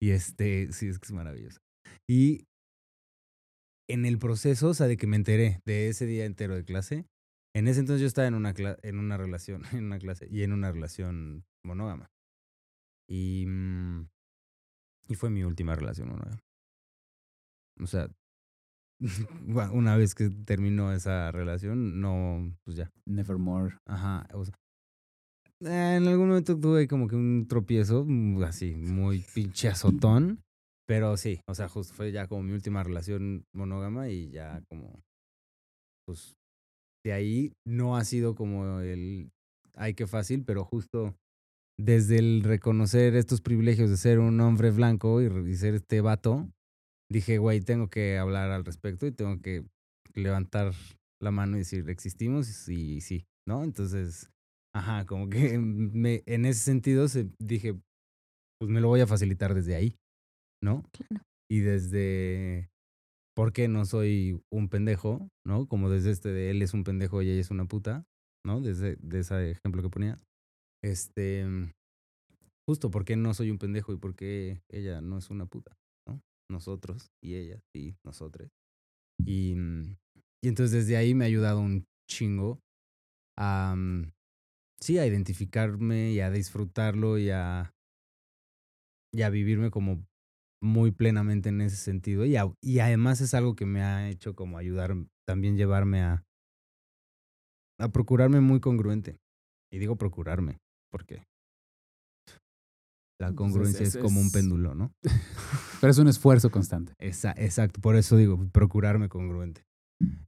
Y 0.00 0.10
este, 0.10 0.72
sí, 0.72 0.88
es 0.88 0.98
que 0.98 1.06
es 1.06 1.12
maravilloso. 1.12 1.60
Y 2.08 2.44
en 3.88 4.04
el 4.04 4.18
proceso, 4.18 4.68
o 4.68 4.74
sea, 4.74 4.86
de 4.86 4.96
que 4.96 5.06
me 5.06 5.16
enteré 5.16 5.60
de 5.64 5.88
ese 5.88 6.06
día 6.06 6.26
entero 6.26 6.54
de 6.54 6.64
clase, 6.64 7.06
en 7.54 7.68
ese 7.68 7.80
entonces 7.80 8.00
yo 8.00 8.06
estaba 8.06 8.28
en 8.28 8.34
una, 8.34 8.54
en 8.82 8.98
una 8.98 9.16
relación, 9.16 9.62
en 9.72 9.84
una 9.84 9.98
clase, 9.98 10.28
y 10.30 10.42
en 10.42 10.52
una 10.52 10.72
relación 10.72 11.44
monógama. 11.64 12.10
Y, 13.08 13.46
mm, 13.46 14.08
y 15.08 15.14
fue 15.14 15.30
mi 15.30 15.42
última 15.44 15.74
relación 15.74 16.08
monógama. 16.08 16.40
O 17.80 17.86
sea, 17.86 18.08
una 19.72 19.96
vez 19.96 20.14
que 20.14 20.30
terminó 20.30 20.92
esa 20.92 21.30
relación, 21.30 22.00
no, 22.00 22.56
pues 22.64 22.76
ya. 22.76 22.90
Nevermore. 23.06 23.76
Ajá. 23.86 24.26
o 24.34 24.44
sea, 24.44 24.54
en 25.60 26.06
algún 26.06 26.28
momento 26.28 26.58
tuve 26.58 26.86
como 26.86 27.08
que 27.08 27.16
un 27.16 27.46
tropiezo, 27.48 28.04
mm, 28.06 28.42
así, 28.44 28.74
muy 28.74 29.24
pinche 29.34 29.68
azotón. 29.68 30.42
Pero 30.86 31.18
sí, 31.18 31.40
o 31.46 31.54
sea, 31.54 31.68
justo 31.68 31.92
fue 31.92 32.12
ya 32.12 32.26
como 32.26 32.42
mi 32.42 32.52
última 32.52 32.82
relación 32.82 33.44
monógama 33.52 34.08
y 34.08 34.30
ya 34.30 34.62
como, 34.70 35.02
pues, 36.06 36.37
de 37.04 37.12
ahí 37.12 37.52
no 37.66 37.96
ha 37.96 38.04
sido 38.04 38.34
como 38.34 38.80
el, 38.80 39.30
ay, 39.74 39.94
qué 39.94 40.06
fácil, 40.06 40.44
pero 40.44 40.64
justo 40.64 41.14
desde 41.78 42.18
el 42.18 42.42
reconocer 42.42 43.14
estos 43.14 43.40
privilegios 43.40 43.88
de 43.90 43.96
ser 43.96 44.18
un 44.18 44.40
hombre 44.40 44.70
blanco 44.70 45.22
y, 45.22 45.26
y 45.26 45.54
ser 45.54 45.74
este 45.74 46.00
vato, 46.00 46.48
dije, 47.10 47.38
güey, 47.38 47.60
tengo 47.60 47.88
que 47.88 48.18
hablar 48.18 48.50
al 48.50 48.64
respecto 48.64 49.06
y 49.06 49.12
tengo 49.12 49.40
que 49.40 49.64
levantar 50.14 50.72
la 51.22 51.30
mano 51.30 51.56
y 51.56 51.60
decir, 51.60 51.88
existimos 51.88 52.68
y 52.68 53.00
sí, 53.00 53.26
¿no? 53.46 53.64
Entonces, 53.64 54.30
ajá, 54.74 55.06
como 55.06 55.28
que 55.28 55.58
me, 55.58 56.22
en 56.26 56.44
ese 56.44 56.60
sentido 56.60 57.08
se, 57.08 57.30
dije, 57.38 57.74
pues 58.60 58.70
me 58.70 58.80
lo 58.80 58.88
voy 58.88 59.00
a 59.00 59.06
facilitar 59.06 59.54
desde 59.54 59.76
ahí, 59.76 59.96
¿no? 60.62 60.82
Claro. 60.92 61.24
Y 61.50 61.60
desde, 61.60 62.70
¿por 63.38 63.52
qué 63.52 63.68
no 63.68 63.84
soy 63.84 64.42
un 64.50 64.68
pendejo? 64.68 65.30
¿No? 65.46 65.68
Como 65.68 65.88
desde 65.88 66.10
este 66.10 66.30
de 66.30 66.50
él 66.50 66.60
es 66.60 66.74
un 66.74 66.82
pendejo 66.82 67.22
y 67.22 67.30
ella 67.30 67.40
es 67.40 67.52
una 67.52 67.66
puta, 67.66 68.04
¿no? 68.44 68.60
Desde 68.60 68.96
de 68.96 69.20
ese 69.20 69.52
ejemplo 69.52 69.80
que 69.80 69.90
ponía. 69.90 70.18
Este, 70.82 71.46
justo, 72.68 72.90
¿por 72.90 73.04
qué 73.04 73.14
no 73.14 73.32
soy 73.34 73.52
un 73.52 73.58
pendejo 73.58 73.92
y 73.92 73.96
por 73.96 74.16
qué 74.16 74.60
ella 74.68 75.00
no 75.00 75.18
es 75.18 75.30
una 75.30 75.46
puta? 75.46 75.78
¿no? 76.08 76.20
Nosotros 76.50 77.12
y 77.22 77.36
ella 77.36 77.62
y 77.72 77.94
nosotros. 78.04 78.50
Y, 79.24 79.54
mm, 79.54 79.96
y 80.42 80.48
entonces 80.48 80.72
desde 80.72 80.96
ahí 80.96 81.14
me 81.14 81.24
ha 81.24 81.28
ayudado 81.28 81.60
un 81.60 81.86
chingo 82.10 82.58
a, 83.38 83.72
mm, 83.76 84.10
sí, 84.80 84.98
a 84.98 85.06
identificarme 85.06 86.10
y 86.10 86.18
a 86.18 86.32
disfrutarlo 86.32 87.18
y 87.18 87.30
a, 87.30 87.72
y 89.14 89.22
a 89.22 89.30
vivirme 89.30 89.70
como 89.70 90.04
muy 90.60 90.90
plenamente 90.90 91.48
en 91.50 91.60
ese 91.60 91.76
sentido. 91.76 92.24
Y, 92.24 92.36
a- 92.36 92.52
y 92.60 92.78
además 92.80 93.20
es 93.20 93.34
algo 93.34 93.54
que 93.54 93.66
me 93.66 93.82
ha 93.82 94.08
hecho 94.08 94.34
como 94.34 94.58
ayudar, 94.58 94.94
también 95.26 95.56
llevarme 95.56 96.02
a, 96.02 96.24
a 97.80 97.88
procurarme 97.88 98.40
muy 98.40 98.60
congruente. 98.60 99.18
Y 99.72 99.78
digo 99.78 99.96
procurarme, 99.96 100.58
porque 100.90 101.26
la 103.20 103.28
Pues 103.28 103.30
es- 103.32 103.36
congruencia 103.36 103.86
es, 103.86 103.94
es- 103.96 104.02
como 104.02 104.20
un 104.20 104.30
péndulo, 104.30 104.74
¿no? 104.74 104.92
Pero 105.80 105.90
es 105.90 105.98
un 105.98 106.08
esfuerzo 106.08 106.50
constante. 106.50 106.94
Esa- 106.98 107.32
exacto, 107.36 107.80
por 107.80 107.96
eso 107.96 108.16
digo, 108.16 108.48
procurarme 108.52 109.08
congruente. 109.08 109.64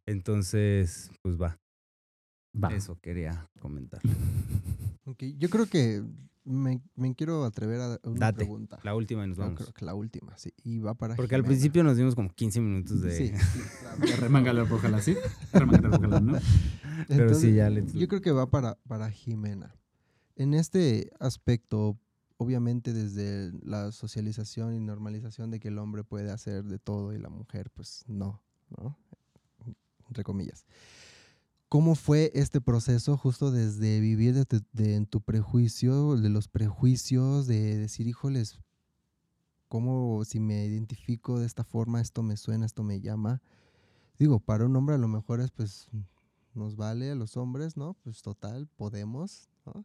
Entonces, 0.07 1.11
pues 1.23 1.41
va, 1.41 1.59
Va. 2.55 2.75
eso 2.75 2.99
quería 3.01 3.49
comentar. 3.61 4.01
Ok, 5.11 5.25
Yo 5.39 5.49
creo 5.51 5.67
que 5.67 6.03
me, 6.45 6.81
me 6.97 7.15
quiero 7.15 7.45
atrever 7.45 7.81
a 7.81 7.99
una 8.05 8.19
Date, 8.27 8.39
pregunta. 8.39 8.79
La 8.83 8.95
última 8.95 9.25
y 9.25 9.29
nos 9.29 9.37
Yo 9.37 9.45
vamos. 9.45 9.59
creo 9.61 9.73
que 9.73 9.85
la 9.85 9.95
última, 9.95 10.37
sí. 10.39 10.53
Y 10.65 10.79
va 10.79 10.95
para 10.95 11.15
Porque 11.17 11.35
al 11.35 11.41
Jimena. 11.43 11.49
principio 11.49 11.85
nos 11.85 11.97
dimos 11.97 12.15
como 12.15 12.31
15 12.31 12.61
minutos 12.61 13.01
de... 13.03 13.17
Sí, 13.17 13.29
sí, 13.29 13.61
claro. 13.81 14.17
Remángale, 14.21 14.61
ojalá 14.63 15.01
sí. 15.03 15.17
Remángale, 15.53 15.97
ojalá, 15.97 16.21
¿no? 16.21 16.39
Pero 17.09 17.35
sí, 17.35 17.55
ya 17.55 17.69
le- 17.71 17.87
Yo 17.87 18.09
creo 18.09 18.21
que 18.21 18.33
va 18.33 18.49
para, 18.51 18.77
para 18.89 19.11
Jimena. 19.11 19.75
En 20.37 20.55
este 20.55 21.11
aspecto, 21.21 21.99
obviamente 22.39 22.93
desde 22.95 23.53
la 23.63 23.93
socialización 23.93 24.75
y 24.75 24.81
normalización 24.81 25.51
de 25.51 25.61
que 25.61 25.69
el 25.69 25.79
hombre 25.79 26.05
puede 26.05 26.31
hacer 26.31 26.65
de 26.65 26.79
todo 26.79 27.13
y 27.13 27.19
la 27.19 27.29
mujer, 27.29 27.71
pues 27.71 28.05
no, 28.07 28.43
¿no? 28.79 28.99
Entre 30.09 30.25
comillas. 30.25 30.65
¿Cómo 31.71 31.95
fue 31.95 32.33
este 32.35 32.61
proceso 32.61 33.17
justo 33.17 33.53
desde 33.53 34.01
vivir 34.01 34.35
de, 34.73 34.95
en 34.97 35.07
tu 35.07 35.21
prejuicio, 35.21 36.17
de 36.17 36.29
los 36.29 36.49
prejuicios, 36.49 37.47
de 37.47 37.79
decir, 37.79 38.09
híjoles, 38.09 38.59
¿cómo 39.69 40.25
si 40.25 40.41
me 40.41 40.67
identifico 40.67 41.39
de 41.39 41.47
esta 41.47 41.63
forma, 41.63 42.01
esto 42.01 42.25
me 42.25 42.37
suena, 42.37 42.67
esto 42.67 42.83
me 42.83 43.01
llama? 43.01 43.41
Digo, 44.19 44.41
para 44.41 44.67
un 44.67 44.75
hombre 44.75 44.97
a 44.97 44.99
lo 44.99 45.07
mejor 45.07 45.41
es 45.41 45.53
pues 45.53 45.87
nos 46.55 46.75
vale 46.75 47.13
a 47.13 47.15
los 47.15 47.37
hombres, 47.37 47.77
¿no? 47.77 47.95
Pues 48.03 48.21
total, 48.21 48.67
podemos, 48.77 49.49
¿no? 49.65 49.85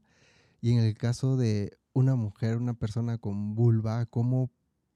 Y 0.61 0.71
en 0.71 0.79
el 0.79 0.97
caso 0.97 1.37
de 1.37 1.77
una 1.93 2.15
mujer, 2.15 2.57
una 2.57 2.73
persona 2.73 3.19
con 3.19 3.53
vulva, 3.53 4.07
¿cómo 4.07 4.49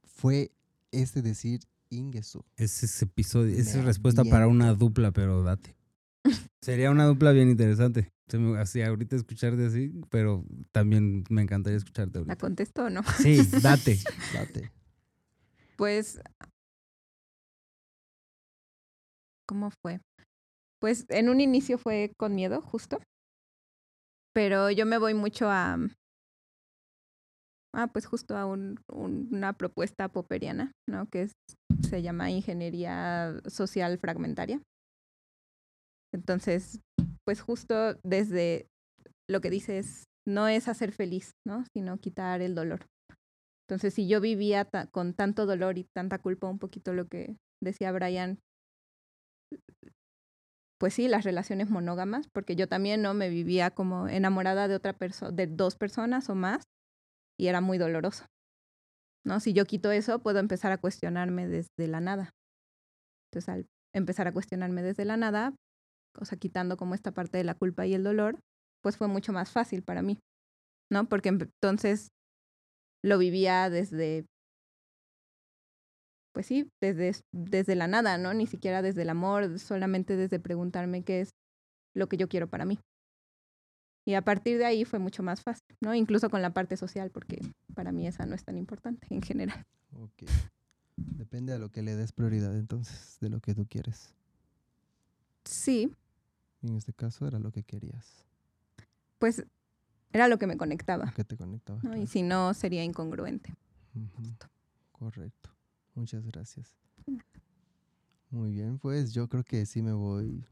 fue 0.06 0.52
ese 0.90 1.22
decir 1.22 1.60
Ingesu? 1.92 2.44
Ese 2.58 2.88
es 2.88 3.02
episodio, 3.04 3.56
esa 3.56 3.78
es 3.78 3.86
respuesta 3.86 4.24
para 4.24 4.48
una 4.48 4.74
dupla, 4.74 5.12
pero 5.12 5.44
date. 5.44 5.79
Sería 6.62 6.92
una 6.92 7.06
dupla 7.06 7.32
bien 7.32 7.50
interesante. 7.50 8.10
Se 8.28 8.38
me 8.38 8.60
hacía 8.60 8.88
ahorita 8.88 9.16
escucharte 9.16 9.66
así, 9.66 9.92
pero 10.10 10.46
también 10.72 11.24
me 11.30 11.42
encantaría 11.42 11.78
escucharte 11.78 12.20
¿La 12.20 12.20
ahorita. 12.20 12.36
contesto 12.38 12.84
o 12.86 12.90
no? 12.90 13.02
Sí, 13.04 13.38
date. 13.64 13.98
Date. 14.34 14.72
Pues, 15.78 16.20
¿cómo 19.48 19.72
fue? 19.82 20.00
Pues 20.80 21.06
en 21.10 21.30
un 21.30 21.42
inicio 21.42 21.78
fue 21.78 22.12
con 22.18 22.36
miedo, 22.36 22.62
justo. 22.62 23.00
Pero 24.34 24.70
yo 24.70 24.86
me 24.86 24.98
voy 24.98 25.14
mucho 25.14 25.50
a, 25.50 25.78
ah, 27.74 27.88
pues 27.88 28.06
justo 28.06 28.38
a 28.38 28.46
un- 28.46 28.80
un- 28.88 29.28
una 29.32 29.54
propuesta 29.54 30.08
popperiana, 30.10 30.72
¿no? 30.88 31.08
Que 31.10 31.24
es- 31.24 31.34
se 31.90 32.02
llama 32.02 32.30
ingeniería 32.30 33.42
social 33.48 33.98
fragmentaria. 33.98 34.62
Entonces, 36.14 36.80
pues 37.26 37.42
justo 37.42 37.96
desde 38.04 38.68
lo 39.30 39.42
que 39.42 39.50
dices, 39.50 40.06
no 40.28 40.48
es 40.48 40.68
hacer 40.68 40.92
feliz, 40.92 41.32
¿no? 41.46 41.64
Sino 41.74 41.98
quitar 41.98 42.42
el 42.42 42.56
dolor. 42.56 42.86
Entonces, 43.68 43.94
si 43.94 44.08
yo 44.08 44.20
vivía 44.20 44.68
con 44.92 45.14
tanto 45.14 45.46
dolor 45.46 45.78
y 45.78 45.86
tanta 45.96 46.18
culpa, 46.20 46.48
un 46.48 46.58
poquito 46.58 46.94
lo 46.94 47.08
que 47.08 47.38
decía 47.62 47.92
Brian, 47.92 48.40
pues 50.80 50.94
sí, 50.94 51.08
las 51.08 51.26
relaciones 51.26 51.70
monógamas, 51.70 52.28
porque 52.34 52.56
yo 52.56 52.68
también 52.68 53.02
no 53.02 53.14
me 53.14 53.30
vivía 53.30 53.70
como 53.70 54.08
enamorada 54.08 54.68
de 54.68 54.76
otra 54.76 54.94
persona, 54.94 55.32
de 55.32 55.46
dos 55.46 55.76
personas 55.76 56.30
o 56.30 56.36
más, 56.36 56.64
y 57.38 57.48
era 57.48 57.62
muy 57.62 57.78
doloroso. 57.78 58.26
¿no? 59.26 59.40
Si 59.40 59.54
yo 59.54 59.66
quito 59.66 59.92
eso, 59.92 60.20
puedo 60.20 60.40
empezar 60.40 60.72
a 60.72 60.78
cuestionarme 60.78 61.48
desde 61.48 61.88
la 61.88 62.00
nada. 62.00 62.32
Entonces, 63.32 63.50
al 63.50 63.66
empezar 63.94 64.28
a 64.28 64.32
cuestionarme 64.32 64.82
desde 64.82 65.06
la 65.06 65.18
nada, 65.18 65.54
o 66.20 66.26
sea, 66.26 66.38
quitando 66.38 66.78
como 66.78 66.96
esta 66.96 67.12
parte 67.12 67.38
de 67.38 67.44
la 67.44 67.56
culpa 67.56 67.86
y 67.86 67.94
el 67.94 68.04
dolor, 68.04 68.40
pues 68.82 68.98
fue 68.98 69.08
mucho 69.08 69.34
más 69.34 69.52
fácil 69.52 69.84
para 69.84 70.02
mí, 70.02 70.20
¿no? 70.92 71.08
Porque 71.08 71.30
entonces 71.30 72.10
lo 73.04 73.18
vivía 73.18 73.70
desde, 73.70 74.26
pues 76.34 76.46
sí, 76.46 76.70
desde, 76.82 77.22
desde 77.32 77.76
la 77.76 77.88
nada, 77.88 78.18
¿no? 78.18 78.34
Ni 78.34 78.48
siquiera 78.48 78.82
desde 78.82 79.04
el 79.04 79.10
amor, 79.10 79.60
solamente 79.60 80.16
desde 80.16 80.40
preguntarme 80.40 81.04
qué 81.04 81.22
es 81.22 81.30
lo 81.96 82.08
que 82.08 82.18
yo 82.18 82.28
quiero 82.30 82.48
para 82.48 82.66
mí. 82.66 82.80
Y 84.06 84.16
a 84.16 84.24
partir 84.24 84.58
de 84.58 84.66
ahí 84.66 84.86
fue 84.86 84.98
mucho 84.98 85.22
más 85.24 85.42
fácil, 85.42 85.76
¿no? 85.82 85.94
Incluso 85.94 86.30
con 86.30 86.42
la 86.42 86.54
parte 86.54 86.78
social, 86.78 87.12
porque 87.12 87.40
para 87.76 87.92
mí 87.92 88.08
esa 88.08 88.26
no 88.26 88.36
es 88.36 88.44
tan 88.44 88.58
importante 88.58 89.08
en 89.12 89.22
general. 89.22 89.66
Ok. 89.94 90.24
Depende 90.98 91.54
de 91.54 91.60
lo 91.60 91.70
que 91.70 91.82
le 91.82 91.96
des 91.96 92.12
prioridad 92.12 92.56
entonces, 92.58 93.18
de 93.22 93.30
lo 93.30 93.40
que 93.40 93.54
tú 93.54 93.68
quieres. 93.68 94.16
Sí, 95.46 95.94
En 96.62 96.76
este 96.76 96.94
caso 96.94 97.26
era 97.28 97.40
lo 97.40 97.52
que 97.52 97.64
querías, 97.64 98.26
pues 99.18 99.44
era 100.12 100.28
lo 100.28 100.38
que 100.38 100.48
me 100.48 100.58
conectaba, 100.58 101.06
lo 101.06 101.14
que 101.14 101.24
te 101.24 101.38
conectaba. 101.38 101.80
¿no? 101.84 101.96
Y 101.96 102.08
si 102.08 102.22
no, 102.24 102.54
sería 102.54 102.84
incongruente. 102.84 103.54
Correcto. 104.92 105.50
Muchas 105.96 106.26
gracias. 106.26 106.76
Muy 108.30 108.52
bien, 108.52 108.78
pues 108.78 109.14
yo 109.14 109.28
creo 109.28 109.44
que 109.44 109.66
sí 109.66 109.82
me 109.82 109.94
voy. 109.94 110.44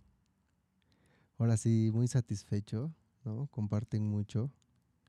Ahora 1.37 1.57
sí, 1.57 1.91
muy 1.93 2.07
satisfecho, 2.07 2.91
¿no? 3.23 3.47
Comparten 3.51 4.03
mucho, 4.07 4.51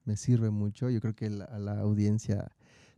me 0.04 0.16
sirve 0.16 0.50
mucho. 0.50 0.90
Yo 0.90 1.00
creo 1.00 1.14
que 1.14 1.30
la- 1.30 1.46
a 1.46 1.58
la 1.58 1.78
audiencia 1.80 2.50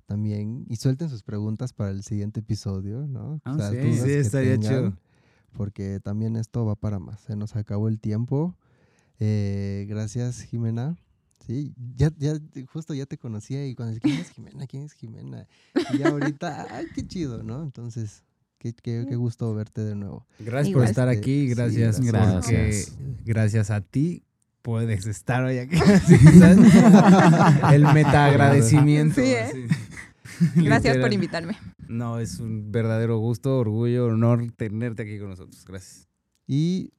también. 0.07 0.65
Y 0.69 0.77
suelten 0.77 1.09
sus 1.09 1.23
preguntas 1.23 1.73
para 1.73 1.91
el 1.91 2.03
siguiente 2.03 2.41
episodio, 2.41 3.07
¿no? 3.07 3.41
Ah, 3.45 3.53
sí. 3.71 3.77
estaría 4.11 4.59
chido. 4.59 4.99
Porque 5.57 6.01
también 6.01 6.37
esto 6.37 6.65
va 6.65 6.75
para 6.75 6.99
más. 6.99 7.21
Se 7.21 7.37
nos 7.37 7.57
acabó 7.57 7.89
el 7.89 7.99
tiempo. 8.01 8.57
Eh, 9.19 9.87
gracias, 9.89 10.43
Jimena. 10.43 10.97
Sí, 11.47 11.75
ya, 11.97 12.13
ya, 12.19 12.35
justo 12.73 12.95
ya 12.95 13.07
te 13.07 13.19
conocía 13.19 13.67
y 13.67 13.75
cuando 13.75 13.95
decía, 13.95 14.03
¿quién 14.11 14.21
es 14.21 14.31
Jimena? 14.31 14.67
¿Quién 14.67 14.83
es 14.85 14.93
Jimena? 14.93 15.47
Y 15.93 15.99
ya 15.99 16.09
ahorita, 16.09 16.67
ay, 16.71 16.87
qué 16.95 17.07
chido, 17.07 17.43
¿no? 17.43 17.63
Entonces, 17.63 18.23
qué, 18.59 18.73
qué, 18.73 19.07
qué 19.09 19.17
gusto 19.17 19.53
verte 19.55 19.83
de 19.83 19.97
nuevo. 19.97 20.27
Gracias 20.39 20.69
Igual. 20.69 20.85
por 20.85 20.91
estar 20.91 21.09
aquí, 21.09 21.49
sí, 21.49 21.55
gracias, 21.55 22.01
gracias. 22.01 22.97
Gracias. 23.25 23.71
a 23.71 23.81
ti 23.81 24.23
puedes 24.63 25.07
estar 25.07 25.43
hoy 25.43 25.59
aquí. 25.59 25.77
El 27.73 27.83
meta 27.95 28.27
agradecimiento. 28.27 29.21
Sí, 29.21 29.33
¿eh? 29.33 29.69
Gracias 30.57 30.97
por 30.99 31.13
invitarme. 31.13 31.57
No, 31.89 32.19
es 32.19 32.39
un 32.41 32.71
verdadero 32.73 33.19
gusto, 33.19 33.59
orgullo, 33.59 34.07
honor 34.07 34.51
tenerte 34.57 35.03
aquí 35.03 35.19
con 35.19 35.31
nosotros. 35.31 35.65
Gracias. 35.67 36.09
Y 36.47 36.93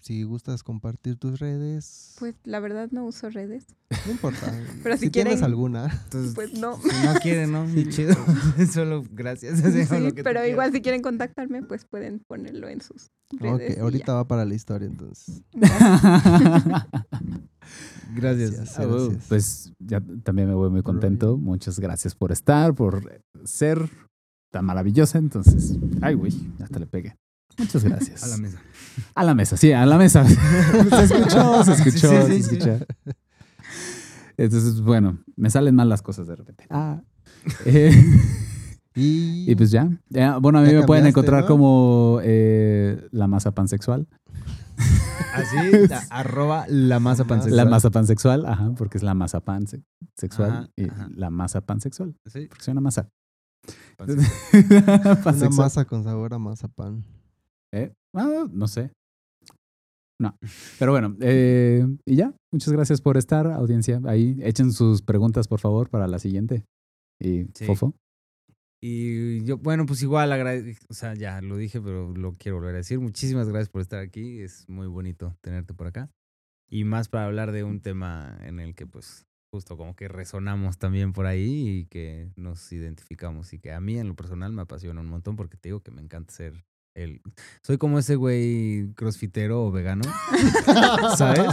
si 0.00 0.22
gustas 0.22 0.62
compartir 0.62 1.16
tus 1.16 1.38
redes, 1.40 2.14
Pues 2.18 2.34
la 2.44 2.60
verdad 2.60 2.88
no 2.92 3.04
uso 3.04 3.28
redes. 3.30 3.66
no 4.06 4.12
importa. 4.12 4.52
Pero 4.82 4.96
si 4.96 5.10
tienes 5.10 5.34
quieren- 5.34 5.44
alguna, 5.44 5.84
Entonces, 6.04 6.34
Pues 6.34 6.54
no. 6.58 6.80
si 6.80 7.06
no 7.06 7.14
quieren, 7.20 7.52
¿no? 7.52 7.64
Ni 7.66 7.88
chido. 7.88 8.14
Solo 8.72 9.04
gracias. 9.10 9.58
Sí, 9.60 9.64
lo 10.00 10.14
que 10.14 10.22
pero 10.22 10.40
quieras. 10.40 10.48
igual 10.50 10.72
si 10.72 10.80
quieren 10.82 11.02
contactarme, 11.02 11.62
pues 11.62 11.84
pueden 11.84 12.20
ponerlo 12.20 12.68
en 12.68 12.80
sus 12.80 13.10
redes. 13.32 13.72
ok, 13.76 13.82
ahorita 13.82 14.06
ya. 14.06 14.14
va 14.14 14.28
para 14.28 14.44
la 14.44 14.54
historia 14.54 14.86
entonces. 14.86 15.42
Gracias. 18.14 18.52
Gracias. 18.52 19.24
Pues 19.28 19.72
ya 19.78 20.00
también 20.22 20.48
me 20.48 20.54
voy 20.54 20.70
muy 20.70 20.82
contento. 20.82 21.36
Muchas 21.36 21.78
gracias 21.78 22.14
por 22.14 22.32
estar, 22.32 22.74
por 22.74 23.22
ser 23.44 23.88
tan 24.50 24.64
maravillosa. 24.64 25.18
Entonces, 25.18 25.78
ay, 26.00 26.14
güey, 26.14 26.32
hasta 26.62 26.78
le 26.78 26.86
pegué. 26.86 27.16
Muchas 27.58 27.84
gracias. 27.84 28.22
A 28.24 28.28
la 28.28 28.36
mesa. 28.38 28.62
A 29.14 29.24
la 29.24 29.34
mesa, 29.34 29.56
sí, 29.56 29.72
a 29.72 29.84
la 29.86 29.98
mesa. 29.98 30.24
se 30.28 31.04
escuchó, 31.04 31.64
se 31.64 31.72
escuchó, 31.72 32.26
Sí, 32.26 32.32
sí, 32.36 32.42
se 32.42 32.48
sí. 32.50 32.56
escuchó. 32.56 32.86
Entonces, 34.36 34.80
bueno, 34.80 35.18
me 35.36 35.50
salen 35.50 35.74
mal 35.74 35.88
las 35.88 36.02
cosas 36.02 36.26
de 36.26 36.36
repente. 36.36 36.64
Ah. 36.70 37.00
Eh, 37.64 37.92
Y, 38.94 39.50
y 39.50 39.54
pues 39.54 39.70
ya. 39.70 39.88
Bueno, 40.40 40.58
a 40.58 40.62
mí 40.62 40.72
me 40.72 40.82
pueden 40.84 41.06
encontrar 41.06 41.42
¿no? 41.42 41.46
como 41.46 42.18
eh, 42.22 43.06
la 43.12 43.28
masa 43.28 43.52
pansexual. 43.52 44.08
Así, 45.34 45.56
arroba 46.10 46.64
la 46.68 47.00
masa 47.00 47.24
pansexual. 47.24 47.56
La 47.56 47.64
masa 47.70 47.90
pansexual, 47.90 48.46
ajá, 48.46 48.72
porque 48.76 48.98
es 48.98 49.02
la 49.04 49.14
masa 49.14 49.40
pansexual 49.40 50.50
Ajá, 50.50 50.68
y 50.76 50.88
ajá. 50.88 51.08
la 51.14 51.30
masa 51.30 51.60
pansexual, 51.60 52.14
Sí, 52.26 52.46
porque 52.48 52.64
soy 52.64 52.72
una 52.72 52.80
masa. 52.80 53.08
pansexual. 53.98 55.48
una 55.48 55.50
masa 55.50 55.84
con 55.84 56.04
sabor 56.04 56.34
a 56.34 56.38
mazapán. 56.38 57.04
¿Eh? 57.72 57.92
Ah, 58.14 58.46
no 58.50 58.66
sé. 58.68 58.92
No. 60.20 60.36
Pero 60.78 60.92
bueno, 60.92 61.14
eh, 61.20 61.86
y 62.06 62.16
ya. 62.16 62.34
Muchas 62.52 62.72
gracias 62.72 63.00
por 63.00 63.16
estar, 63.16 63.46
audiencia. 63.52 64.00
Ahí 64.06 64.36
echen 64.42 64.72
sus 64.72 65.02
preguntas, 65.02 65.46
por 65.46 65.60
favor, 65.60 65.90
para 65.90 66.08
la 66.08 66.18
siguiente. 66.18 66.64
Y 67.20 67.44
Sí. 67.54 67.66
Fofo. 67.66 67.94
Y 68.80 69.44
yo, 69.44 69.58
bueno, 69.58 69.86
pues 69.86 70.02
igual, 70.02 70.30
o 70.88 70.94
sea, 70.94 71.14
ya 71.14 71.40
lo 71.40 71.56
dije, 71.56 71.80
pero 71.80 72.14
lo 72.14 72.32
quiero 72.32 72.58
volver 72.58 72.74
a 72.74 72.78
decir. 72.78 73.00
Muchísimas 73.00 73.48
gracias 73.48 73.68
por 73.68 73.80
estar 73.80 74.00
aquí. 74.00 74.40
Es 74.40 74.68
muy 74.68 74.86
bonito 74.86 75.36
tenerte 75.40 75.74
por 75.74 75.88
acá. 75.88 76.10
Y 76.68 76.84
más 76.84 77.08
para 77.08 77.26
hablar 77.26 77.50
de 77.50 77.64
un 77.64 77.80
tema 77.80 78.38
en 78.42 78.60
el 78.60 78.74
que, 78.74 78.86
pues, 78.86 79.26
justo 79.50 79.76
como 79.76 79.96
que 79.96 80.06
resonamos 80.06 80.78
también 80.78 81.12
por 81.12 81.26
ahí 81.26 81.80
y 81.80 81.86
que 81.86 82.30
nos 82.36 82.70
identificamos. 82.72 83.52
Y 83.52 83.58
que 83.58 83.72
a 83.72 83.80
mí, 83.80 83.98
en 83.98 84.08
lo 84.08 84.14
personal, 84.14 84.52
me 84.52 84.62
apasiona 84.62 85.00
un 85.00 85.08
montón 85.08 85.34
porque 85.34 85.56
te 85.56 85.70
digo 85.70 85.80
que 85.80 85.90
me 85.90 86.02
encanta 86.02 86.32
ser 86.32 86.64
el. 86.94 87.20
Soy 87.62 87.78
como 87.78 87.98
ese 87.98 88.16
güey 88.16 88.92
crossfitero 88.94 89.64
o 89.64 89.70
vegano, 89.70 90.02
¿sabes? 91.16 91.50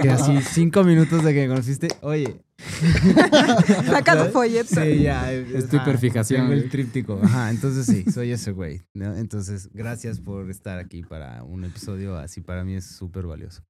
Que 0.00 0.10
así, 0.10 0.40
cinco 0.42 0.84
minutos 0.84 1.24
de 1.24 1.34
que 1.34 1.42
me 1.42 1.48
conociste, 1.48 1.88
oye, 2.00 2.40
Saca 3.86 4.24
tu 4.24 4.32
folleto. 4.32 4.80
Sí, 4.80 5.02
ya. 5.02 5.32
Es 5.32 5.68
tu 5.68 5.76
hiperfijación, 5.76 6.42
Tengo 6.42 6.52
el 6.52 6.70
tríptico. 6.70 7.20
Ajá, 7.22 7.50
entonces 7.50 7.86
sí, 7.86 8.10
soy 8.10 8.30
ese 8.30 8.52
güey. 8.52 8.82
¿no? 8.94 9.16
Entonces, 9.16 9.70
gracias 9.72 10.20
por 10.20 10.50
estar 10.50 10.78
aquí 10.78 11.02
para 11.02 11.42
un 11.42 11.64
episodio 11.64 12.16
así. 12.16 12.40
Para 12.40 12.64
mí 12.64 12.74
es 12.74 12.84
súper 12.84 13.26
valioso. 13.26 13.62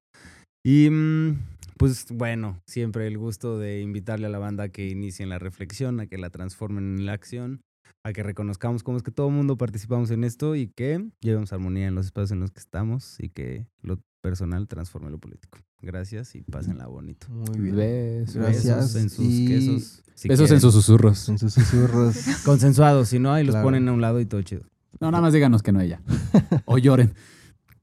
Y 0.64 0.90
mm, 0.90 1.38
pues 1.76 2.06
bueno, 2.10 2.62
siempre 2.66 3.06
el 3.06 3.18
gusto 3.18 3.58
de 3.58 3.80
invitarle 3.80 4.26
a 4.26 4.30
la 4.30 4.38
banda 4.38 4.64
a 4.64 4.68
que 4.68 4.88
inicien 4.88 5.28
la 5.28 5.38
reflexión, 5.38 6.00
a 6.00 6.06
que 6.06 6.18
la 6.18 6.30
transformen 6.30 6.98
en 6.98 7.06
la 7.06 7.12
acción, 7.12 7.62
a 8.04 8.12
que 8.12 8.22
reconozcamos 8.22 8.82
cómo 8.82 8.96
es 8.96 9.02
que 9.02 9.10
todo 9.10 9.28
el 9.28 9.34
mundo 9.34 9.56
participamos 9.56 10.10
en 10.10 10.24
esto 10.24 10.54
y 10.56 10.68
que 10.68 11.08
llevemos 11.20 11.52
armonía 11.52 11.86
en 11.88 11.94
los 11.94 12.06
espacios 12.06 12.32
en 12.32 12.40
los 12.40 12.50
que 12.50 12.60
estamos 12.60 13.16
y 13.20 13.28
que 13.28 13.66
lo 13.82 13.98
personal 14.20 14.68
transforme 14.68 15.10
lo 15.10 15.18
político. 15.18 15.58
Gracias 15.80 16.34
y 16.36 16.42
pásenla 16.42 16.86
bonito. 16.86 17.26
Muy 17.30 17.58
bien. 17.58 17.76
Besos. 17.76 18.36
Gracias. 18.36 18.94
En 18.96 19.10
sus 19.10 19.24
Y- 19.24 19.46
quesos. 19.48 20.02
si 20.14 20.28
Besos 20.28 20.42
en 20.44 20.46
quieren. 20.46 20.60
sus 20.60 20.72
susurros. 20.74 21.28
En 21.28 21.38
sus 21.38 21.52
susurros. 21.54 22.16
Consensuados, 22.44 23.08
si 23.08 23.18
no, 23.18 23.32
ahí 23.32 23.44
los 23.44 23.54
Claro. 23.54 23.66
ponen 23.66 23.88
a 23.88 23.92
un 23.92 24.00
lado 24.00 24.20
y 24.20 24.26
todo 24.26 24.42
chido. 24.42 24.62
No, 25.00 25.10
nada 25.10 25.20
más 25.22 25.32
díganos 25.32 25.62
que 25.62 25.72
no 25.72 25.80
ella. 25.80 26.00
O 26.66 26.78
lloren. 26.78 27.14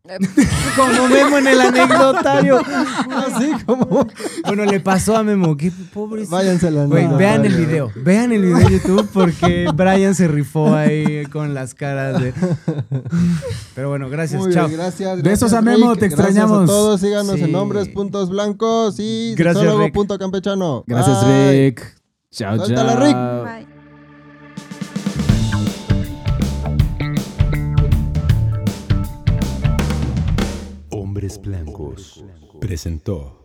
Como 0.76 1.08
Memo 1.10 1.38
en 1.38 1.48
el 1.48 1.62
anecdotario. 1.62 2.60
Así 2.60 3.52
como. 3.66 4.08
Bueno, 4.46 4.66
le 4.66 4.80
pasó 4.80 5.18
a 5.18 5.24
Memo. 5.24 5.58
Qué 5.58 5.72
pobre. 5.94 6.26
Váyanse 6.26 6.68
a 6.68 6.72
la 6.72 6.86
vean 6.88 7.46
el 7.46 7.54
video. 7.56 7.92
Vean 7.96 8.32
el 8.32 8.42
video 8.44 8.58
de 8.58 8.72
YouTube 8.72 9.08
porque 9.14 9.68
Brian 9.76 10.16
se 10.16 10.28
rifó 10.28 10.74
ahí 10.74 11.26
con 11.26 11.54
las 11.54 11.74
caras 11.76 12.22
de. 12.22 12.34
Pero 13.76 13.90
bueno, 13.90 14.10
gracias. 14.10 14.42
Muy 14.42 14.54
Chao. 14.54 14.68
bien, 14.68 14.80
gracias. 14.80 15.22
Besos 15.22 15.52
gracias, 15.52 15.54
a 15.54 15.62
Memo, 15.62 15.96
te 15.96 16.08
Gracias 16.08 16.20
extrañamos. 16.30 16.64
a 16.64 16.66
todos. 16.66 17.02
Síganos 17.02 17.36
Sí. 17.36 17.44
en 17.44 17.52
nombres 17.52 17.90
puntos 17.90 18.30
blancos 18.30 18.96
y 19.00 19.36
Gracias, 19.36 19.76
Rick. 19.78 19.94
punto 19.94 20.18
campechano. 20.18 20.84
Gracias, 20.88 21.24
Bye. 21.26 21.52
Rick. 21.66 21.96
Chao, 22.32 22.58
chao. 22.58 23.00
Rick. 23.00 23.16
Bye. 23.16 23.69
Hombres 31.30 31.42
Blancos 31.42 32.26
presentó 32.60 33.39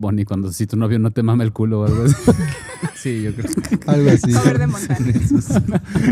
Bonnie 0.00 0.24
cuando 0.24 0.52
si 0.52 0.66
tu 0.68 0.76
novio 0.76 1.00
no 1.00 1.10
te 1.10 1.24
mama 1.24 1.42
el 1.42 1.52
culo 1.52 1.80
o 1.80 1.86
algo 1.86 2.04
así. 2.04 2.14
Sí, 2.94 3.22
yo 3.22 3.34
creo 3.34 3.50
Algo 3.86 4.10
así. 4.10 4.32
Cover 4.32 4.58
de 4.58 4.66
Montana. 4.68 5.12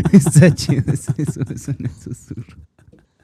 que 0.09 0.17
está 0.17 0.53
chido. 0.53 0.91
Es 0.91 1.07
eso, 1.17 1.41
es 1.49 1.67
un 1.69 1.89
susurro. 2.01 2.57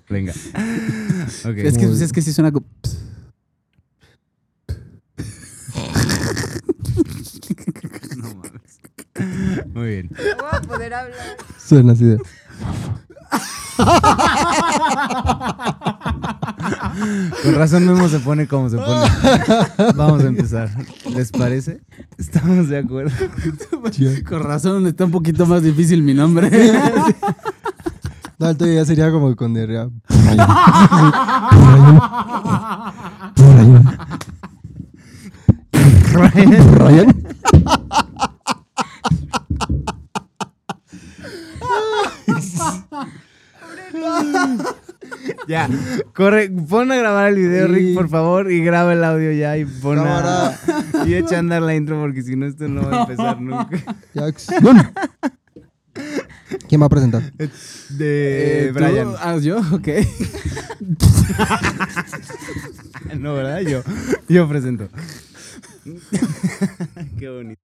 Venga. 0.10 0.32
Ok. 0.32 1.58
es, 1.58 1.78
que, 1.78 1.86
es 1.86 2.14
que 2.14 2.22
sí 2.22 2.32
suena 2.34 2.52
como... 2.52 2.66
No 8.18 8.36
mames. 8.36 8.80
Muy 9.74 9.88
bien. 9.88 10.10
No 10.12 10.44
voy 10.44 10.52
a 10.54 10.62
poder 10.62 10.94
hablar. 10.94 11.38
Suena 11.58 11.94
así 11.94 12.06
de. 12.06 12.18
Con 17.44 17.56
razón 17.56 17.86
Memo 17.86 18.08
se 18.08 18.20
pone 18.20 18.48
como 18.48 18.70
se 18.70 18.78
pone. 18.78 19.06
Vamos 19.96 20.24
a 20.24 20.28
empezar. 20.28 20.70
¿Les 21.14 21.32
parece? 21.32 21.82
¿Estamos 22.18 22.70
de 22.70 22.78
acuerdo? 22.80 23.12
Con 24.28 24.44
razón 24.44 24.88
está 24.88 25.06
un 25.06 25.12
poquito 25.12 25.46
más 25.46 25.64
difícil 25.64 26.04
mi 26.04 26.14
nombre. 26.14 26.50
No, 28.40 28.50
el 28.50 28.58
tuyo 28.58 28.74
ya 28.74 28.84
sería 28.84 29.12
como 29.12 29.34
con 29.38 29.54
diarrea. 29.54 29.90
Ryan. 36.14 36.44
Ryan. 36.74 37.24
Ya, 45.48 45.70
corre, 46.14 46.50
pon 46.50 46.92
a 46.92 46.96
grabar 46.96 47.30
el 47.30 47.36
video, 47.36 47.68
Rick, 47.68 47.96
por 47.96 48.10
favor, 48.10 48.52
y 48.52 48.64
graba 48.64 48.94
el 48.94 49.04
audio 49.04 49.32
ya 49.32 49.58
y 49.58 49.66
pon 49.66 50.00
a, 50.00 50.58
y 51.06 51.16
echa 51.16 51.36
a 51.36 51.40
andar 51.40 51.62
la 51.62 51.76
intro 51.76 52.00
porque 52.00 52.22
si 52.24 52.36
no 52.36 52.46
esto 52.46 52.68
no 52.68 52.90
va 52.90 53.00
a 53.00 53.02
empezar 53.02 53.42
nunca. 53.42 53.70
Y 54.14 54.20
acción. 54.20 54.92
¿Quién 56.70 56.82
va 56.82 56.86
a 56.86 56.90
presentar? 56.90 57.22
De 57.38 57.48
Eh, 58.00 58.68
¿tú? 58.68 58.74
Brian. 58.80 59.14
Ah, 59.20 59.38
yo, 59.38 59.58
ok. 59.72 59.88
No, 63.20 63.34
¿verdad? 63.36 63.62
Yo, 63.62 63.82
yo 64.28 64.48
presento. 64.48 64.88
Qué 67.20 67.30
bonito. 67.30 67.62